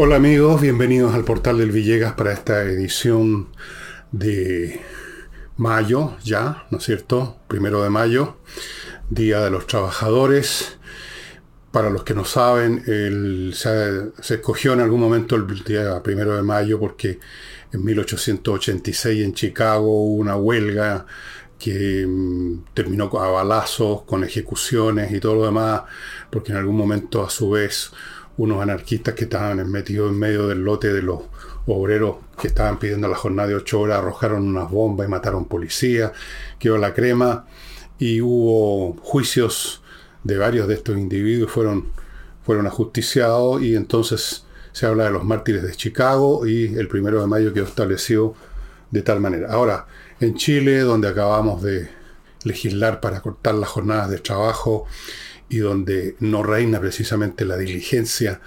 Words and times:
Hola 0.00 0.14
amigos, 0.14 0.60
bienvenidos 0.60 1.12
al 1.12 1.24
portal 1.24 1.58
del 1.58 1.72
Villegas 1.72 2.12
para 2.12 2.32
esta 2.32 2.62
edición 2.62 3.48
de 4.12 4.80
mayo, 5.56 6.16
ya, 6.22 6.68
¿no 6.70 6.78
es 6.78 6.84
cierto? 6.84 7.40
Primero 7.48 7.82
de 7.82 7.90
mayo, 7.90 8.36
Día 9.10 9.40
de 9.40 9.50
los 9.50 9.66
Trabajadores. 9.66 10.78
Para 11.72 11.90
los 11.90 12.04
que 12.04 12.14
no 12.14 12.24
saben, 12.24 12.84
se, 13.52 14.12
escogió 14.34 14.72
en 14.74 14.82
algún 14.82 15.00
momento 15.00 15.34
el 15.34 15.64
día 15.64 16.00
primero 16.00 16.36
de 16.36 16.44
mayo 16.44 16.78
porque 16.78 17.18
en 17.72 17.84
1886 17.84 19.24
en 19.24 19.34
Chicago 19.34 20.04
hubo 20.04 20.14
una 20.14 20.36
huelga 20.36 21.06
que 21.58 22.06
mm, 22.06 22.72
terminó 22.72 23.10
a 23.20 23.30
balazos, 23.30 24.02
con 24.02 24.22
ejecuciones 24.22 25.10
y 25.10 25.18
todo 25.18 25.34
lo 25.34 25.46
demás, 25.46 25.82
porque 26.30 26.52
en 26.52 26.58
algún 26.58 26.76
momento 26.76 27.24
a 27.24 27.30
su 27.30 27.50
vez 27.50 27.90
unos 28.38 28.62
anarquistas 28.62 29.14
que 29.14 29.24
estaban 29.24 29.70
metidos 29.70 30.10
en 30.10 30.18
medio 30.18 30.48
del 30.48 30.60
lote 30.60 30.92
de 30.92 31.02
los 31.02 31.20
obreros 31.66 32.16
que 32.40 32.48
estaban 32.48 32.78
pidiendo 32.78 33.08
la 33.08 33.16
jornada 33.16 33.48
de 33.48 33.56
ocho 33.56 33.80
horas 33.80 33.98
arrojaron 33.98 34.46
unas 34.48 34.70
bombas 34.70 35.06
y 35.06 35.10
mataron 35.10 35.44
policías, 35.44 36.12
quedó 36.58 36.78
la 36.78 36.94
crema 36.94 37.46
y 37.98 38.20
hubo 38.20 38.94
juicios 39.02 39.82
de 40.24 40.38
varios 40.38 40.68
de 40.68 40.74
estos 40.74 40.96
individuos 40.96 41.50
fueron, 41.50 41.88
fueron 42.44 42.66
ajusticiados 42.66 43.62
y 43.62 43.74
entonces 43.74 44.44
se 44.72 44.86
habla 44.86 45.04
de 45.04 45.10
los 45.10 45.24
mártires 45.24 45.62
de 45.62 45.74
Chicago 45.74 46.46
y 46.46 46.74
el 46.76 46.88
primero 46.88 47.20
de 47.20 47.26
mayo 47.26 47.52
quedó 47.52 47.64
establecido 47.64 48.34
de 48.90 49.02
tal 49.02 49.20
manera. 49.20 49.52
Ahora, 49.52 49.86
en 50.20 50.36
Chile, 50.36 50.80
donde 50.80 51.08
acabamos 51.08 51.62
de 51.62 51.88
legislar 52.44 53.00
para 53.00 53.20
cortar 53.20 53.54
las 53.54 53.68
jornadas 53.68 54.10
de 54.10 54.18
trabajo 54.18 54.86
y 55.48 55.58
donde 55.58 56.16
no 56.20 56.42
reina 56.42 56.80
precisamente 56.80 57.44
la 57.44 57.56
diligencia 57.56 58.40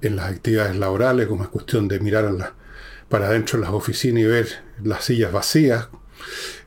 en 0.00 0.16
las 0.16 0.30
actividades 0.30 0.76
laborales, 0.76 1.26
como 1.26 1.44
es 1.44 1.48
cuestión 1.48 1.88
de 1.88 2.00
mirar 2.00 2.54
para 3.08 3.26
adentro 3.26 3.58
de 3.58 3.64
las 3.64 3.74
oficinas 3.74 4.22
y 4.22 4.26
ver 4.26 4.48
las 4.82 5.04
sillas 5.04 5.32
vacías. 5.32 5.88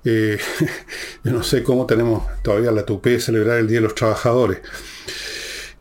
Eh, 0.05 0.37
yo 1.23 1.31
no 1.31 1.43
sé 1.43 1.63
cómo 1.63 1.85
tenemos 1.85 2.23
todavía 2.43 2.71
la 2.71 2.85
tupé 2.85 3.11
de 3.11 3.19
celebrar 3.19 3.59
el 3.59 3.67
Día 3.67 3.77
de 3.77 3.83
los 3.83 3.95
Trabajadores. 3.95 4.59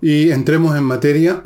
Y 0.01 0.31
entremos 0.31 0.77
en 0.77 0.85
materia. 0.85 1.43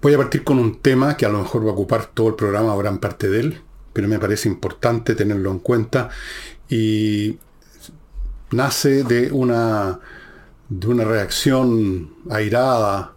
Voy 0.00 0.14
a 0.14 0.16
partir 0.16 0.42
con 0.42 0.58
un 0.58 0.80
tema 0.80 1.16
que 1.16 1.26
a 1.26 1.28
lo 1.28 1.42
mejor 1.42 1.64
va 1.64 1.70
a 1.70 1.74
ocupar 1.74 2.06
todo 2.06 2.28
el 2.28 2.34
programa 2.34 2.74
o 2.74 2.78
gran 2.78 2.98
parte 2.98 3.28
de 3.28 3.40
él, 3.40 3.60
pero 3.92 4.08
me 4.08 4.18
parece 4.18 4.48
importante 4.48 5.14
tenerlo 5.14 5.50
en 5.50 5.58
cuenta 5.60 6.10
y 6.68 7.38
nace 8.50 9.04
de 9.04 9.30
una 9.30 10.00
de 10.78 10.88
una 10.88 11.04
reacción 11.04 12.14
airada, 12.30 13.14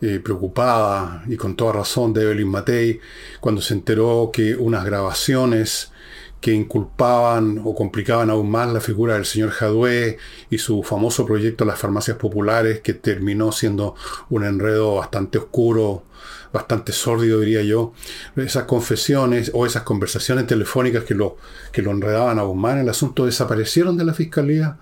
eh, 0.00 0.20
preocupada 0.22 1.24
y 1.28 1.36
con 1.36 1.54
toda 1.54 1.72
razón 1.72 2.12
de 2.12 2.22
Evelyn 2.22 2.48
Matei 2.48 3.00
cuando 3.40 3.60
se 3.60 3.74
enteró 3.74 4.30
que 4.32 4.56
unas 4.56 4.84
grabaciones 4.84 5.92
que 6.40 6.52
inculpaban 6.52 7.60
o 7.64 7.74
complicaban 7.74 8.30
aún 8.30 8.50
más 8.50 8.72
la 8.72 8.80
figura 8.80 9.14
del 9.14 9.26
señor 9.26 9.50
Jadue 9.50 10.18
y 10.50 10.58
su 10.58 10.82
famoso 10.82 11.26
proyecto 11.26 11.64
Las 11.64 11.78
Farmacias 11.78 12.16
Populares, 12.16 12.80
que 12.80 12.94
terminó 12.94 13.50
siendo 13.50 13.96
un 14.30 14.44
enredo 14.44 14.96
bastante 14.96 15.38
oscuro, 15.38 16.04
bastante 16.52 16.92
sórdido, 16.92 17.40
diría 17.40 17.62
yo. 17.62 17.92
Esas 18.36 18.64
confesiones 18.64 19.50
o 19.52 19.66
esas 19.66 19.82
conversaciones 19.82 20.46
telefónicas 20.46 21.02
que 21.02 21.14
lo, 21.14 21.36
que 21.72 21.82
lo 21.82 21.90
enredaban 21.90 22.38
aún 22.38 22.60
más 22.60 22.74
en 22.74 22.80
el 22.82 22.88
asunto 22.88 23.26
desaparecieron 23.26 23.96
de 23.96 24.04
la 24.04 24.14
fiscalía. 24.14 24.78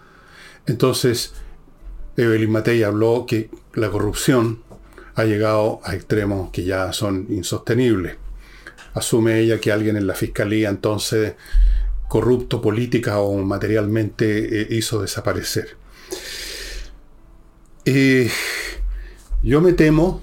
Entonces, 0.66 1.32
Evelyn 2.16 2.50
Matei 2.50 2.82
habló 2.82 3.26
que 3.26 3.50
la 3.74 3.90
corrupción 3.90 4.62
ha 5.14 5.24
llegado 5.24 5.80
a 5.84 5.94
extremos 5.94 6.50
que 6.50 6.64
ya 6.64 6.92
son 6.92 7.26
insostenibles. 7.30 8.16
Asume 8.94 9.40
ella 9.40 9.60
que 9.60 9.72
alguien 9.72 9.96
en 9.96 10.06
la 10.06 10.14
fiscalía 10.14 10.70
entonces 10.70 11.34
corrupto 12.08 12.62
política 12.62 13.18
o 13.18 13.36
materialmente 13.42 14.62
eh, 14.62 14.66
hizo 14.70 15.02
desaparecer. 15.02 15.76
Eh, 17.84 18.30
yo 19.42 19.60
me 19.60 19.72
temo, 19.72 20.22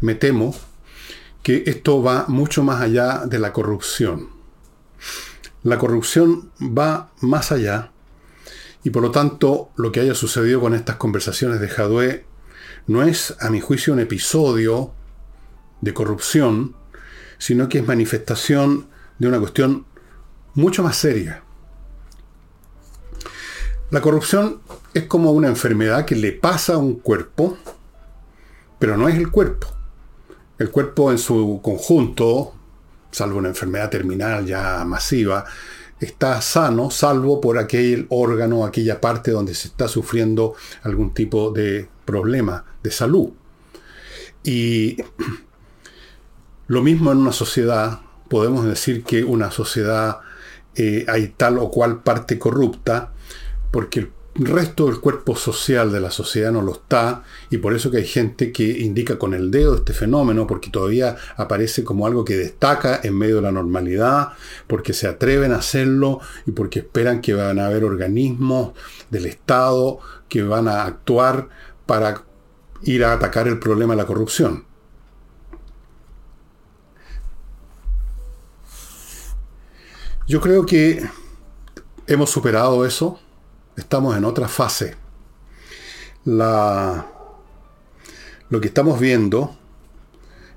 me 0.00 0.14
temo 0.14 0.54
que 1.42 1.64
esto 1.66 2.02
va 2.02 2.26
mucho 2.28 2.62
más 2.62 2.80
allá 2.80 3.22
de 3.26 3.38
la 3.38 3.52
corrupción. 3.52 4.28
La 5.62 5.78
corrupción 5.78 6.50
va 6.60 7.12
más 7.20 7.52
allá 7.52 7.91
y 8.84 8.90
por 8.90 9.02
lo 9.02 9.10
tanto, 9.10 9.70
lo 9.76 9.92
que 9.92 10.00
haya 10.00 10.14
sucedido 10.14 10.60
con 10.60 10.74
estas 10.74 10.96
conversaciones 10.96 11.60
de 11.60 11.68
Jadwe 11.68 12.24
no 12.86 13.02
es, 13.02 13.36
a 13.40 13.50
mi 13.50 13.60
juicio, 13.60 13.92
un 13.92 14.00
episodio 14.00 14.92
de 15.80 15.94
corrupción, 15.94 16.74
sino 17.38 17.68
que 17.68 17.78
es 17.78 17.86
manifestación 17.86 18.88
de 19.18 19.28
una 19.28 19.38
cuestión 19.38 19.86
mucho 20.54 20.82
más 20.82 20.96
seria. 20.96 21.42
La 23.90 24.00
corrupción 24.00 24.60
es 24.94 25.04
como 25.04 25.32
una 25.32 25.48
enfermedad 25.48 26.04
que 26.04 26.16
le 26.16 26.32
pasa 26.32 26.74
a 26.74 26.78
un 26.78 26.96
cuerpo, 26.98 27.58
pero 28.78 28.96
no 28.96 29.08
es 29.08 29.16
el 29.16 29.30
cuerpo. 29.30 29.68
El 30.58 30.70
cuerpo 30.70 31.12
en 31.12 31.18
su 31.18 31.60
conjunto, 31.62 32.54
salvo 33.10 33.38
una 33.38 33.48
enfermedad 33.48 33.90
terminal 33.90 34.46
ya 34.46 34.84
masiva, 34.84 35.44
está 36.04 36.40
sano, 36.40 36.90
salvo 36.90 37.40
por 37.40 37.58
aquel 37.58 38.06
órgano, 38.10 38.64
aquella 38.64 39.00
parte 39.00 39.30
donde 39.30 39.54
se 39.54 39.68
está 39.68 39.88
sufriendo 39.88 40.54
algún 40.82 41.14
tipo 41.14 41.50
de 41.50 41.88
problema 42.04 42.64
de 42.82 42.90
salud. 42.90 43.30
Y 44.42 44.96
lo 46.66 46.82
mismo 46.82 47.12
en 47.12 47.18
una 47.18 47.32
sociedad, 47.32 48.00
podemos 48.28 48.64
decir 48.64 49.04
que 49.04 49.22
una 49.22 49.50
sociedad 49.50 50.20
eh, 50.74 51.04
hay 51.08 51.28
tal 51.28 51.58
o 51.58 51.70
cual 51.70 52.02
parte 52.02 52.38
corrupta, 52.38 53.12
porque 53.70 54.00
el 54.00 54.10
resto 54.34 54.86
del 54.86 54.98
cuerpo 54.98 55.36
social 55.36 55.92
de 55.92 56.00
la 56.00 56.10
sociedad 56.10 56.52
no 56.52 56.62
lo 56.62 56.72
está 56.72 57.22
y 57.50 57.58
por 57.58 57.74
eso 57.74 57.90
que 57.90 57.98
hay 57.98 58.06
gente 58.06 58.50
que 58.50 58.64
indica 58.64 59.18
con 59.18 59.34
el 59.34 59.50
dedo 59.50 59.74
este 59.76 59.92
fenómeno 59.92 60.46
porque 60.46 60.70
todavía 60.70 61.16
aparece 61.36 61.84
como 61.84 62.06
algo 62.06 62.24
que 62.24 62.36
destaca 62.36 63.00
en 63.02 63.16
medio 63.16 63.36
de 63.36 63.42
la 63.42 63.52
normalidad, 63.52 64.30
porque 64.66 64.94
se 64.94 65.06
atreven 65.06 65.52
a 65.52 65.56
hacerlo 65.56 66.20
y 66.46 66.52
porque 66.52 66.78
esperan 66.78 67.20
que 67.20 67.34
van 67.34 67.58
a 67.58 67.66
haber 67.66 67.84
organismos 67.84 68.72
del 69.10 69.26
Estado 69.26 69.98
que 70.28 70.42
van 70.42 70.66
a 70.66 70.84
actuar 70.84 71.48
para 71.84 72.22
ir 72.84 73.04
a 73.04 73.12
atacar 73.12 73.48
el 73.48 73.58
problema 73.58 73.92
de 73.92 73.98
la 73.98 74.06
corrupción. 74.06 74.64
Yo 80.26 80.40
creo 80.40 80.64
que 80.64 81.04
hemos 82.06 82.30
superado 82.30 82.86
eso 82.86 83.20
estamos 83.76 84.16
en 84.16 84.24
otra 84.24 84.48
fase. 84.48 84.96
Lo 86.24 87.04
que 88.60 88.68
estamos 88.68 89.00
viendo 89.00 89.56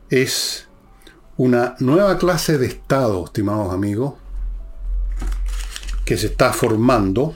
es 0.10 0.68
una 1.38 1.76
nueva 1.80 2.18
clase 2.18 2.58
de 2.58 2.68
Estado, 2.68 3.26
estimados 3.26 3.74
amigos, 3.74 4.14
que 6.06 6.18
se 6.18 6.28
está 6.28 6.54
formando 6.54 7.36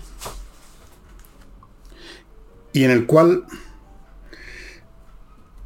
y 2.71 2.83
en 2.83 2.91
el 2.91 3.05
cual 3.07 3.45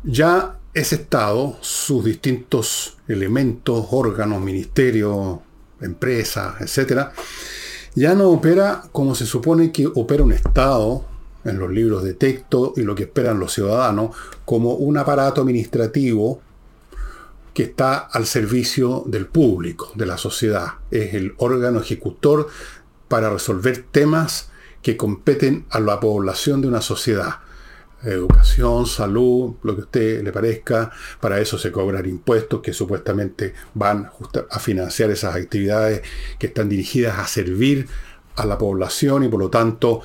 ya 0.04 0.60
ese 0.74 0.96
Estado, 0.96 1.58
sus 1.62 2.04
distintos 2.04 2.98
elementos, 3.08 3.88
órganos, 3.92 4.42
ministerios, 4.42 5.40
empresas, 5.82 6.62
etcétera, 6.62 7.14
ya 7.96 8.16
no 8.16 8.30
opera 8.30 8.84
como 8.92 9.16
se 9.16 9.26
supone 9.26 9.72
que 9.72 9.88
opera 9.88 10.24
un 10.24 10.32
Estado 10.34 11.06
en 11.46 11.60
los 11.60 11.72
libros 11.72 12.04
de 12.04 12.14
texto 12.14 12.74
y 12.76 12.82
lo 12.82 12.96
que 12.96 13.04
esperan 13.04 13.40
los 13.40 13.54
ciudadanos, 13.54 14.16
como 14.46 14.76
un 14.76 14.98
aparato 14.98 15.42
administrativo 15.42 16.42
que 17.54 17.64
está 17.64 17.98
al 17.98 18.26
servicio 18.26 19.04
del 19.06 19.28
público, 19.28 19.92
de 19.96 20.06
la 20.06 20.18
sociedad. 20.18 20.76
Es 20.90 21.14
el 21.14 21.34
órgano 21.38 21.82
ejecutor 21.82 22.48
para 23.08 23.30
resolver 23.30 23.86
temas 23.92 24.50
que 24.82 24.98
competen 24.98 25.66
a 25.70 25.80
la 25.80 26.00
población 26.00 26.62
de 26.62 26.68
una 26.68 26.82
sociedad 26.82 27.40
educación, 28.04 28.86
salud, 28.86 29.56
lo 29.64 29.76
que 29.76 29.82
a 29.82 29.86
usted 29.86 30.24
le 30.24 30.32
parezca. 30.32 30.92
Para 31.20 31.40
eso 31.40 31.58
se 31.58 31.72
cobran 31.72 32.06
impuestos 32.06 32.62
que 32.62 32.74
supuestamente 32.74 33.54
van 33.74 34.10
a 34.50 34.60
financiar 34.60 35.10
esas 35.12 35.36
actividades 35.36 36.02
que 36.38 36.48
están 36.48 36.70
dirigidas 36.70 37.20
a 37.20 37.28
servir 37.28 37.88
a 38.36 38.46
la 38.46 38.58
población 38.58 39.24
y 39.24 39.30
por 39.30 39.40
lo 39.40 39.50
tanto 39.50 40.02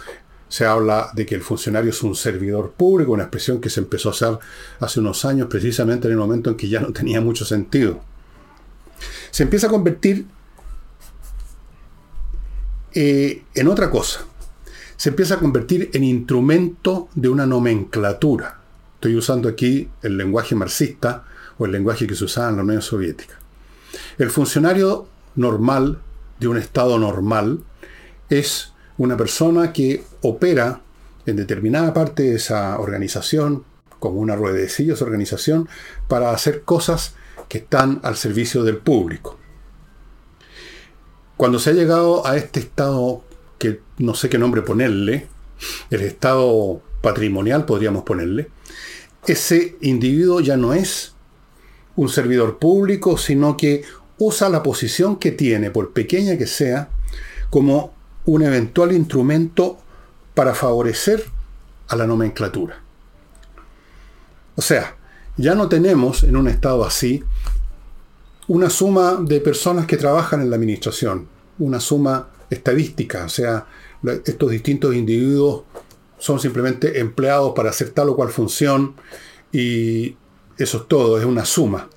se 0.48 0.64
habla 0.64 1.10
de 1.14 1.26
que 1.26 1.34
el 1.34 1.42
funcionario 1.42 1.90
es 1.90 2.02
un 2.02 2.14
servidor 2.14 2.72
público, 2.72 3.12
una 3.12 3.24
expresión 3.24 3.60
que 3.60 3.70
se 3.70 3.80
empezó 3.80 4.08
a 4.08 4.12
hacer 4.12 4.38
hace 4.80 5.00
unos 5.00 5.24
años 5.24 5.48
precisamente 5.48 6.08
en 6.08 6.12
el 6.12 6.18
momento 6.18 6.50
en 6.50 6.56
que 6.56 6.68
ya 6.68 6.80
no 6.80 6.92
tenía 6.92 7.20
mucho 7.20 7.44
sentido. 7.44 8.00
Se 9.30 9.42
empieza 9.42 9.66
a 9.66 9.70
convertir 9.70 10.26
eh, 12.94 13.42
en 13.54 13.68
otra 13.68 13.90
cosa 13.90 14.24
se 14.98 15.10
empieza 15.10 15.34
a 15.34 15.38
convertir 15.38 15.90
en 15.94 16.02
instrumento 16.02 17.08
de 17.14 17.28
una 17.28 17.46
nomenclatura. 17.46 18.58
Estoy 18.94 19.14
usando 19.14 19.48
aquí 19.48 19.88
el 20.02 20.18
lenguaje 20.18 20.56
marxista 20.56 21.24
o 21.56 21.66
el 21.66 21.72
lenguaje 21.72 22.08
que 22.08 22.16
se 22.16 22.24
usaba 22.24 22.50
en 22.50 22.56
la 22.56 22.64
Unión 22.64 22.82
Soviética. 22.82 23.38
El 24.18 24.28
funcionario 24.30 25.06
normal 25.36 26.00
de 26.40 26.48
un 26.48 26.56
Estado 26.56 26.98
normal 26.98 27.60
es 28.28 28.72
una 28.96 29.16
persona 29.16 29.72
que 29.72 30.02
opera 30.22 30.80
en 31.26 31.36
determinada 31.36 31.94
parte 31.94 32.24
de 32.24 32.34
esa 32.34 32.76
organización, 32.80 33.62
como 34.00 34.18
una 34.18 34.34
ruedecilla 34.34 34.94
esa 34.94 35.04
organización, 35.04 35.68
para 36.08 36.32
hacer 36.32 36.62
cosas 36.62 37.14
que 37.48 37.58
están 37.58 38.00
al 38.02 38.16
servicio 38.16 38.64
del 38.64 38.78
público. 38.78 39.38
Cuando 41.36 41.60
se 41.60 41.70
ha 41.70 41.74
llegado 41.74 42.26
a 42.26 42.36
este 42.36 42.58
estado, 42.58 43.22
que 43.58 43.80
no 43.98 44.14
sé 44.14 44.28
qué 44.28 44.38
nombre 44.38 44.62
ponerle, 44.62 45.26
el 45.90 46.00
estado 46.02 46.80
patrimonial 47.02 47.64
podríamos 47.64 48.04
ponerle, 48.04 48.48
ese 49.26 49.76
individuo 49.80 50.40
ya 50.40 50.56
no 50.56 50.72
es 50.72 51.14
un 51.96 52.08
servidor 52.08 52.58
público, 52.58 53.18
sino 53.18 53.56
que 53.56 53.82
usa 54.18 54.48
la 54.48 54.62
posición 54.62 55.16
que 55.16 55.32
tiene, 55.32 55.70
por 55.70 55.92
pequeña 55.92 56.38
que 56.38 56.46
sea, 56.46 56.88
como 57.50 57.92
un 58.24 58.42
eventual 58.42 58.92
instrumento 58.92 59.78
para 60.34 60.54
favorecer 60.54 61.24
a 61.88 61.96
la 61.96 62.06
nomenclatura. 62.06 62.80
O 64.56 64.62
sea, 64.62 64.96
ya 65.36 65.54
no 65.54 65.68
tenemos 65.68 66.24
en 66.24 66.36
un 66.36 66.48
estado 66.48 66.84
así 66.84 67.22
una 68.48 68.70
suma 68.70 69.18
de 69.20 69.40
personas 69.40 69.86
que 69.86 69.96
trabajan 69.96 70.40
en 70.40 70.50
la 70.50 70.56
administración, 70.56 71.28
una 71.58 71.80
suma 71.80 72.28
estadística, 72.50 73.24
o 73.24 73.28
sea, 73.28 73.66
estos 74.24 74.50
distintos 74.50 74.94
individuos 74.94 75.64
son 76.18 76.40
simplemente 76.40 77.00
empleados 77.00 77.52
para 77.54 77.70
hacer 77.70 77.90
tal 77.90 78.08
o 78.10 78.16
cual 78.16 78.30
función 78.30 78.94
y 79.52 80.16
eso 80.56 80.78
es 80.78 80.88
todo, 80.88 81.18
es 81.18 81.24
una 81.24 81.44
suma. 81.44 81.88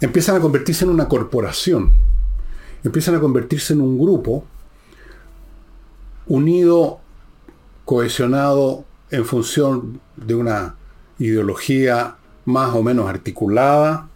Empiezan 0.00 0.36
a 0.36 0.40
convertirse 0.40 0.84
en 0.84 0.90
una 0.90 1.08
corporación, 1.08 1.92
empiezan 2.82 3.16
a 3.16 3.20
convertirse 3.20 3.74
en 3.74 3.82
un 3.82 3.98
grupo 3.98 4.44
unido, 6.26 7.00
cohesionado 7.84 8.84
en 9.10 9.24
función 9.24 10.00
de 10.16 10.34
una 10.34 10.76
ideología 11.18 12.16
más 12.46 12.74
o 12.74 12.82
menos 12.82 13.08
articulada, 13.08 14.08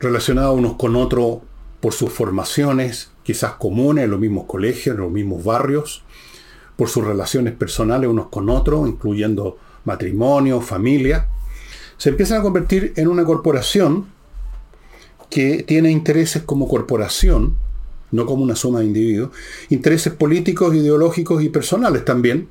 relacionado 0.00 0.52
unos 0.54 0.76
con 0.76 0.96
otros 0.96 1.38
por 1.84 1.92
sus 1.92 2.10
formaciones, 2.10 3.10
quizás 3.24 3.56
comunes 3.56 4.04
en 4.04 4.10
los 4.12 4.18
mismos 4.18 4.46
colegios, 4.46 4.96
en 4.96 5.02
los 5.02 5.12
mismos 5.12 5.44
barrios, 5.44 6.02
por 6.76 6.88
sus 6.88 7.04
relaciones 7.04 7.52
personales 7.52 8.08
unos 8.08 8.28
con 8.28 8.48
otros, 8.48 8.88
incluyendo 8.88 9.58
matrimonio, 9.84 10.62
familia, 10.62 11.28
se 11.98 12.08
empiezan 12.08 12.40
a 12.40 12.42
convertir 12.42 12.94
en 12.96 13.06
una 13.06 13.26
corporación 13.26 14.06
que 15.28 15.62
tiene 15.62 15.90
intereses 15.90 16.42
como 16.42 16.68
corporación, 16.68 17.58
no 18.12 18.24
como 18.24 18.44
una 18.44 18.56
suma 18.56 18.78
de 18.78 18.86
individuos, 18.86 19.32
intereses 19.68 20.14
políticos, 20.14 20.74
ideológicos 20.74 21.42
y 21.42 21.50
personales 21.50 22.02
también, 22.06 22.48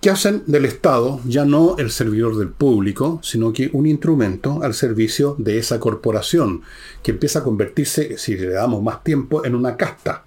que 0.00 0.10
hacen 0.10 0.44
del 0.46 0.64
Estado 0.64 1.20
ya 1.24 1.44
no 1.44 1.76
el 1.78 1.90
servidor 1.90 2.36
del 2.36 2.50
público, 2.50 3.20
sino 3.22 3.52
que 3.52 3.70
un 3.72 3.86
instrumento 3.86 4.62
al 4.62 4.74
servicio 4.74 5.34
de 5.38 5.58
esa 5.58 5.80
corporación, 5.80 6.62
que 7.02 7.10
empieza 7.10 7.40
a 7.40 7.44
convertirse, 7.44 8.16
si 8.16 8.36
le 8.36 8.50
damos 8.50 8.82
más 8.82 9.02
tiempo, 9.02 9.44
en 9.44 9.54
una 9.54 9.76
casta. 9.76 10.24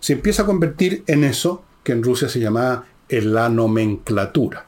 Se 0.00 0.14
empieza 0.14 0.42
a 0.42 0.46
convertir 0.46 1.04
en 1.06 1.22
eso 1.22 1.64
que 1.84 1.92
en 1.92 2.02
Rusia 2.02 2.28
se 2.28 2.40
llamaba 2.40 2.86
la 3.08 3.48
nomenclatura. 3.48 4.66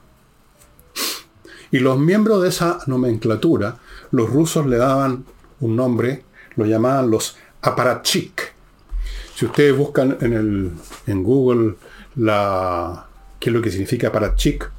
Y 1.73 1.81
los 1.81 1.99
miembros 1.99 2.43
de 2.43 2.51
esa 2.51 2.79
nomenclatura, 2.87 3.79
los 4.13 4.31
rusos 4.31 4.67
le 4.67 4.77
daban 4.77 5.25
un 5.59 5.75
nombre, 5.75 6.23
lo 6.55 6.67
llamaban 6.67 7.11
los 7.11 7.37
aparatchik. 7.63 8.55
Si 9.35 9.45
ustedes 9.45 9.77
buscan 9.77 10.17
en, 10.21 10.33
el, 10.33 10.71
en 11.07 11.23
Google 11.25 11.75
la, 12.15 13.06
qué 13.41 13.51
es 13.51 13.55
lo 13.55 13.63
que 13.63 13.71
significa 13.71 14.13
para 14.13 14.35
chic, 14.35 14.71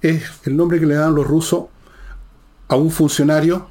es 0.00 0.22
el 0.44 0.56
nombre 0.56 0.78
que 0.78 0.86
le 0.86 0.94
dan 0.94 1.14
los 1.14 1.26
rusos 1.26 1.64
a 2.68 2.76
un 2.76 2.90
funcionario, 2.90 3.68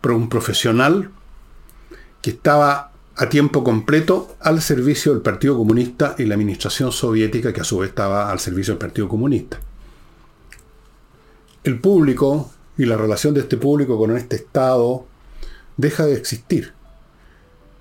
pero 0.00 0.16
un 0.16 0.28
profesional, 0.28 1.10
que 2.22 2.30
estaba 2.30 2.92
a 3.16 3.28
tiempo 3.28 3.64
completo 3.64 4.36
al 4.40 4.60
servicio 4.60 5.12
del 5.12 5.22
Partido 5.22 5.56
Comunista 5.56 6.14
y 6.18 6.24
la 6.24 6.34
administración 6.34 6.92
soviética, 6.92 7.52
que 7.52 7.60
a 7.60 7.64
su 7.64 7.78
vez 7.78 7.90
estaba 7.90 8.30
al 8.30 8.40
servicio 8.40 8.74
del 8.74 8.78
Partido 8.78 9.08
Comunista. 9.08 9.58
El 11.64 11.80
público 11.80 12.50
y 12.78 12.84
la 12.84 12.96
relación 12.96 13.34
de 13.34 13.40
este 13.40 13.56
público 13.56 13.98
con 13.98 14.16
este 14.16 14.36
Estado 14.36 15.06
deja 15.76 16.04
de 16.04 16.14
existir. 16.14 16.74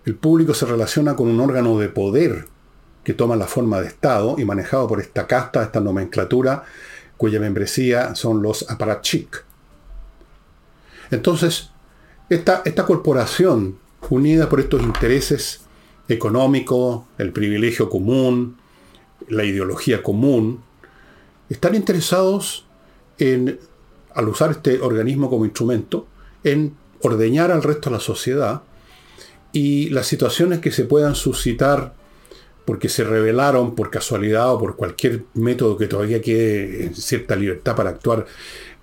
El 0.06 0.16
público 0.16 0.54
se 0.54 0.66
relaciona 0.66 1.16
con 1.16 1.28
un 1.28 1.40
órgano 1.40 1.78
de 1.80 1.90
poder 1.90 2.48
que 3.06 3.14
toma 3.14 3.38
la 3.38 3.46
forma 3.46 3.80
de 3.80 3.88
Estado 3.88 4.36
y 4.38 4.44
manejado 4.44 4.88
por 4.88 5.00
esta 5.00 5.28
casta, 5.28 5.64
esta 5.64 5.80
nomenclatura, 5.80 6.64
cuya 7.16 7.40
membresía 7.40 8.16
son 8.16 8.42
los 8.42 8.70
aparatchik. 8.70 9.46
Entonces, 11.12 11.70
esta, 12.30 12.64
esta 12.66 12.84
corporación, 12.86 13.78
unida 14.10 14.50
por 14.50 14.60
estos 14.60 14.82
intereses 14.82 15.62
económicos, 16.10 17.04
el 17.20 17.32
privilegio 17.32 17.90
común, 17.90 18.58
la 19.30 19.44
ideología 19.44 20.02
común, 20.02 20.62
están 21.48 21.76
interesados 21.76 22.66
en, 23.20 23.60
al 24.16 24.28
usar 24.28 24.52
este 24.52 24.82
organismo 24.82 25.30
como 25.30 25.46
instrumento, 25.46 26.08
en 26.44 26.76
ordeñar 27.04 27.52
al 27.52 27.62
resto 27.62 27.92
de 27.92 27.98
la 27.98 28.02
sociedad 28.02 28.64
y 29.52 29.90
las 29.90 30.08
situaciones 30.08 30.60
que 30.60 30.72
se 30.72 30.86
puedan 30.86 31.14
suscitar 31.14 31.94
porque 32.66 32.90
se 32.90 33.04
revelaron 33.04 33.76
por 33.76 33.90
casualidad 33.90 34.54
o 34.54 34.60
por 34.60 34.76
cualquier 34.76 35.24
método 35.36 35.78
que 35.78 35.88
todavía 35.88 36.22
quede 36.22 36.94
cierta 36.94 37.36
libertad 37.36 37.76
para 37.76 37.92
actuar, 37.92 38.26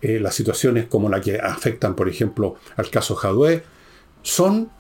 eh, 0.01 0.19
las 0.21 0.35
situaciones 0.35 0.87
como 0.87 1.09
la 1.09 1.21
que 1.21 1.39
afectan, 1.39 1.95
por 1.95 2.09
ejemplo, 2.09 2.57
al 2.77 2.91
caso 2.91 3.15
Jadwe, 3.15 3.63
son 4.23 4.71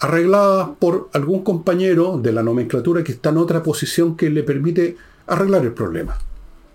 arregladas 0.00 0.70
por 0.78 1.08
algún 1.12 1.42
compañero 1.42 2.18
de 2.18 2.32
la 2.32 2.42
nomenclatura 2.42 3.04
que 3.04 3.12
está 3.12 3.30
en 3.30 3.38
otra 3.38 3.62
posición 3.62 4.16
que 4.16 4.28
le 4.28 4.42
permite 4.42 4.96
arreglar 5.26 5.64
el 5.64 5.72
problema, 5.72 6.18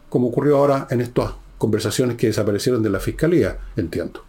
como 0.10 0.28
ocurrió 0.28 0.58
ahora 0.58 0.88
en 0.90 1.02
estas 1.02 1.34
conversaciones 1.58 2.18
que 2.18 2.28
desaparecieron 2.28 2.82
de 2.82 2.90
la 2.90 3.00
fiscalía, 3.00 3.58
entiendo. 3.76 4.24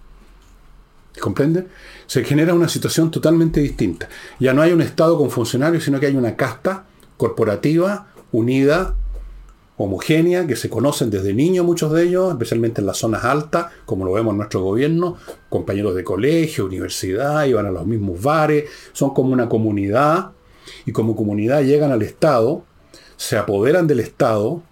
¿Comprende? 1.18 1.66
Se 2.10 2.24
genera 2.24 2.54
una 2.54 2.68
situación 2.68 3.12
totalmente 3.12 3.60
distinta. 3.60 4.08
Ya 4.40 4.52
no 4.52 4.62
hay 4.62 4.72
un 4.72 4.82
Estado 4.82 5.16
con 5.16 5.30
funcionarios, 5.30 5.84
sino 5.84 6.00
que 6.00 6.06
hay 6.06 6.16
una 6.16 6.34
casta 6.34 6.86
corporativa, 7.16 8.08
unida, 8.32 8.96
homogénea, 9.76 10.44
que 10.44 10.56
se 10.56 10.68
conocen 10.68 11.08
desde 11.08 11.32
niños 11.32 11.64
muchos 11.64 11.92
de 11.92 12.02
ellos, 12.02 12.32
especialmente 12.32 12.80
en 12.80 12.88
las 12.88 12.96
zonas 12.96 13.22
altas, 13.22 13.66
como 13.84 14.04
lo 14.04 14.12
vemos 14.12 14.32
en 14.32 14.38
nuestro 14.38 14.60
gobierno, 14.60 15.18
compañeros 15.48 15.94
de 15.94 16.02
colegio, 16.02 16.66
universidad, 16.66 17.44
iban 17.44 17.66
a 17.66 17.70
los 17.70 17.86
mismos 17.86 18.20
bares, 18.20 18.68
son 18.92 19.14
como 19.14 19.32
una 19.32 19.48
comunidad, 19.48 20.32
y 20.86 20.90
como 20.90 21.14
comunidad 21.14 21.62
llegan 21.62 21.92
al 21.92 22.02
Estado, 22.02 22.64
se 23.16 23.36
apoderan 23.38 23.86
del 23.86 24.00
Estado, 24.00 24.64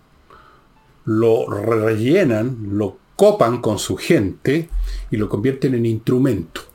lo 1.05 1.49
rellenan, 1.49 2.71
lo 2.73 2.97
copan 3.15 3.61
con 3.61 3.79
su 3.79 3.97
gente 3.97 4.69
y 5.13 5.17
lo 5.17 5.29
convierten 5.29 5.77
en 5.77 5.87
instrumento. 5.87 6.68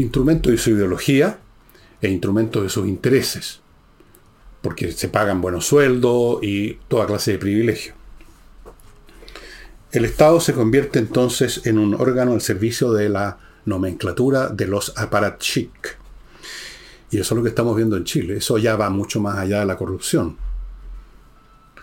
Instrumento 0.00 0.50
de 0.50 0.56
su 0.56 0.70
ideología 0.70 1.40
e 2.00 2.08
instrumento 2.08 2.62
de 2.62 2.70
sus 2.70 2.86
intereses. 2.86 3.60
Porque 4.62 4.92
se 4.92 5.08
pagan 5.08 5.42
buenos 5.42 5.66
sueldos 5.66 6.38
y 6.42 6.78
toda 6.88 7.06
clase 7.06 7.32
de 7.32 7.38
privilegios. 7.38 7.94
El 9.92 10.06
Estado 10.06 10.40
se 10.40 10.54
convierte 10.54 10.98
entonces 10.98 11.66
en 11.66 11.76
un 11.76 11.92
órgano 11.92 12.32
al 12.32 12.40
servicio 12.40 12.94
de 12.94 13.10
la 13.10 13.40
nomenclatura 13.66 14.48
de 14.48 14.66
los 14.68 14.96
aparatchik. 14.96 15.98
Y 17.10 17.18
eso 17.18 17.34
es 17.34 17.36
lo 17.36 17.42
que 17.42 17.50
estamos 17.50 17.76
viendo 17.76 17.98
en 17.98 18.04
Chile. 18.04 18.38
Eso 18.38 18.56
ya 18.56 18.76
va 18.76 18.88
mucho 18.88 19.20
más 19.20 19.36
allá 19.36 19.60
de 19.60 19.66
la 19.66 19.76
corrupción. 19.76 20.38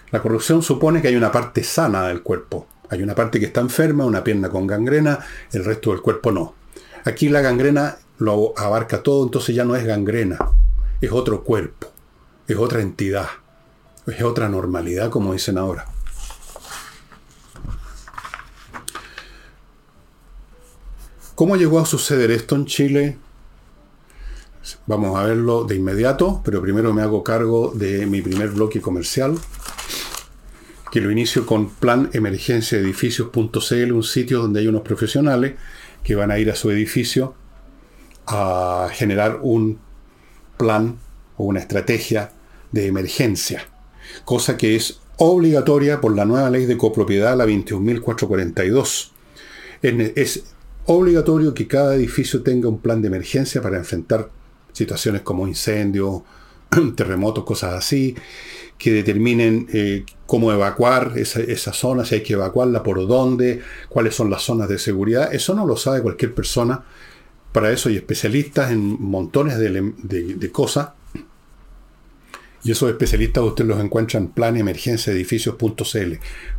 La 0.10 0.24
corrupción 0.24 0.64
supone 0.64 1.04
que 1.04 1.10
hay 1.10 1.16
una 1.16 1.32
parte 1.32 1.64
sana 1.64 2.08
del 2.08 2.24
cuerpo, 2.24 2.68
hay 2.90 3.04
una 3.04 3.14
parte 3.14 3.40
que 3.40 3.46
está 3.46 3.62
enferma, 3.62 4.06
una 4.06 4.24
pierna 4.24 4.50
con 4.50 4.66
gangrena, 4.66 5.20
el 5.52 5.66
resto 5.66 5.92
del 5.92 6.02
cuerpo 6.02 6.32
no. 6.32 6.56
Aquí 7.06 7.30
la 7.30 7.42
gangrena 7.42 8.00
lo 8.20 8.54
abarca 8.58 9.04
todo, 9.04 9.24
entonces 9.24 9.56
ya 9.56 9.64
no 9.66 9.76
es 9.76 9.86
gangrena, 9.86 10.38
es 11.02 11.12
otro 11.12 11.44
cuerpo, 11.44 11.88
es 12.48 12.58
otra 12.58 12.82
entidad, 12.82 13.28
es 14.08 14.24
otra 14.24 14.50
normalidad, 14.50 15.10
como 15.10 15.34
dicen 15.34 15.58
ahora. 15.58 15.86
¿Cómo 21.36 21.56
llegó 21.56 21.80
a 21.80 21.86
suceder 21.86 22.32
esto 22.32 22.56
en 22.56 22.66
Chile? 22.66 23.18
Vamos 24.88 25.18
a 25.18 25.24
verlo 25.24 25.64
de 25.66 25.76
inmediato, 25.76 26.42
pero 26.44 26.62
primero 26.62 26.94
me 26.94 27.04
hago 27.04 27.24
cargo 27.24 27.72
de 27.76 28.08
mi 28.08 28.22
primer 28.22 28.50
bloque 28.50 28.82
comercial 28.82 29.38
que 30.92 31.02
lo 31.02 31.12
inicio 31.12 31.46
con 31.46 31.70
planemergenciaedificios.cl, 31.70 33.92
un 33.92 34.04
sitio 34.04 34.42
donde 34.42 34.62
hay 34.62 34.68
unos 34.68 34.82
profesionales 34.82 35.54
que 36.04 36.16
van 36.16 36.32
a 36.32 36.40
ir 36.40 36.50
a 36.50 36.56
su 36.56 36.72
edificio 36.72 37.36
a 38.28 38.90
generar 38.92 39.40
un 39.42 39.80
plan 40.58 40.98
o 41.38 41.46
una 41.46 41.60
estrategia 41.60 42.32
de 42.72 42.88
emergencia, 42.88 43.66
cosa 44.26 44.58
que 44.58 44.76
es 44.76 45.00
obligatoria 45.18 46.02
por 46.02 46.16
la 46.16 46.26
nueva 46.26 46.50
ley 46.50 46.66
de 46.66 46.78
copropiedad, 46.78 47.36
la 47.38 47.46
21.442. 47.46 49.12
Es 49.82 50.44
obligatorio 50.86 51.54
que 51.54 51.68
cada 51.68 51.96
edificio 51.96 52.44
tenga 52.44 52.70
un 52.70 52.80
plan 52.80 53.02
de 53.02 53.08
emergencia 53.08 53.62
para 53.62 53.78
enfrentar 53.78 54.30
situaciones 54.74 55.22
como 55.22 55.48
incendios, 55.48 56.22
terremotos, 56.96 57.44
cosas 57.44 57.74
así, 57.74 58.16
que 58.78 58.92
determinen 58.92 59.68
eh, 59.74 60.06
cómo 60.26 60.52
evacuar 60.52 61.14
esa, 61.16 61.40
esa, 61.42 61.74
zona, 61.74 62.06
si 62.06 62.16
hay 62.16 62.24
que 62.24 62.34
evacuarla, 62.34 62.84
por 62.84 63.06
dónde, 63.08 63.62
cuáles 63.90 64.16
son 64.16 64.30
las 64.30 64.44
zonas 64.44 64.70
de 64.70 64.78
seguridad. 64.78 65.34
Eso 65.34 65.56
no 65.56 65.66
lo 65.66 65.78
sabe 65.78 66.02
cualquier 66.02 66.36
persona. 66.36 66.84
Para 67.52 67.72
eso 67.72 67.90
hay 67.90 67.98
especialistas 67.98 68.72
en 68.72 69.02
montones 69.02 69.58
de, 69.58 70.52
cosas. 70.52 70.90
Y 72.64 72.72
esos 72.72 72.90
especialistas 72.90 73.44
usted 73.44 73.66
los 73.66 73.80
encuentra 73.80 74.20
en 74.20 74.28
planemergenciaedificios.cl. 74.30 76.14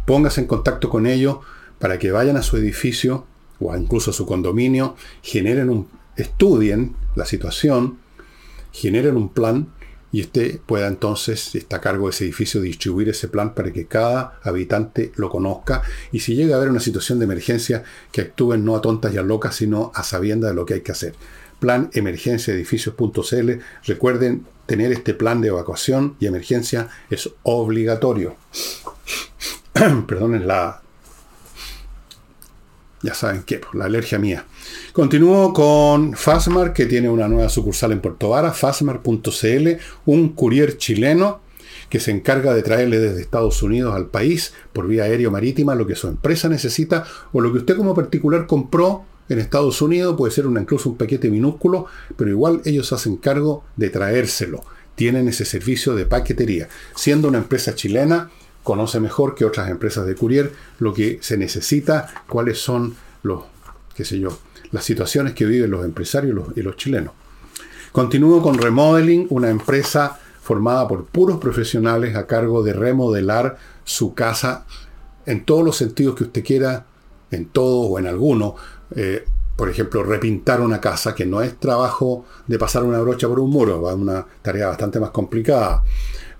Póngase 0.07 0.41
en 0.41 0.47
contacto 0.47 0.89
con 0.89 1.07
ellos 1.07 1.39
para 1.79 1.99
que 1.99 2.11
vayan 2.11 2.37
a 2.37 2.43
su 2.43 2.57
edificio 2.57 3.27
o 3.61 3.77
incluso 3.77 4.11
a 4.11 4.15
su 4.15 4.25
condominio, 4.25 4.97
generen 5.23 5.69
un, 5.69 5.89
estudien 6.17 6.95
la 7.15 7.25
situación, 7.25 7.99
generen 8.73 9.17
un 9.17 9.29
plan 9.31 9.69
y 10.11 10.23
usted 10.23 10.61
pueda 10.61 10.89
entonces, 10.89 11.41
si 11.41 11.59
está 11.59 11.77
a 11.77 11.81
cargo 11.81 12.07
de 12.07 12.11
ese 12.11 12.25
edificio, 12.25 12.61
distribuir 12.61 13.09
ese 13.11 13.29
plan 13.29 13.55
para 13.55 13.73
que 13.73 13.87
cada 13.87 14.39
habitante 14.43 15.13
lo 15.17 15.29
conozca 15.29 15.83
y 16.13 16.21
si 16.21 16.35
llega 16.35 16.55
a 16.55 16.59
haber 16.59 16.71
una 16.71 16.81
situación 16.81 17.19
de 17.19 17.27
emergencia, 17.27 17.85
que 18.11 18.23
actúen 18.23 18.65
no 18.65 18.77
a 18.77 18.81
tontas 18.81 19.13
y 19.13 19.19
a 19.19 19.23
locas, 19.23 19.57
sino 19.57 19.93
a 19.95 20.03
sabienda 20.03 20.49
de 20.49 20.55
lo 20.55 20.65
que 20.65 20.75
hay 20.75 20.81
que 20.81 20.93
hacer. 20.93 21.15
Plan 21.61 21.91
emergenciaedificios.cl. 21.93 23.51
Recuerden, 23.85 24.47
tener 24.67 24.93
este 24.93 25.15
plan 25.15 25.41
de 25.41 25.49
evacuación 25.49 26.17
y 26.21 26.27
emergencia 26.27 26.89
es 27.11 27.31
obligatorio. 27.43 28.37
Perdonen 30.07 30.47
la... 30.47 30.83
Ya 33.03 33.15
saben 33.15 33.45
qué, 33.45 33.61
la 33.73 33.87
alergia 33.87 34.19
mía. 34.19 34.45
Continúo 34.93 35.53
con 35.53 36.15
Fasmar, 36.15 36.73
que 36.73 36.87
tiene 36.87 37.09
una 37.09 37.29
nueva 37.29 37.49
sucursal 37.49 37.93
en 37.93 38.01
Puerto 38.01 38.31
Vara, 38.31 38.53
fasmar.cl, 38.53 39.69
un 40.07 40.29
courier 40.31 40.77
chileno 40.77 41.41
que 41.89 42.01
se 42.01 42.11
encarga 42.11 42.55
de 42.55 42.63
traerle 42.63 42.99
desde 42.99 43.21
Estados 43.21 43.63
Unidos 43.63 43.95
al 43.95 44.07
país 44.07 44.53
por 44.73 44.87
vía 44.87 45.05
aérea 45.05 45.29
o 45.29 45.31
marítima 45.31 45.75
lo 45.75 45.87
que 45.87 45.95
su 45.95 46.09
empresa 46.09 46.49
necesita 46.49 47.05
o 47.33 47.41
lo 47.41 47.53
que 47.53 47.59
usted 47.59 47.77
como 47.77 47.95
particular 47.95 48.47
compró 48.47 49.05
en 49.29 49.39
Estados 49.39 49.83
Unidos, 49.83 50.17
puede 50.17 50.33
ser 50.33 50.47
una, 50.47 50.61
incluso 50.61 50.89
un 50.89 50.97
paquete 50.97 51.31
minúsculo, 51.31 51.87
pero 52.17 52.31
igual 52.31 52.63
ellos 52.65 52.93
hacen 52.93 53.17
cargo 53.17 53.63
de 53.77 53.91
traérselo. 53.91 54.65
Tienen 54.95 55.29
ese 55.29 55.45
servicio 55.45 55.95
de 55.95 56.07
paquetería. 56.07 56.69
Siendo 56.97 57.29
una 57.29 57.39
empresa 57.39 57.75
chilena, 57.75 58.31
conoce 58.63 59.01
mejor 59.01 59.35
que 59.35 59.45
otras 59.45 59.71
empresas 59.71 60.07
de 60.07 60.15
courier 60.15 60.53
lo 60.79 60.95
que 60.95 61.19
se 61.21 61.37
necesita, 61.37 62.25
cuáles 62.27 62.59
son 62.59 62.97
los, 63.23 63.45
qué 63.95 64.05
sé 64.05 64.19
yo, 64.19 64.39
las 64.71 64.85
situaciones 64.85 65.35
que 65.35 65.47
viven 65.47 65.71
los 65.71 65.85
empresarios 65.85 66.47
y 66.57 66.63
los 66.63 66.77
chilenos. 66.77 67.13
Continúo 67.93 68.43
con 68.43 68.59
Remodeling, 68.59 69.27
una 69.31 69.49
empresa 69.49 70.19
formada 70.43 70.87
por 70.87 71.05
puros 71.05 71.39
profesionales 71.39 72.17
a 72.17 72.27
cargo 72.27 72.63
de 72.63 72.73
remodelar 72.73 73.59
su 73.85 74.15
casa 74.15 74.67
en 75.27 75.45
todos 75.45 75.65
los 75.65 75.77
sentidos 75.77 76.15
que 76.15 76.25
usted 76.25 76.43
quiera, 76.43 76.87
en 77.31 77.47
todo 77.47 77.81
o 77.81 77.99
en 77.99 78.07
alguno. 78.07 78.57
Eh, 78.95 79.25
por 79.57 79.69
ejemplo, 79.69 80.05
repintar 80.05 80.61
una 80.61 80.81
casa, 80.81 81.15
que 81.15 81.27
no 81.27 81.43
es 81.43 81.59
trabajo 81.59 82.25
de 82.47 82.59
pasar 82.59 82.85
una 82.85 83.01
brocha 83.01 83.29
por 83.29 83.41
un 83.41 83.51
muro, 83.51 83.91
es 83.91 83.97
una 83.97 84.25
tarea 84.41 84.69
bastante 84.69 85.01
más 85.01 85.11
complicada. 85.11 85.83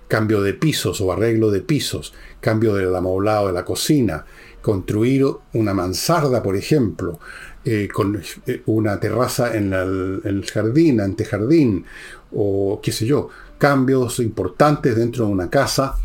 Cambio 0.07 0.41
de 0.41 0.53
pisos 0.53 1.01
o 1.01 1.11
arreglo 1.11 1.51
de 1.51 1.61
pisos, 1.61 2.13
cambio 2.39 2.73
del 2.73 2.95
amoblado 2.95 3.47
de 3.47 3.53
la 3.53 3.65
cocina, 3.65 4.25
construir 4.61 5.25
una 5.53 5.73
mansarda, 5.73 6.41
por 6.41 6.55
ejemplo, 6.55 7.19
eh, 7.65 7.89
con 7.93 8.21
eh, 8.47 8.61
una 8.67 8.99
terraza 8.99 9.55
en, 9.55 9.73
el, 9.73 10.21
en 10.23 10.37
el 10.37 10.45
jardín, 10.45 11.01
antejardín, 11.01 11.85
o 12.31 12.79
qué 12.81 12.91
sé 12.91 13.05
yo, 13.05 13.29
cambios 13.57 14.19
importantes 14.19 14.95
dentro 14.95 15.25
de 15.25 15.31
una 15.31 15.49
casa 15.49 15.97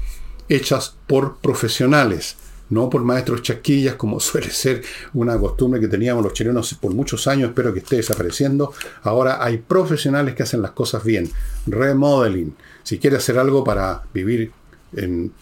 hechas 0.49 0.97
por 1.07 1.37
profesionales, 1.39 2.37
no 2.71 2.91
por 2.91 3.03
maestros 3.05 3.43
chasquillas, 3.43 3.95
como 3.95 4.21
suele 4.21 4.51
ser 4.51 4.83
una 5.15 5.39
costumbre 5.39 5.81
que 5.81 5.89
teníamos 5.89 6.25
los 6.25 6.33
chilenos 6.33 6.75
por 6.75 6.93
muchos 6.93 7.27
años, 7.27 7.51
espero 7.51 7.73
que 7.73 7.81
esté 7.81 7.97
desapareciendo. 7.97 8.73
Ahora 9.03 9.43
hay 9.43 9.59
profesionales 9.59 10.35
que 10.35 10.43
hacen 10.43 10.63
las 10.63 10.73
cosas 10.73 11.05
bien. 11.05 11.31
Remodeling. 11.67 12.55
Si 12.83 12.99
quiere 12.99 13.17
hacer 13.17 13.39
algo 13.39 13.65
para 13.65 14.03
vivir 14.13 14.51
en 14.97 15.33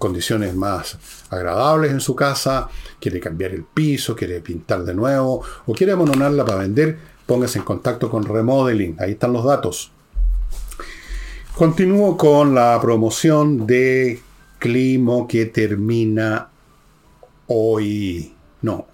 condiciones 0.00 0.56
más 0.56 0.98
agradables 1.28 1.92
en 1.92 2.00
su 2.00 2.16
casa, 2.16 2.68
quiere 2.98 3.20
cambiar 3.20 3.52
el 3.52 3.64
piso, 3.64 4.16
quiere 4.16 4.40
pintar 4.40 4.82
de 4.82 4.94
nuevo 4.94 5.44
o 5.66 5.72
quiere 5.74 5.92
amononarla 5.92 6.44
para 6.44 6.60
vender, 6.60 6.98
póngase 7.26 7.58
en 7.58 7.64
contacto 7.64 8.10
con 8.10 8.24
Remodeling. 8.24 8.96
Ahí 8.98 9.12
están 9.12 9.34
los 9.34 9.44
datos. 9.44 9.92
Continúo 11.54 12.16
con 12.16 12.54
la 12.54 12.78
promoción 12.80 13.66
de 13.66 14.20
Climo 14.58 15.28
que 15.28 15.46
termina 15.46 16.48
hoy. 17.46 18.34
No, 18.62 18.86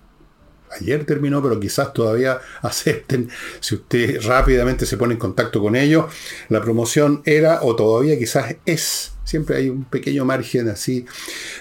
ayer 0.72 1.04
terminó, 1.04 1.42
pero 1.42 1.58
quizás 1.60 1.92
todavía 1.92 2.40
acepten 2.62 3.28
si 3.60 3.76
usted 3.76 4.20
rápidamente 4.22 4.86
se 4.86 4.96
pone 4.96 5.14
en 5.14 5.20
contacto 5.20 5.60
con 5.60 5.76
ellos. 5.76 6.06
La 6.48 6.60
promoción 6.60 7.22
era 7.24 7.60
o 7.62 7.76
todavía 7.76 8.18
quizás 8.18 8.56
es 8.64 9.12
Siempre 9.26 9.56
hay 9.56 9.68
un 9.68 9.82
pequeño 9.82 10.24
margen 10.24 10.68
así 10.68 11.04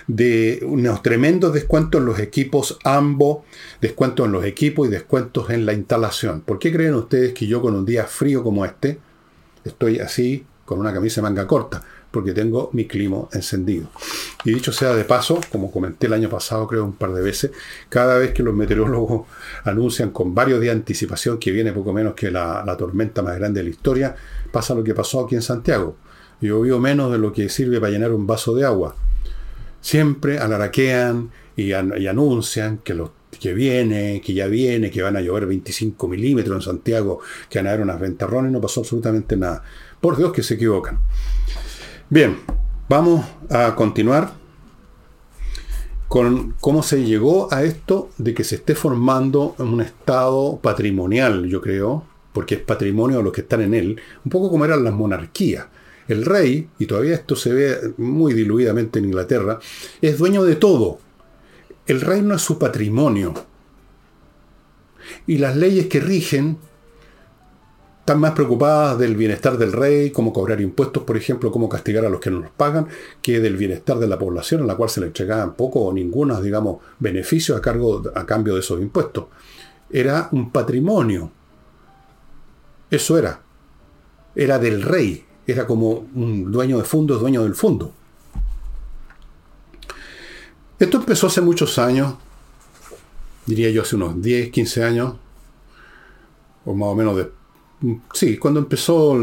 de 0.06 0.62
unos 0.64 1.02
tremendos 1.02 1.52
descuentos 1.52 2.00
en 2.00 2.06
los 2.06 2.20
equipos 2.20 2.78
ambos, 2.84 3.40
descuentos 3.82 4.28
en 4.28 4.34
los 4.34 4.46
equipos 4.46 4.88
y 4.88 4.92
descuentos 4.92 5.50
en 5.50 5.66
la 5.66 5.74
instalación. 5.74 6.42
¿Por 6.42 6.60
qué 6.60 6.72
creen 6.72 6.94
ustedes 6.94 7.34
que 7.34 7.48
yo 7.48 7.64
con 7.64 7.74
un 7.74 7.84
día 7.84 8.06
frío 8.06 8.44
como 8.44 8.66
este 8.66 9.00
estoy 9.64 9.98
así 9.98 10.46
con 10.64 10.80
una 10.80 10.94
camisa 10.94 11.22
de 11.22 11.24
manga 11.24 11.48
corta? 11.48 11.84
Porque 12.16 12.32
tengo 12.32 12.70
mi 12.72 12.86
clima 12.86 13.28
encendido. 13.34 13.90
Y 14.46 14.54
dicho 14.54 14.72
sea 14.72 14.96
de 14.96 15.04
paso, 15.04 15.42
como 15.52 15.70
comenté 15.70 16.08
el 16.08 16.14
año 16.14 16.30
pasado 16.30 16.66
creo 16.66 16.86
un 16.86 16.94
par 16.94 17.12
de 17.12 17.22
veces, 17.22 17.52
cada 17.90 18.18
vez 18.18 18.32
que 18.32 18.42
los 18.42 18.54
meteorólogos 18.54 19.28
anuncian 19.66 20.12
con 20.12 20.34
varios 20.34 20.62
días 20.62 20.74
de 20.74 20.80
anticipación 20.80 21.38
que 21.40 21.52
viene 21.52 21.74
poco 21.74 21.92
menos 21.92 22.14
que 22.14 22.32
la, 22.32 22.64
tormenta 22.78 23.22
más 23.22 23.38
grande 23.38 23.60
de 23.60 23.66
la 23.66 23.70
historia, 23.70 24.16
pasa 24.50 24.74
lo 24.74 24.82
que 24.82 24.94
pasó 24.94 25.26
aquí 25.26 25.36
en 25.36 25.42
Santiago 25.42 25.98
llovió 26.40 26.80
menos 26.80 27.12
de 27.12 27.18
lo 27.18 27.34
que 27.34 27.50
sirve 27.50 27.82
para 27.82 27.92
llenar 27.92 28.14
un 28.14 28.26
vaso 28.26 28.56
de 28.56 28.66
agua. 28.66 28.96
Siempre 29.82 30.40
alaraquean 30.40 31.32
y, 31.58 31.74
anuncian 31.74 32.78
que, 32.78 32.98
que 33.40 33.54
viene, 33.54 34.22
que 34.24 34.34
ya 34.34 34.48
viene, 34.48 34.90
que 34.90 35.02
van 35.02 35.18
a 35.18 35.22
llover 35.22 35.48
25 35.48 36.08
milímetros 36.08 36.56
en 36.56 36.62
Santiago, 36.62 37.20
que 37.50 37.60
van 37.60 37.68
a 37.68 37.70
haber 37.72 37.82
unas 37.82 38.00
ventarrones, 38.00 38.52
no 38.52 38.62
pasó 38.62 38.82
absolutamente 38.82 39.36
nada. 39.36 39.64
Por 40.00 40.18
Dios 40.18 40.32
que 40.32 40.44
se 40.44 40.54
equivocan. 40.56 41.00
Bien, 42.08 42.38
vamos 42.88 43.26
a 43.50 43.74
continuar 43.74 44.34
con 46.08 46.54
cómo 46.60 46.84
se 46.84 47.04
llegó 47.04 47.52
a 47.52 47.64
esto 47.64 48.12
de 48.20 48.36
que 48.36 48.44
se 48.44 48.58
esté 48.58 48.76
formando 48.76 49.56
un 49.58 49.82
estado 49.82 50.60
patrimonial, 50.62 51.48
yo 51.48 51.62
creo, 51.62 52.06
porque 52.32 52.56
es 52.56 52.62
patrimonio 52.62 53.18
de 53.18 53.24
los 53.24 53.34
que 53.34 53.42
están 53.42 53.62
en 53.62 53.74
él, 53.74 54.00
un 54.24 54.30
poco 54.30 54.52
como 54.52 54.66
eran 54.66 54.84
las 54.84 54.94
monarquías. 54.94 55.66
El 56.08 56.26
rey, 56.26 56.70
y 56.78 56.86
todavía 56.86 57.16
esto 57.16 57.36
se 57.36 57.52
ve 57.52 57.94
muy 57.98 58.34
diluidamente 58.36 59.00
en 59.00 59.06
Inglaterra, 59.06 59.58
es 60.00 60.20
dueño 60.20 60.44
de 60.44 60.58
todo. 60.58 61.00
El 61.88 62.02
reino 62.02 62.36
es 62.36 62.42
su 62.44 62.60
patrimonio. 62.60 63.34
Y 65.26 65.40
las 65.40 65.56
leyes 65.56 65.88
que 65.88 66.02
rigen 66.02 66.60
están 68.06 68.20
más 68.20 68.34
preocupadas 68.34 69.00
del 69.00 69.16
bienestar 69.16 69.58
del 69.58 69.74
rey, 69.74 70.12
cómo 70.12 70.32
cobrar 70.32 70.62
impuestos, 70.62 71.02
por 71.02 71.18
ejemplo, 71.18 71.52
cómo 71.52 71.68
castigar 71.68 72.06
a 72.06 72.10
los 72.10 72.20
que 72.20 72.30
no 72.30 72.40
los 72.40 72.52
pagan, 72.52 72.88
que 73.20 73.40
del 73.40 73.58
bienestar 73.58 73.98
de 73.98 74.08
la 74.08 74.20
población, 74.20 74.62
a 74.62 74.66
la 74.68 74.76
cual 74.76 74.92
se 74.92 75.00
le 75.02 75.08
entregaban 75.08 75.56
poco 75.56 75.80
o 75.80 75.92
ningunos, 75.92 76.44
digamos, 76.44 76.84
beneficios 77.00 77.58
a, 77.58 78.26
cambio 78.28 78.54
de 78.54 78.60
esos 78.60 78.80
impuestos. 78.80 79.26
Era 79.90 80.30
un 80.34 80.52
patrimonio. 80.52 81.32
Eso 82.92 83.18
era. 83.18 83.42
Era 84.36 84.60
del 84.60 84.84
rey 84.84 85.26
era 85.48 85.66
como 85.66 86.06
un 86.14 86.52
dueño 86.52 86.78
de 86.78 86.84
fondos, 86.84 87.20
dueño 87.20 87.42
del 87.42 87.56
fondo. 87.56 87.92
Esto 90.78 90.98
empezó 90.98 91.26
hace 91.26 91.42
muchos 91.42 91.80
años, 91.80 92.14
diría 93.48 93.72
yo 93.72 93.82
hace 93.82 93.96
unos 93.96 94.22
10, 94.22 94.52
15 94.52 94.84
años, 94.84 95.16
o 96.66 96.76
más 96.76 96.90
o 96.90 96.96
menos 96.96 97.18
de... 97.18 97.45
Sí, 98.14 98.38
cuando 98.38 98.60
empezó 98.60 99.16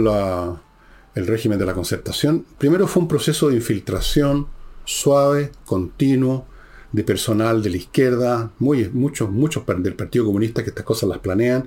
el 1.15 1.27
régimen 1.27 1.59
de 1.59 1.67
la 1.67 1.75
concertación, 1.75 2.45
primero 2.59 2.87
fue 2.87 3.03
un 3.03 3.09
proceso 3.09 3.49
de 3.49 3.57
infiltración 3.57 4.47
suave, 4.85 5.53
continuo, 5.65 6.47
de 6.93 7.05
personal 7.05 7.63
de 7.63 7.71
la 7.71 7.77
izquierda, 7.79 8.51
muy, 8.59 8.89
muchos, 8.91 9.31
muchos 9.31 9.65
del 9.67 9.95
Partido 9.95 10.27
Comunista 10.27 10.63
que 10.63 10.71
estas 10.71 10.85
cosas 10.85 11.09
las 11.09 11.19
planean, 11.19 11.67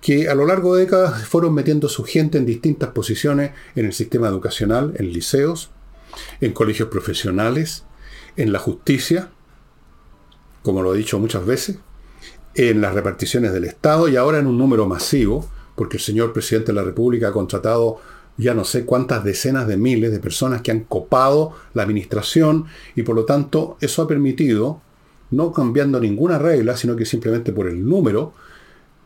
que 0.00 0.28
a 0.28 0.34
lo 0.34 0.46
largo 0.46 0.74
de 0.74 0.84
décadas 0.84 1.26
fueron 1.26 1.54
metiendo 1.54 1.88
su 1.88 2.04
gente 2.04 2.38
en 2.38 2.46
distintas 2.46 2.90
posiciones 2.90 3.52
en 3.74 3.86
el 3.86 3.92
sistema 3.92 4.28
educacional, 4.28 4.94
en 4.98 5.12
liceos, 5.12 5.70
en 6.40 6.52
colegios 6.52 6.88
profesionales, 6.88 7.84
en 8.36 8.52
la 8.52 8.58
justicia, 8.58 9.30
como 10.62 10.82
lo 10.82 10.94
he 10.94 10.98
dicho 10.98 11.18
muchas 11.18 11.44
veces, 11.44 11.78
en 12.54 12.80
las 12.80 12.94
reparticiones 12.94 13.52
del 13.52 13.64
Estado 13.64 14.08
y 14.08 14.16
ahora 14.16 14.38
en 14.38 14.46
un 14.46 14.56
número 14.56 14.86
masivo, 14.86 15.48
porque 15.74 15.96
el 15.96 16.02
señor 16.02 16.32
presidente 16.32 16.72
de 16.72 16.76
la 16.76 16.84
República 16.84 17.28
ha 17.28 17.32
contratado 17.32 17.98
ya 18.36 18.54
no 18.54 18.64
sé 18.64 18.84
cuántas 18.84 19.22
decenas 19.22 19.66
de 19.68 19.76
miles 19.76 20.10
de 20.10 20.18
personas 20.18 20.60
que 20.62 20.70
han 20.70 20.80
copado 20.80 21.52
la 21.72 21.82
administración 21.82 22.66
y 22.96 23.02
por 23.02 23.14
lo 23.14 23.24
tanto 23.24 23.76
eso 23.80 24.02
ha 24.02 24.08
permitido, 24.08 24.80
no 25.30 25.52
cambiando 25.52 26.00
ninguna 26.00 26.38
regla, 26.38 26.76
sino 26.76 26.96
que 26.96 27.04
simplemente 27.04 27.52
por 27.52 27.68
el 27.68 27.86
número, 27.86 28.32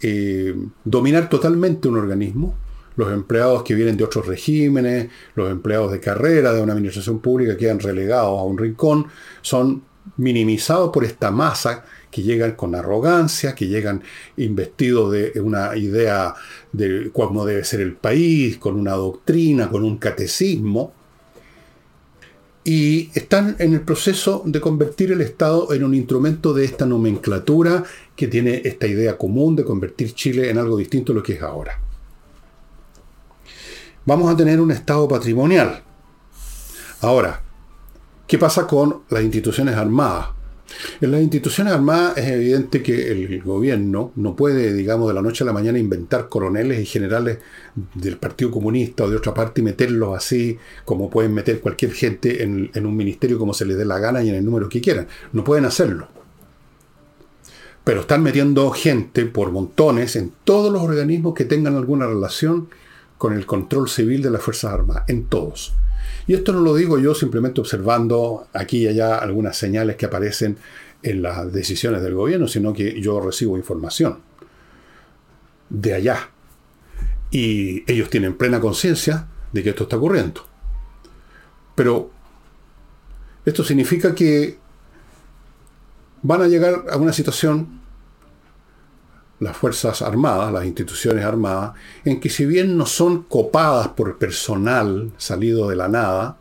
eh, 0.00 0.54
dominar 0.84 1.28
totalmente 1.28 1.88
un 1.88 1.98
organismo. 1.98 2.54
Los 2.96 3.12
empleados 3.12 3.62
que 3.62 3.74
vienen 3.74 3.96
de 3.96 4.04
otros 4.04 4.26
regímenes, 4.26 5.08
los 5.36 5.50
empleados 5.50 5.92
de 5.92 6.00
carrera 6.00 6.52
de 6.52 6.62
una 6.62 6.72
administración 6.72 7.20
pública 7.20 7.56
quedan 7.56 7.78
relegados 7.78 8.38
a 8.38 8.42
un 8.42 8.58
rincón, 8.58 9.06
son 9.40 9.82
minimizados 10.16 10.90
por 10.90 11.04
esta 11.04 11.30
masa 11.30 11.84
que 12.10 12.22
llegan 12.22 12.52
con 12.52 12.74
arrogancia, 12.74 13.54
que 13.54 13.66
llegan 13.66 14.02
investidos 14.36 15.12
de 15.12 15.40
una 15.40 15.76
idea 15.76 16.34
de 16.72 17.10
cómo 17.12 17.44
debe 17.44 17.64
ser 17.64 17.80
el 17.80 17.94
país, 17.94 18.58
con 18.58 18.76
una 18.76 18.92
doctrina, 18.92 19.68
con 19.68 19.84
un 19.84 19.98
catecismo, 19.98 20.92
y 22.64 23.10
están 23.14 23.56
en 23.60 23.72
el 23.72 23.80
proceso 23.80 24.42
de 24.44 24.60
convertir 24.60 25.10
el 25.12 25.22
Estado 25.22 25.72
en 25.72 25.84
un 25.84 25.94
instrumento 25.94 26.52
de 26.52 26.66
esta 26.66 26.84
nomenclatura 26.84 27.82
que 28.14 28.28
tiene 28.28 28.60
esta 28.62 28.86
idea 28.86 29.16
común 29.16 29.56
de 29.56 29.64
convertir 29.64 30.12
Chile 30.12 30.50
en 30.50 30.58
algo 30.58 30.76
distinto 30.76 31.12
a 31.12 31.14
lo 31.14 31.22
que 31.22 31.32
es 31.32 31.42
ahora. 31.42 31.80
Vamos 34.04 34.30
a 34.30 34.36
tener 34.36 34.60
un 34.60 34.70
Estado 34.70 35.08
patrimonial. 35.08 35.82
Ahora, 37.00 37.42
¿qué 38.26 38.36
pasa 38.36 38.66
con 38.66 39.02
las 39.08 39.22
instituciones 39.22 39.74
armadas? 39.74 40.37
En 41.00 41.10
las 41.10 41.20
instituciones 41.20 41.72
armadas 41.72 42.18
es 42.18 42.26
evidente 42.26 42.82
que 42.82 43.10
el 43.10 43.42
gobierno 43.42 44.12
no 44.16 44.36
puede, 44.36 44.72
digamos, 44.72 45.08
de 45.08 45.14
la 45.14 45.22
noche 45.22 45.44
a 45.44 45.46
la 45.46 45.52
mañana 45.52 45.78
inventar 45.78 46.28
coroneles 46.28 46.80
y 46.80 46.86
generales 46.86 47.38
del 47.94 48.16
Partido 48.18 48.50
Comunista 48.50 49.04
o 49.04 49.10
de 49.10 49.16
otra 49.16 49.34
parte 49.34 49.60
y 49.60 49.64
meterlos 49.64 50.16
así 50.16 50.58
como 50.84 51.08
pueden 51.10 51.34
meter 51.34 51.60
cualquier 51.60 51.92
gente 51.92 52.42
en, 52.42 52.70
un 52.74 52.96
ministerio 52.96 53.38
como 53.38 53.54
se 53.54 53.64
les 53.64 53.76
dé 53.76 53.84
la 53.84 53.98
gana 53.98 54.22
y 54.22 54.28
en 54.28 54.34
el 54.34 54.44
número 54.44 54.68
que 54.68 54.80
quieran. 54.80 55.08
No 55.32 55.44
pueden 55.44 55.64
hacerlo. 55.64 56.08
Pero 57.84 58.02
están 58.02 58.22
metiendo 58.22 58.70
gente 58.70 59.24
por 59.24 59.50
montones 59.50 60.16
en 60.16 60.32
todos 60.44 60.70
los 60.72 60.82
organismos 60.82 61.34
que 61.34 61.46
tengan 61.46 61.76
alguna 61.76 62.06
relación 62.06 62.68
con 63.16 63.32
el 63.32 63.46
control 63.46 63.88
civil 63.88 64.22
de 64.22 64.30
las 64.30 64.42
Fuerzas 64.42 64.74
Armadas, 64.74 65.04
en 65.08 65.24
todos. 65.24 65.74
Y 66.28 66.34
esto 66.34 66.52
no 66.52 66.60
lo 66.60 66.74
digo 66.74 66.98
yo 66.98 67.14
simplemente 67.14 67.60
observando 67.60 68.46
aquí 68.52 68.84
y 68.84 68.88
allá 68.88 69.16
algunas 69.16 69.56
señales 69.56 69.96
que 69.96 70.06
aparecen 70.06 70.58
en 71.02 71.22
las 71.22 71.50
decisiones 71.52 72.02
del 72.02 72.14
gobierno, 72.14 72.46
sino 72.46 72.74
que 72.74 73.00
yo 73.00 73.18
recibo 73.18 73.56
información 73.56 74.18
de 75.70 75.94
allá. 75.94 76.30
Y 77.30 77.90
ellos 77.90 78.10
tienen 78.10 78.36
plena 78.36 78.60
conciencia 78.60 79.26
de 79.52 79.62
que 79.62 79.70
esto 79.70 79.84
está 79.84 79.96
ocurriendo. 79.96 80.44
Pero 81.74 82.10
esto 83.46 83.64
significa 83.64 84.14
que 84.14 84.58
van 86.20 86.42
a 86.42 86.46
llegar 86.46 86.84
a 86.90 86.98
una 86.98 87.14
situación 87.14 87.77
las 89.40 89.56
Fuerzas 89.56 90.02
Armadas, 90.02 90.52
las 90.52 90.64
instituciones 90.64 91.24
armadas, 91.24 91.72
en 92.04 92.20
que 92.20 92.30
si 92.30 92.44
bien 92.44 92.76
no 92.76 92.86
son 92.86 93.22
copadas 93.22 93.88
por 93.88 94.18
personal 94.18 95.10
salido 95.16 95.68
de 95.68 95.76
la 95.76 95.88
nada, 95.88 96.36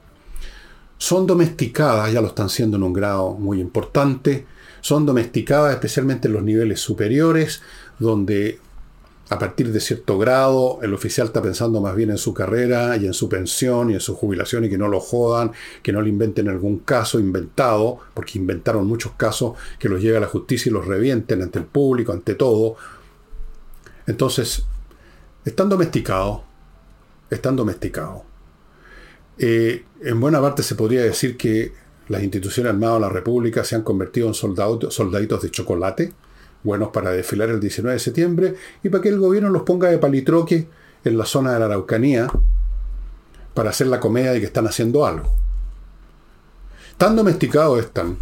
son 0.98 1.28
domesticadas, 1.28 2.12
ya 2.12 2.22
lo 2.22 2.28
están 2.28 2.50
siendo 2.50 2.78
en 2.78 2.84
un 2.84 2.94
grado 2.94 3.34
muy 3.34 3.62
importante, 3.62 4.46
son 4.82 5.06
domesticadas 5.06 5.74
especialmente 5.74 6.28
en 6.28 6.34
los 6.34 6.44
niveles 6.44 6.80
superiores, 6.80 7.62
donde 8.00 8.60
a 9.30 9.38
partir 9.38 9.72
de 9.72 9.80
cierto 9.82 10.18
grado 10.18 10.80
el 10.82 10.94
oficial 10.94 11.28
está 11.28 11.42
pensando 11.42 11.82
más 11.82 11.96
bien 11.96 12.12
en 12.12 12.18
su 12.18 12.34
carrera 12.34 12.96
y 12.96 13.06
en 13.06 13.14
su 13.14 13.28
pensión 13.28 13.90
y 13.90 13.96
en 13.96 14.00
su 14.00 14.16
jubilación 14.16 14.66
y 14.66 14.70
que 14.70 14.78
no 14.78 14.88
lo 14.88 15.00
jodan, 15.00 15.52
que 15.84 15.92
no 15.92 16.02
le 16.02 16.10
inventen 16.10 16.48
algún 16.48 16.80
caso 16.80 17.20
inventado, 17.20 18.00
porque 18.14 18.40
inventaron 18.40 18.88
muchos 18.88 19.14
casos 19.18 19.58
que 19.80 19.90
los 19.90 20.02
lleve 20.02 20.18
a 20.18 20.22
la 20.22 20.28
justicia 20.28 20.70
y 20.70 20.74
los 20.74 20.88
revienten 20.88 21.42
ante 21.42 21.60
el 21.60 21.66
público, 21.66 22.14
ante 22.14 22.36
todo. 22.36 22.78
Entonces, 24.06 24.64
están 25.44 25.68
domesticados, 25.68 26.42
están 27.30 27.58
domesticados. 27.58 28.22
Eh, 29.38 29.84
en 30.02 30.20
buena 30.20 30.42
parte 30.42 30.64
se 30.64 30.76
podría 30.76 31.04
decir 31.04 31.36
que 31.36 31.74
las 32.08 32.24
instituciones 32.24 32.72
armadas 32.72 32.96
de 32.96 33.02
la 33.02 33.10
República 33.10 33.66
se 33.66 33.76
han 33.76 33.84
convertido 33.84 34.28
en 34.28 34.34
soldados, 34.34 34.94
soldaditos 34.94 35.42
de 35.42 35.52
chocolate, 35.52 36.14
buenos 36.68 36.90
para 36.90 37.12
desfilar 37.12 37.50
el 37.50 37.62
19 37.62 37.94
de 37.94 38.00
septiembre 38.00 38.56
y 38.84 38.90
para 38.90 39.02
que 39.02 39.10
el 39.10 39.20
gobierno 39.20 39.50
los 39.50 39.64
ponga 39.64 39.90
de 39.90 39.98
palitroque 39.98 40.68
en 41.06 41.18
la 41.18 41.26
zona 41.26 41.54
de 41.54 41.60
la 41.60 41.66
Araucanía 41.66 42.28
para 43.54 43.70
hacer 43.70 43.88
la 43.88 44.02
comedia 44.02 44.34
de 44.34 44.42
que 44.42 44.46
están 44.46 44.68
haciendo 44.68 45.06
algo. 45.06 45.32
Tan 46.98 47.16
domesticados 47.16 47.80
están 47.80 48.18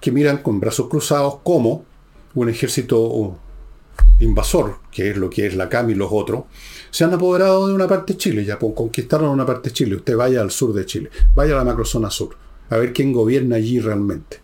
que 0.00 0.10
miran 0.10 0.38
con 0.38 0.58
brazos 0.58 0.88
cruzados 0.88 1.36
como 1.44 1.84
un 2.34 2.48
ejército 2.48 3.38
invasor, 4.18 4.78
que 4.90 5.10
es 5.10 5.16
lo 5.16 5.30
que 5.30 5.46
es 5.46 5.54
la 5.54 5.68
CAM 5.68 5.90
y 5.90 5.94
los 5.94 6.08
otros, 6.10 6.44
se 6.90 7.04
han 7.04 7.14
apoderado 7.14 7.68
de 7.68 7.74
una 7.74 7.86
parte 7.86 8.14
de 8.14 8.18
Chile, 8.18 8.44
ya 8.44 8.58
conquistaron 8.58 9.28
una 9.28 9.46
parte 9.46 9.68
de 9.68 9.74
Chile. 9.74 9.96
Usted 9.96 10.16
vaya 10.16 10.40
al 10.40 10.50
sur 10.50 10.74
de 10.74 10.84
Chile, 10.84 11.10
vaya 11.36 11.54
a 11.54 11.58
la 11.58 11.64
macrozona 11.64 12.10
sur, 12.10 12.36
a 12.68 12.76
ver 12.76 12.92
quién 12.92 13.12
gobierna 13.12 13.56
allí 13.56 13.78
realmente 13.78 14.43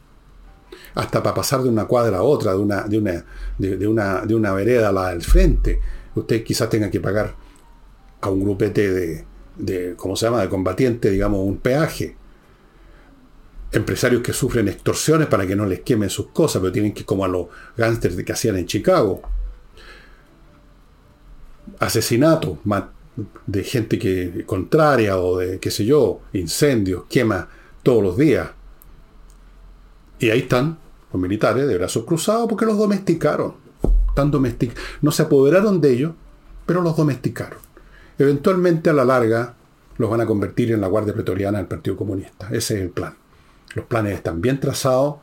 hasta 0.95 1.23
para 1.23 1.35
pasar 1.35 1.63
de 1.63 1.69
una 1.69 1.85
cuadra 1.87 2.19
a 2.19 2.23
otra, 2.23 2.53
de 2.53 2.59
una, 2.59 2.83
de 2.83 2.99
una, 2.99 3.25
de, 3.59 3.87
una, 3.87 4.27
de 4.27 4.35
una 4.35 4.53
vereda 4.53 4.89
a 4.89 4.93
la 4.93 5.11
del 5.11 5.23
frente, 5.23 5.81
usted 6.15 6.43
quizás 6.43 6.69
tenga 6.69 6.91
que 6.91 7.01
pagar 7.01 7.35
a 8.21 8.29
un 8.29 8.41
grupete 8.41 8.93
de, 8.93 9.25
de, 9.57 9.95
¿cómo 9.97 10.17
se 10.17 10.27
llama?, 10.27 10.43
de 10.43 10.49
combatiente, 10.49 11.11
digamos, 11.11 11.41
un 11.41 11.59
peaje. 11.59 12.17
Empresarios 13.73 14.23
que 14.23 14.33
sufren 14.33 14.67
extorsiones 14.69 15.29
para 15.29 15.47
que 15.47 15.55
no 15.55 15.65
les 15.65 15.81
quemen 15.81 16.11
sus 16.11 16.29
cosas, 16.29 16.61
pero 16.61 16.73
tienen 16.73 16.93
que, 16.93 17.05
como 17.05 17.25
a 17.25 17.29
los 17.29 17.47
gángsters 17.77 18.17
que 18.17 18.33
hacían 18.33 18.57
en 18.57 18.67
Chicago. 18.67 19.23
Asesinatos 21.79 22.59
de 23.47 23.63
gente 23.63 23.99
que 23.99 24.45
contraria 24.45 25.19
o 25.19 25.39
de, 25.39 25.61
qué 25.61 25.71
sé 25.71 25.85
yo, 25.85 26.21
incendios, 26.33 27.05
quema 27.09 27.49
todos 27.83 28.03
los 28.03 28.17
días. 28.17 28.51
Y 30.21 30.31
ahí 30.31 30.41
están 30.41 30.79
los 31.13 31.21
militares 31.21 31.67
de 31.67 31.77
brazos 31.77 32.05
cruzados 32.05 32.49
porque 32.49 32.67
los 32.67 32.79
domesticaron. 32.79 33.55
Tan 34.15 34.31
domestic 34.31 34.77
no 35.01 35.11
se 35.11 35.23
apoderaron 35.23 35.81
de 35.81 35.93
ellos, 35.93 36.13
pero 36.67 36.83
los 36.83 36.97
domesticaron. 36.97 37.59
Eventualmente 38.19 38.91
a 38.91 38.93
la 38.93 39.05
larga 39.05 39.55
los 39.97 40.11
van 40.11 40.21
a 40.21 40.27
convertir 40.27 40.73
en 40.73 40.81
la 40.81 40.89
Guardia 40.89 41.15
Pretoriana 41.15 41.59
del 41.59 41.67
Partido 41.67 41.97
Comunista. 41.97 42.49
Ese 42.53 42.77
es 42.77 42.83
el 42.83 42.91
plan. 42.91 43.15
Los 43.75 43.87
planes 43.87 44.15
están 44.15 44.41
bien 44.41 44.61
trazados, 44.61 45.17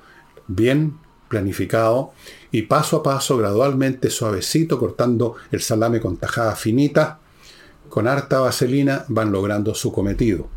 bien 0.48 0.98
planificados 1.28 2.10
y 2.52 2.64
paso 2.64 2.98
a 2.98 3.04
paso, 3.04 3.38
gradualmente, 3.38 4.10
suavecito, 4.10 4.80
cortando 4.80 5.36
el 5.52 5.62
salame 5.62 6.00
con 6.00 6.18
tajada 6.18 6.56
finita, 6.56 7.20
con 7.90 8.08
harta 8.08 8.40
vaselina, 8.40 9.06
van 9.10 9.32
logrando 9.32 9.76
su 9.76 9.92
cometido. 9.92 10.48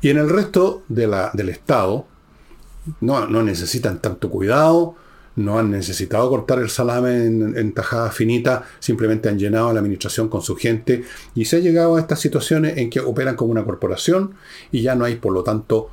Y 0.00 0.10
en 0.10 0.18
el 0.18 0.28
resto 0.28 0.82
de 0.88 1.06
la, 1.06 1.30
del 1.34 1.50
Estado, 1.50 2.06
no, 3.00 3.42
necesitan 3.42 4.00
tanto 4.00 4.30
cuidado, 4.30 4.96
no 5.36 5.58
han 5.58 5.70
necesitado 5.70 6.28
cortar 6.28 6.58
el 6.58 6.70
salame 6.70 7.24
en, 7.24 7.72
tajada 7.72 8.10
finita, 8.10 8.64
simplemente 8.78 9.28
han 9.28 9.38
llenado 9.38 9.72
la 9.72 9.80
administración 9.80 10.28
con 10.28 10.42
su 10.42 10.56
gente 10.56 11.04
y 11.34 11.44
se 11.44 11.56
ha 11.56 11.60
llegado 11.60 11.96
a 11.96 12.00
estas 12.00 12.20
situaciones 12.20 12.78
en 12.78 12.90
que 12.90 13.00
operan 13.00 13.36
como 13.36 13.52
una 13.52 13.64
corporación 13.64 14.34
y 14.72 14.82
ya 14.82 14.94
no 14.94 15.04
hay, 15.04 15.16
por 15.16 15.32
lo 15.32 15.42
tanto, 15.42 15.90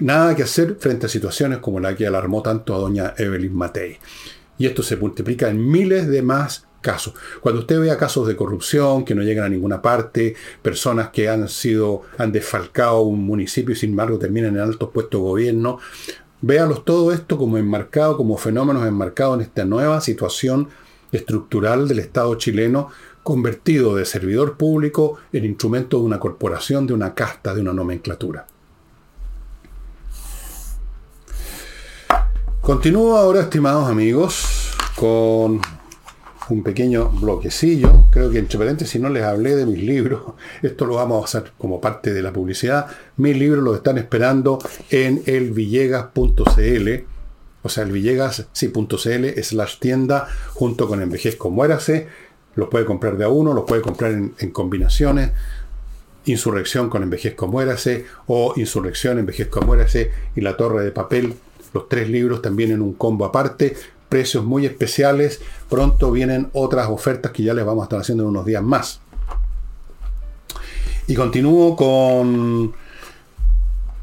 nada 0.00 0.36
que 0.36 0.42
hacer 0.42 0.76
frente 0.78 1.06
a 1.06 1.08
situaciones 1.08 1.58
como 1.58 1.80
la 1.80 1.96
que 1.96 2.06
alarmó 2.06 2.42
tanto 2.42 2.74
a 2.74 2.78
doña 2.78 3.14
Evelyn 3.16 3.54
Matei. 3.54 3.98
Y 4.58 4.66
esto 4.66 4.82
se 4.82 4.96
multiplica 4.96 5.48
en 5.48 5.70
miles 5.70 6.08
de 6.08 6.22
más 6.22 6.67
casos. 6.88 7.12
Cuando 7.42 7.60
usted 7.60 7.78
vea 7.80 7.98
casos 7.98 8.26
de 8.26 8.34
corrupción 8.34 9.04
que 9.04 9.14
no 9.14 9.22
llegan 9.22 9.44
a 9.44 9.48
ninguna 9.50 9.82
parte, 9.82 10.34
personas 10.62 11.10
que 11.10 11.28
han 11.28 11.46
sido, 11.46 12.00
han 12.16 12.32
desfalcado 12.32 13.02
un 13.02 13.24
municipio 13.24 13.74
y 13.74 13.76
sin 13.76 13.90
embargo 13.90 14.18
terminan 14.18 14.54
en 14.56 14.62
altos 14.62 14.88
puestos 14.88 15.20
de 15.20 15.28
gobierno, 15.28 15.80
véalos 16.40 16.86
todo 16.86 17.12
esto 17.12 17.36
como 17.36 17.58
enmarcado, 17.58 18.16
como 18.16 18.38
fenómenos 18.38 18.86
enmarcados 18.86 19.34
en 19.36 19.42
esta 19.42 19.66
nueva 19.66 20.00
situación 20.00 20.68
estructural 21.12 21.88
del 21.88 21.98
Estado 21.98 22.34
chileno, 22.36 22.88
convertido 23.22 23.94
de 23.94 24.06
servidor 24.06 24.56
público 24.56 25.18
en 25.34 25.44
instrumento 25.44 25.98
de 25.98 26.04
una 26.04 26.18
corporación, 26.18 26.86
de 26.86 26.94
una 26.94 27.12
casta, 27.12 27.54
de 27.54 27.60
una 27.60 27.74
nomenclatura. 27.74 28.46
Continúo 32.62 33.14
ahora, 33.14 33.42
estimados 33.42 33.90
amigos, 33.90 34.72
con 34.96 35.60
un 36.50 36.62
pequeño 36.62 37.10
bloquecillo. 37.10 38.06
Creo 38.10 38.30
que 38.30 38.38
entre 38.38 38.58
paréntesis 38.58 39.00
no 39.00 39.08
les 39.08 39.24
hablé 39.24 39.56
de 39.56 39.66
mis 39.66 39.82
libros. 39.82 40.34
Esto 40.62 40.86
lo 40.86 40.94
vamos 40.94 41.22
a 41.22 41.24
hacer 41.24 41.52
como 41.58 41.80
parte 41.80 42.12
de 42.12 42.22
la 42.22 42.32
publicidad. 42.32 42.86
Mis 43.16 43.36
libros 43.36 43.62
los 43.62 43.76
están 43.76 43.98
esperando 43.98 44.58
en 44.90 45.22
elvillegas.cl. 45.26 46.88
O 47.62 47.68
sea, 47.68 47.84
el 47.84 47.92
Villegas, 47.92 48.46
sí, 48.52 48.72
slash 49.42 49.78
tienda, 49.78 50.28
junto 50.54 50.88
con 50.88 51.02
Envejezco 51.02 51.50
Muérase. 51.50 52.06
Los 52.54 52.68
puede 52.68 52.84
comprar 52.84 53.16
de 53.16 53.24
a 53.24 53.28
uno, 53.28 53.52
los 53.52 53.64
puede 53.64 53.82
comprar 53.82 54.12
en, 54.12 54.32
en 54.38 54.50
combinaciones. 54.50 55.32
Insurrección 56.24 56.88
con 56.88 57.02
Envejezco 57.02 57.46
Muérase 57.46 58.06
o 58.26 58.54
Insurrección, 58.56 59.18
Envejezco 59.18 59.60
Muérase 59.62 60.10
y 60.36 60.40
La 60.40 60.56
Torre 60.56 60.84
de 60.84 60.92
Papel. 60.92 61.34
Los 61.74 61.88
tres 61.88 62.08
libros 62.08 62.40
también 62.40 62.70
en 62.70 62.80
un 62.80 62.94
combo 62.94 63.24
aparte 63.24 63.76
precios 64.08 64.44
muy 64.44 64.66
especiales. 64.66 65.40
Pronto 65.68 66.10
vienen 66.10 66.48
otras 66.52 66.88
ofertas 66.88 67.32
que 67.32 67.42
ya 67.42 67.54
les 67.54 67.64
vamos 67.64 67.82
a 67.82 67.84
estar 67.84 68.00
haciendo 68.00 68.24
en 68.24 68.30
unos 68.30 68.46
días 68.46 68.62
más. 68.62 69.00
Y 71.06 71.14
continúo 71.14 71.74
con 71.74 72.74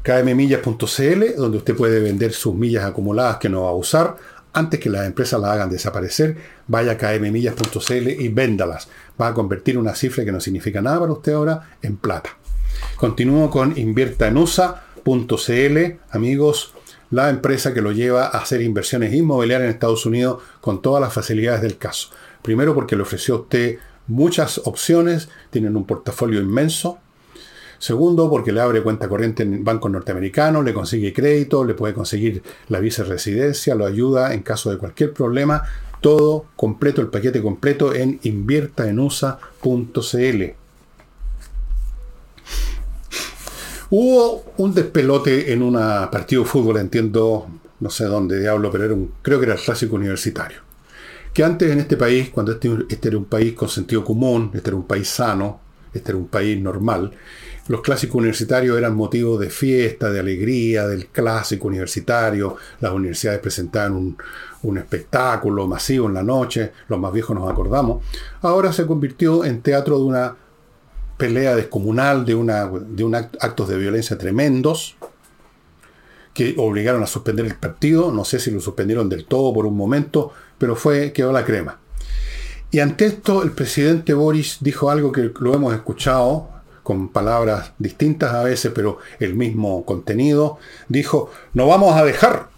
kmmillas.cl, 0.02 1.36
donde 1.36 1.58
usted 1.58 1.76
puede 1.76 2.00
vender 2.00 2.32
sus 2.32 2.54
millas 2.54 2.84
acumuladas 2.84 3.36
que 3.36 3.48
no 3.48 3.62
va 3.62 3.70
a 3.70 3.74
usar. 3.74 4.16
Antes 4.52 4.80
que 4.80 4.88
las 4.88 5.06
empresas 5.06 5.40
las 5.40 5.50
hagan 5.50 5.70
desaparecer, 5.70 6.36
vaya 6.66 6.92
a 6.92 6.96
kmmillas.cl 6.96 8.08
y 8.08 8.28
véndalas. 8.28 8.88
Va 9.20 9.28
a 9.28 9.34
convertir 9.34 9.78
una 9.78 9.94
cifra 9.94 10.24
que 10.24 10.32
no 10.32 10.40
significa 10.40 10.80
nada 10.80 11.00
para 11.00 11.12
usted 11.12 11.32
ahora 11.32 11.76
en 11.82 11.96
plata. 11.96 12.30
Continúo 12.96 13.50
con 13.50 13.78
inviertaenusa.cl, 13.78 15.78
amigos 16.10 16.72
la 17.10 17.30
empresa 17.30 17.72
que 17.72 17.82
lo 17.82 17.92
lleva 17.92 18.26
a 18.26 18.38
hacer 18.38 18.62
inversiones 18.62 19.14
inmobiliarias 19.14 19.68
en 19.68 19.74
Estados 19.74 20.06
Unidos 20.06 20.42
con 20.60 20.82
todas 20.82 21.00
las 21.00 21.12
facilidades 21.12 21.62
del 21.62 21.78
caso. 21.78 22.10
Primero 22.42 22.74
porque 22.74 22.96
le 22.96 23.02
ofreció 23.02 23.34
a 23.34 23.40
usted 23.40 23.78
muchas 24.06 24.60
opciones, 24.64 25.28
tienen 25.50 25.76
un 25.76 25.86
portafolio 25.86 26.40
inmenso. 26.40 26.98
Segundo, 27.78 28.30
porque 28.30 28.52
le 28.52 28.60
abre 28.60 28.82
cuenta 28.82 29.08
corriente 29.08 29.42
en 29.42 29.62
bancos 29.62 29.90
norteamericanos, 29.90 30.64
le 30.64 30.72
consigue 30.72 31.12
crédito, 31.12 31.64
le 31.64 31.74
puede 31.74 31.92
conseguir 31.92 32.42
la 32.68 32.80
visa 32.80 33.04
residencia, 33.04 33.74
lo 33.74 33.84
ayuda 33.84 34.32
en 34.32 34.42
caso 34.42 34.70
de 34.70 34.78
cualquier 34.78 35.12
problema. 35.12 35.62
Todo 36.00 36.46
completo, 36.56 37.02
el 37.02 37.08
paquete 37.08 37.42
completo 37.42 37.94
en 37.94 38.18
inviertaenusa.cl. 38.22 40.65
Hubo 43.88 44.44
un 44.56 44.74
despelote 44.74 45.52
en 45.52 45.62
un 45.62 45.74
partido 46.10 46.42
de 46.42 46.48
fútbol, 46.48 46.78
entiendo, 46.78 47.46
no 47.78 47.90
sé 47.90 48.04
dónde 48.04 48.40
diablo, 48.40 48.70
pero 48.70 48.84
era 48.84 48.94
un, 48.94 49.12
creo 49.22 49.38
que 49.38 49.46
era 49.46 49.54
el 49.54 49.60
clásico 49.60 49.94
universitario. 49.94 50.58
Que 51.32 51.44
antes 51.44 51.70
en 51.70 51.78
este 51.78 51.96
país, 51.96 52.30
cuando 52.30 52.52
este, 52.52 52.68
este, 52.88 53.08
era 53.08 53.18
un 53.18 53.26
país 53.26 53.52
con 53.54 53.68
sentido 53.68 54.04
común, 54.04 54.50
este 54.54 54.70
era 54.70 54.76
un 54.76 54.86
país 54.86 55.08
sano, 55.08 55.60
este 55.94 56.10
era 56.10 56.18
un 56.18 56.26
país 56.26 56.60
normal, 56.60 57.12
los 57.68 57.80
clásicos 57.80 58.16
universitarios 58.16 58.76
eran 58.76 58.94
motivo 58.96 59.38
de 59.38 59.50
fiesta, 59.50 60.10
de 60.10 60.20
alegría, 60.20 60.86
del 60.88 61.06
clásico 61.06 61.68
universitario, 61.68 62.56
las 62.80 62.92
universidades 62.92 63.40
presentaban 63.40 63.92
un, 63.92 64.16
un 64.62 64.78
espectáculo 64.78 65.66
masivo 65.68 66.08
en 66.08 66.14
la 66.14 66.22
noche, 66.22 66.72
los 66.88 66.98
más 66.98 67.12
viejos 67.12 67.36
nos 67.36 67.50
acordamos, 67.50 68.04
ahora 68.42 68.72
se 68.72 68.86
convirtió 68.86 69.44
en 69.44 69.62
teatro 69.62 69.98
de 69.98 70.04
una 70.04 70.36
pelea 71.16 71.54
descomunal, 71.56 72.24
de, 72.24 72.34
una, 72.34 72.66
de 72.66 73.04
un 73.04 73.14
actos 73.14 73.68
de 73.68 73.78
violencia 73.78 74.18
tremendos, 74.18 74.96
que 76.34 76.54
obligaron 76.58 77.02
a 77.02 77.06
suspender 77.06 77.46
el 77.46 77.56
partido. 77.56 78.12
No 78.12 78.24
sé 78.24 78.38
si 78.38 78.50
lo 78.50 78.60
suspendieron 78.60 79.08
del 79.08 79.24
todo 79.24 79.54
por 79.54 79.66
un 79.66 79.76
momento, 79.76 80.32
pero 80.58 80.76
fue, 80.76 81.12
quedó 81.12 81.32
la 81.32 81.44
crema. 81.44 81.80
Y 82.70 82.80
ante 82.80 83.06
esto, 83.06 83.42
el 83.42 83.52
presidente 83.52 84.12
Boris 84.12 84.58
dijo 84.60 84.90
algo 84.90 85.12
que 85.12 85.32
lo 85.40 85.54
hemos 85.54 85.72
escuchado 85.72 86.50
con 86.82 87.08
palabras 87.08 87.72
distintas 87.78 88.32
a 88.32 88.42
veces, 88.42 88.70
pero 88.74 88.98
el 89.18 89.34
mismo 89.34 89.84
contenido. 89.84 90.58
Dijo, 90.88 91.30
no 91.52 91.66
vamos 91.66 91.96
a 91.96 92.04
dejar 92.04 92.48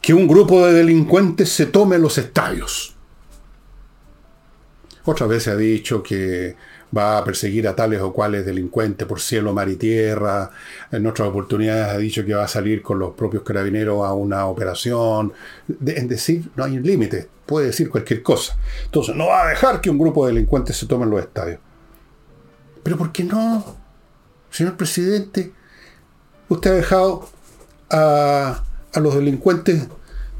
que 0.00 0.14
un 0.14 0.26
grupo 0.26 0.64
de 0.64 0.72
delincuentes 0.72 1.50
se 1.50 1.66
tome 1.66 1.98
los 1.98 2.16
estadios. 2.18 2.96
Otras 5.04 5.28
veces 5.28 5.54
ha 5.54 5.56
dicho 5.56 6.02
que 6.02 6.56
va 6.96 7.18
a 7.18 7.24
perseguir 7.24 7.68
a 7.68 7.76
tales 7.76 8.00
o 8.00 8.12
cuales 8.12 8.44
delincuentes 8.44 9.06
por 9.06 9.20
cielo, 9.20 9.52
mar 9.52 9.68
y 9.68 9.76
tierra. 9.76 10.50
En 10.90 11.06
otras 11.06 11.28
oportunidades 11.28 11.88
ha 11.88 11.98
dicho 11.98 12.24
que 12.24 12.34
va 12.34 12.44
a 12.44 12.48
salir 12.48 12.82
con 12.82 12.98
los 12.98 13.14
propios 13.14 13.42
carabineros 13.42 14.04
a 14.04 14.12
una 14.12 14.46
operación. 14.46 15.32
en 15.86 16.08
decir, 16.08 16.50
no 16.56 16.64
hay 16.64 16.78
límite, 16.78 17.28
puede 17.46 17.66
decir 17.66 17.90
cualquier 17.90 18.22
cosa. 18.22 18.56
Entonces, 18.84 19.14
no 19.14 19.28
va 19.28 19.44
a 19.44 19.48
dejar 19.48 19.80
que 19.80 19.90
un 19.90 19.98
grupo 19.98 20.26
de 20.26 20.34
delincuentes 20.34 20.76
se 20.76 20.86
tomen 20.86 21.10
los 21.10 21.20
estadios. 21.20 21.60
Pero 22.82 22.96
¿por 22.96 23.12
qué 23.12 23.24
no? 23.24 23.76
Señor 24.50 24.76
presidente, 24.76 25.52
usted 26.48 26.70
ha 26.70 26.74
dejado 26.74 27.28
a, 27.90 28.64
a 28.92 29.00
los 29.00 29.14
delincuentes 29.14 29.86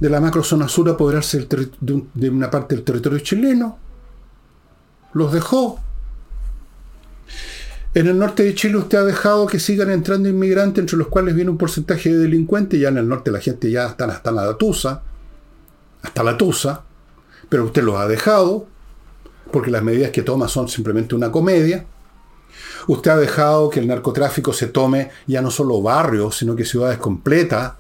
de 0.01 0.11
la 0.11 0.21
macrozona 0.21 0.67
sur 0.67 0.89
apoderarse 0.89 1.47
de, 1.47 2.03
de 2.13 2.31
una 2.31 2.51
parte 2.51 2.75
del 2.75 2.85
territorio 2.85 3.19
chileno 3.21 3.79
los 5.13 5.33
dejó. 5.33 5.81
En 7.93 8.07
el 8.07 8.19
norte 8.19 8.45
de 8.45 8.55
Chile 8.55 8.77
usted 8.77 8.99
ha 8.99 9.05
dejado 9.05 9.47
que 9.47 9.59
sigan 9.59 9.91
entrando 9.91 10.29
inmigrantes, 10.29 10.81
entre 10.81 10.97
los 10.97 11.09
cuales 11.09 11.35
viene 11.35 11.51
un 11.51 11.59
porcentaje 11.59 12.11
de 12.11 12.19
delincuentes. 12.19 12.79
Ya 12.79 12.89
en 12.89 12.99
el 12.99 13.09
norte 13.09 13.33
la 13.33 13.41
gente 13.41 13.71
ya 13.71 13.87
está 13.87 14.05
hasta 14.05 14.31
la 14.31 14.57
tusa, 14.57 15.03
hasta 16.03 16.23
la 16.23 16.37
tusa, 16.37 16.85
pero 17.49 17.65
usted 17.65 17.83
los 17.83 17.97
ha 17.97 18.07
dejado, 18.07 18.67
porque 19.51 19.73
las 19.73 19.83
medidas 19.83 20.13
que 20.13 20.23
toma 20.23 20.47
son 20.47 20.69
simplemente 20.69 21.17
una 21.17 21.33
comedia. 21.33 21.85
Usted 22.87 23.11
ha 23.11 23.17
dejado 23.17 23.71
que 23.71 23.81
el 23.81 23.89
narcotráfico 23.89 24.53
se 24.53 24.69
tome 24.69 25.11
ya 25.27 25.43
no 25.43 25.51
solo 25.51 25.83
barrios, 25.83 26.37
sino 26.37 26.55
que 26.55 26.65
ciudades 26.65 26.99
completas, 26.99 27.73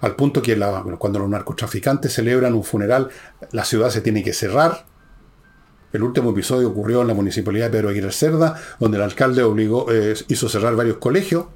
al 0.00 0.16
punto 0.16 0.40
que 0.40 0.58
cuando 0.98 1.18
los 1.18 1.28
narcotraficantes 1.28 2.14
celebran 2.14 2.54
un 2.54 2.64
funeral, 2.64 3.10
la 3.52 3.64
ciudad 3.64 3.90
se 3.90 4.00
tiene 4.00 4.22
que 4.22 4.32
cerrar 4.32 4.93
el 5.94 6.02
último 6.02 6.30
episodio 6.30 6.70
ocurrió 6.70 7.02
en 7.02 7.06
la 7.06 7.14
municipalidad 7.14 7.66
de 7.66 7.70
Pedro 7.70 7.90
Aguirre 7.90 8.10
Cerda, 8.10 8.60
donde 8.80 8.96
el 8.96 9.04
alcalde 9.04 9.44
obligó, 9.44 9.86
eh, 9.92 10.14
hizo 10.26 10.48
cerrar 10.48 10.74
varios 10.74 10.96
colegios. 10.96 11.46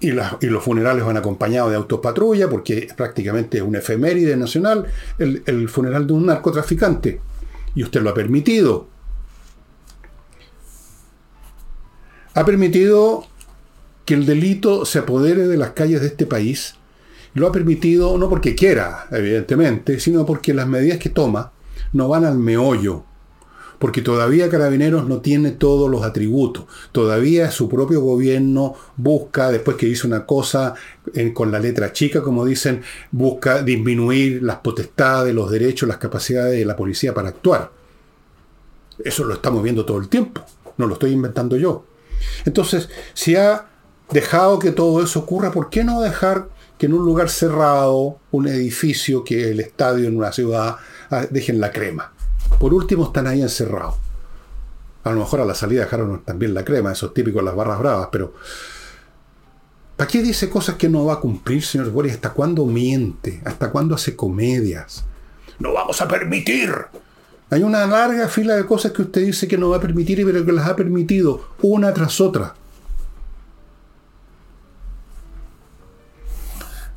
Y, 0.00 0.10
los 0.10 0.64
funerales 0.64 1.04
van 1.04 1.16
acompañados 1.16 1.70
de 1.70 1.76
autopatrulla, 1.76 2.50
porque 2.50 2.88
prácticamente 2.96 3.58
es 3.58 3.62
un 3.62 3.76
efeméride 3.76 4.36
nacional 4.36 4.86
el, 5.18 5.44
el 5.46 5.68
funeral 5.68 6.08
de 6.08 6.12
un 6.12 6.26
narcotraficante. 6.26 7.20
Y 7.76 7.84
usted 7.84 8.02
lo 8.02 8.10
ha 8.10 8.14
permitido. 8.14 8.88
Ha 12.34 12.44
permitido 12.44 13.24
que 14.04 14.14
el 14.14 14.26
delito 14.26 14.84
se 14.84 14.98
apodere 14.98 15.46
de 15.46 15.56
las 15.56 15.70
calles 15.70 16.00
de 16.00 16.08
este 16.08 16.26
país. 16.26 16.74
Lo 17.34 17.46
ha 17.46 17.52
permitido 17.52 18.18
no 18.18 18.28
porque 18.28 18.56
quiera, 18.56 19.06
evidentemente, 19.12 20.00
sino 20.00 20.26
porque 20.26 20.54
las 20.54 20.66
medidas 20.66 20.98
que 20.98 21.10
toma 21.10 21.52
no 21.92 22.08
van 22.08 22.24
al 22.24 22.36
meollo 22.36 23.04
porque 23.80 24.02
todavía 24.02 24.50
Carabineros 24.50 25.08
no 25.08 25.22
tiene 25.22 25.52
todos 25.52 25.90
los 25.90 26.02
atributos. 26.02 26.66
Todavía 26.92 27.50
su 27.50 27.66
propio 27.66 28.02
gobierno 28.02 28.74
busca, 28.98 29.50
después 29.50 29.78
que 29.78 29.88
hizo 29.88 30.06
una 30.06 30.26
cosa 30.26 30.74
con 31.32 31.50
la 31.50 31.58
letra 31.58 31.90
chica, 31.90 32.20
como 32.20 32.44
dicen, 32.44 32.82
busca 33.10 33.62
disminuir 33.62 34.42
las 34.42 34.58
potestades, 34.58 35.34
los 35.34 35.50
derechos, 35.50 35.88
las 35.88 35.96
capacidades 35.96 36.58
de 36.58 36.66
la 36.66 36.76
policía 36.76 37.14
para 37.14 37.30
actuar. 37.30 37.70
Eso 39.02 39.24
lo 39.24 39.32
estamos 39.32 39.62
viendo 39.62 39.86
todo 39.86 39.96
el 39.96 40.10
tiempo, 40.10 40.44
no 40.76 40.86
lo 40.86 40.92
estoy 40.92 41.12
inventando 41.12 41.56
yo. 41.56 41.86
Entonces, 42.44 42.90
si 43.14 43.34
ha 43.36 43.66
dejado 44.10 44.58
que 44.58 44.72
todo 44.72 45.02
eso 45.02 45.20
ocurra, 45.20 45.52
¿por 45.52 45.70
qué 45.70 45.84
no 45.84 46.02
dejar 46.02 46.48
que 46.76 46.84
en 46.84 46.92
un 46.92 47.06
lugar 47.06 47.30
cerrado, 47.30 48.18
un 48.30 48.46
edificio 48.46 49.24
que 49.24 49.52
el 49.52 49.60
estadio 49.60 50.06
en 50.06 50.18
una 50.18 50.32
ciudad, 50.32 50.76
ah, 51.10 51.26
dejen 51.30 51.60
la 51.60 51.72
crema? 51.72 52.12
Por 52.60 52.74
último, 52.74 53.06
están 53.06 53.26
ahí 53.26 53.40
encerrados. 53.40 53.94
A 55.02 55.12
lo 55.12 55.20
mejor 55.20 55.40
a 55.40 55.46
la 55.46 55.54
salida 55.54 55.80
dejaron 55.80 56.22
también 56.26 56.52
la 56.52 56.62
crema, 56.62 56.92
esos 56.92 57.14
típicos 57.14 57.42
las 57.42 57.56
barras 57.56 57.78
bravas, 57.78 58.08
pero. 58.12 58.34
¿Para 59.96 60.06
qué 60.06 60.20
dice 60.20 60.50
cosas 60.50 60.74
que 60.76 60.90
no 60.90 61.06
va 61.06 61.14
a 61.14 61.20
cumplir, 61.20 61.64
señor 61.64 61.90
Boris? 61.90 62.12
¿Hasta 62.12 62.34
cuándo 62.34 62.66
miente? 62.66 63.40
¿Hasta 63.46 63.70
cuándo 63.70 63.94
hace 63.94 64.14
comedias? 64.14 65.04
No 65.58 65.72
vamos 65.72 66.02
a 66.02 66.08
permitir. 66.08 66.70
Hay 67.48 67.62
una 67.62 67.86
larga 67.86 68.28
fila 68.28 68.54
de 68.56 68.66
cosas 68.66 68.92
que 68.92 69.02
usted 69.02 69.22
dice 69.22 69.48
que 69.48 69.56
no 69.56 69.70
va 69.70 69.78
a 69.78 69.80
permitir, 69.80 70.22
pero 70.26 70.44
que 70.44 70.52
las 70.52 70.68
ha 70.68 70.76
permitido 70.76 71.48
una 71.62 71.94
tras 71.94 72.20
otra. 72.20 72.54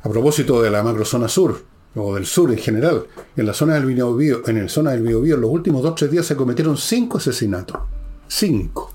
A 0.02 0.08
propósito 0.10 0.60
de 0.60 0.70
la 0.70 0.82
macrozona 0.82 1.26
sur, 1.26 1.64
o 1.96 2.14
del 2.14 2.26
sur 2.26 2.50
en 2.50 2.58
general, 2.58 3.06
en 3.36 3.46
la 3.46 3.54
zona 3.54 3.74
del 3.74 3.86
Biobío, 3.86 4.46
en 4.48 4.56
el 4.56 4.68
zona 4.68 4.92
del 4.92 5.02
Biobío, 5.02 5.36
en 5.36 5.40
los 5.40 5.50
últimos 5.50 5.82
dos 5.82 5.92
o 5.92 5.94
tres 5.94 6.10
días 6.10 6.26
se 6.26 6.36
cometieron 6.36 6.76
cinco 6.76 7.18
asesinatos. 7.18 7.78
Cinco. 8.26 8.90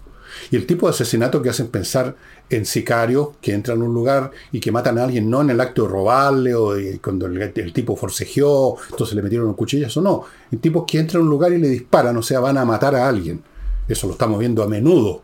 Y 0.51 0.55
el 0.55 0.65
tipo 0.65 0.87
de 0.87 0.91
asesinato 0.91 1.41
que 1.41 1.49
hacen 1.49 1.67
pensar 1.67 2.15
en 2.49 2.65
sicarios 2.65 3.29
que 3.41 3.53
entran 3.53 3.81
a 3.81 3.85
un 3.85 3.93
lugar 3.93 4.31
y 4.51 4.59
que 4.59 4.71
matan 4.71 4.97
a 4.97 5.03
alguien, 5.03 5.29
no 5.29 5.41
en 5.41 5.51
el 5.51 5.61
acto 5.61 5.83
de 5.83 5.89
robarle 5.89 6.55
o 6.55 6.73
cuando 7.01 7.27
el, 7.27 7.73
tipo 7.73 7.95
forcejeó, 7.95 8.77
entonces 8.89 9.15
le 9.15 9.21
metieron 9.21 9.47
un 9.47 9.53
cuchillo, 9.53 9.87
eso 9.87 10.01
no. 10.01 10.23
En 10.51 10.59
tipos 10.59 10.85
que 10.87 10.99
entran 10.99 11.21
a 11.21 11.23
un 11.23 11.29
lugar 11.29 11.53
y 11.53 11.59
le 11.59 11.69
disparan, 11.69 12.17
o 12.17 12.23
sea, 12.23 12.39
van 12.39 12.57
a 12.57 12.65
matar 12.65 12.95
a 12.95 13.07
alguien. 13.07 13.43
Eso 13.87 14.07
lo 14.07 14.13
estamos 14.13 14.39
viendo 14.39 14.63
a 14.63 14.67
menudo. 14.67 15.21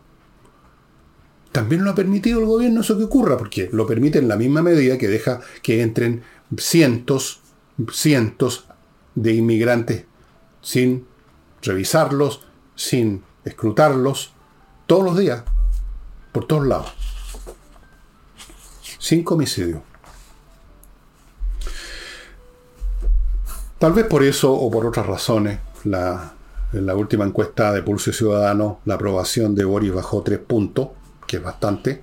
También 1.50 1.84
lo 1.84 1.90
ha 1.90 1.94
permitido 1.94 2.40
el 2.40 2.46
gobierno 2.46 2.82
eso 2.82 2.96
que 2.98 3.04
ocurra, 3.04 3.36
porque 3.36 3.68
lo 3.72 3.86
permite 3.86 4.18
en 4.18 4.28
la 4.28 4.36
misma 4.36 4.62
medida 4.62 4.98
que 4.98 5.08
deja 5.08 5.40
que 5.62 5.82
entren 5.82 6.22
cientos, 6.56 7.40
cientos 7.92 8.66
de 9.14 9.34
inmigrantes 9.34 10.04
sin 10.60 11.06
revisarlos, 11.62 12.42
sin 12.74 13.22
escrutarlos, 13.44 14.32
todos 14.86 15.04
los 15.04 15.18
días, 15.18 15.42
por 16.32 16.46
todos 16.46 16.66
lados. 16.66 16.92
Cinco 18.98 19.34
homicidios. 19.34 19.80
Tal 23.78 23.92
vez 23.92 24.06
por 24.06 24.22
eso 24.22 24.52
o 24.52 24.70
por 24.70 24.86
otras 24.86 25.06
razones, 25.06 25.60
la, 25.84 26.32
en 26.72 26.86
la 26.86 26.94
última 26.96 27.24
encuesta 27.24 27.72
de 27.72 27.82
Pulso 27.82 28.12
Ciudadano, 28.12 28.80
la 28.86 28.94
aprobación 28.94 29.54
de 29.54 29.64
Boris 29.64 29.92
bajó 29.92 30.22
tres 30.22 30.38
puntos, 30.38 30.88
que 31.26 31.36
es 31.36 31.42
bastante. 31.42 32.02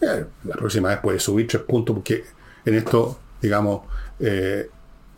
Eh, 0.00 0.24
la 0.44 0.54
próxima 0.56 0.88
vez 0.88 0.98
puede 0.98 1.20
subir 1.20 1.46
tres 1.46 1.62
puntos 1.62 1.94
porque 1.94 2.24
en 2.64 2.74
esto, 2.74 3.18
digamos, 3.40 3.82
eh, 4.18 4.70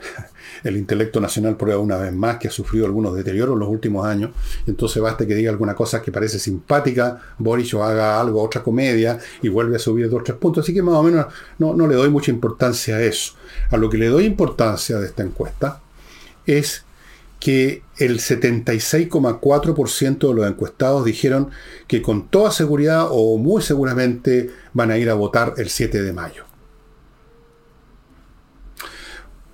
el 0.65 0.77
intelecto 0.77 1.21
nacional 1.21 1.57
prueba 1.57 1.81
una 1.81 1.97
vez 1.97 2.13
más 2.13 2.39
que 2.39 2.49
ha 2.49 2.51
sufrido 2.51 2.87
algunos 2.87 3.15
deterioros 3.15 3.55
en 3.55 3.61
los 3.61 3.69
últimos 3.69 4.07
años. 4.07 4.31
Entonces 4.67 5.03
basta 5.03 5.27
que 5.27 5.35
diga 5.35 5.51
alguna 5.51 5.75
cosa 5.75 6.03
que 6.03 6.13
parece 6.13 6.39
simpática, 6.39 7.21
Boris 7.39 7.73
o 7.75 7.85
haga 7.85 8.21
algo, 8.21 8.43
otra 8.43 8.63
comedia, 8.63 9.19
y 9.43 9.49
vuelve 9.49 9.77
a 9.77 9.79
subir 9.79 10.09
dos 10.09 10.21
o 10.21 10.25
tres 10.25 10.39
puntos. 10.39 10.65
Así 10.65 10.75
que 10.75 10.83
más 10.83 10.95
o 10.95 11.03
menos 11.03 11.27
no, 11.59 11.75
no 11.75 11.87
le 11.87 11.95
doy 11.95 12.11
mucha 12.11 12.31
importancia 12.31 12.97
a 12.97 13.03
eso. 13.03 13.35
A 13.71 13.77
lo 13.77 13.91
que 13.91 13.99
le 13.99 14.09
doy 14.09 14.25
importancia 14.25 14.99
de 14.99 15.07
esta 15.07 15.23
encuesta 15.23 15.81
es 16.47 16.85
que 17.41 17.83
el 17.97 18.21
76,4% 18.21 20.29
de 20.29 20.35
los 20.35 20.47
encuestados 20.47 21.05
dijeron 21.05 21.51
que 21.87 22.03
con 22.03 22.29
toda 22.29 22.53
seguridad 22.53 23.07
o 23.11 23.39
muy 23.39 23.63
seguramente 23.63 24.51
van 24.75 24.91
a 24.91 24.99
ir 24.99 25.09
a 25.09 25.15
votar 25.15 25.55
el 25.57 25.71
7 25.71 26.03
de 26.03 26.13
mayo. 26.13 26.50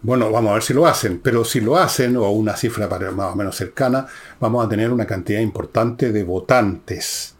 Bueno, 0.07 0.31
vamos 0.31 0.53
a 0.53 0.55
ver 0.55 0.63
si 0.63 0.73
lo 0.73 0.87
hacen, 0.87 1.19
pero 1.19 1.45
si 1.45 1.61
lo 1.61 1.77
hacen, 1.77 2.17
o 2.17 2.31
una 2.31 2.57
cifra 2.57 2.87
más 2.87 3.33
o 3.33 3.35
menos 3.35 3.57
cercana, 3.57 4.07
vamos 4.39 4.65
a 4.65 4.69
tener 4.69 4.93
una 4.93 5.05
cantidad 5.05 5.41
importante 5.41 6.13
de 6.13 6.23
votantes. 6.23 7.35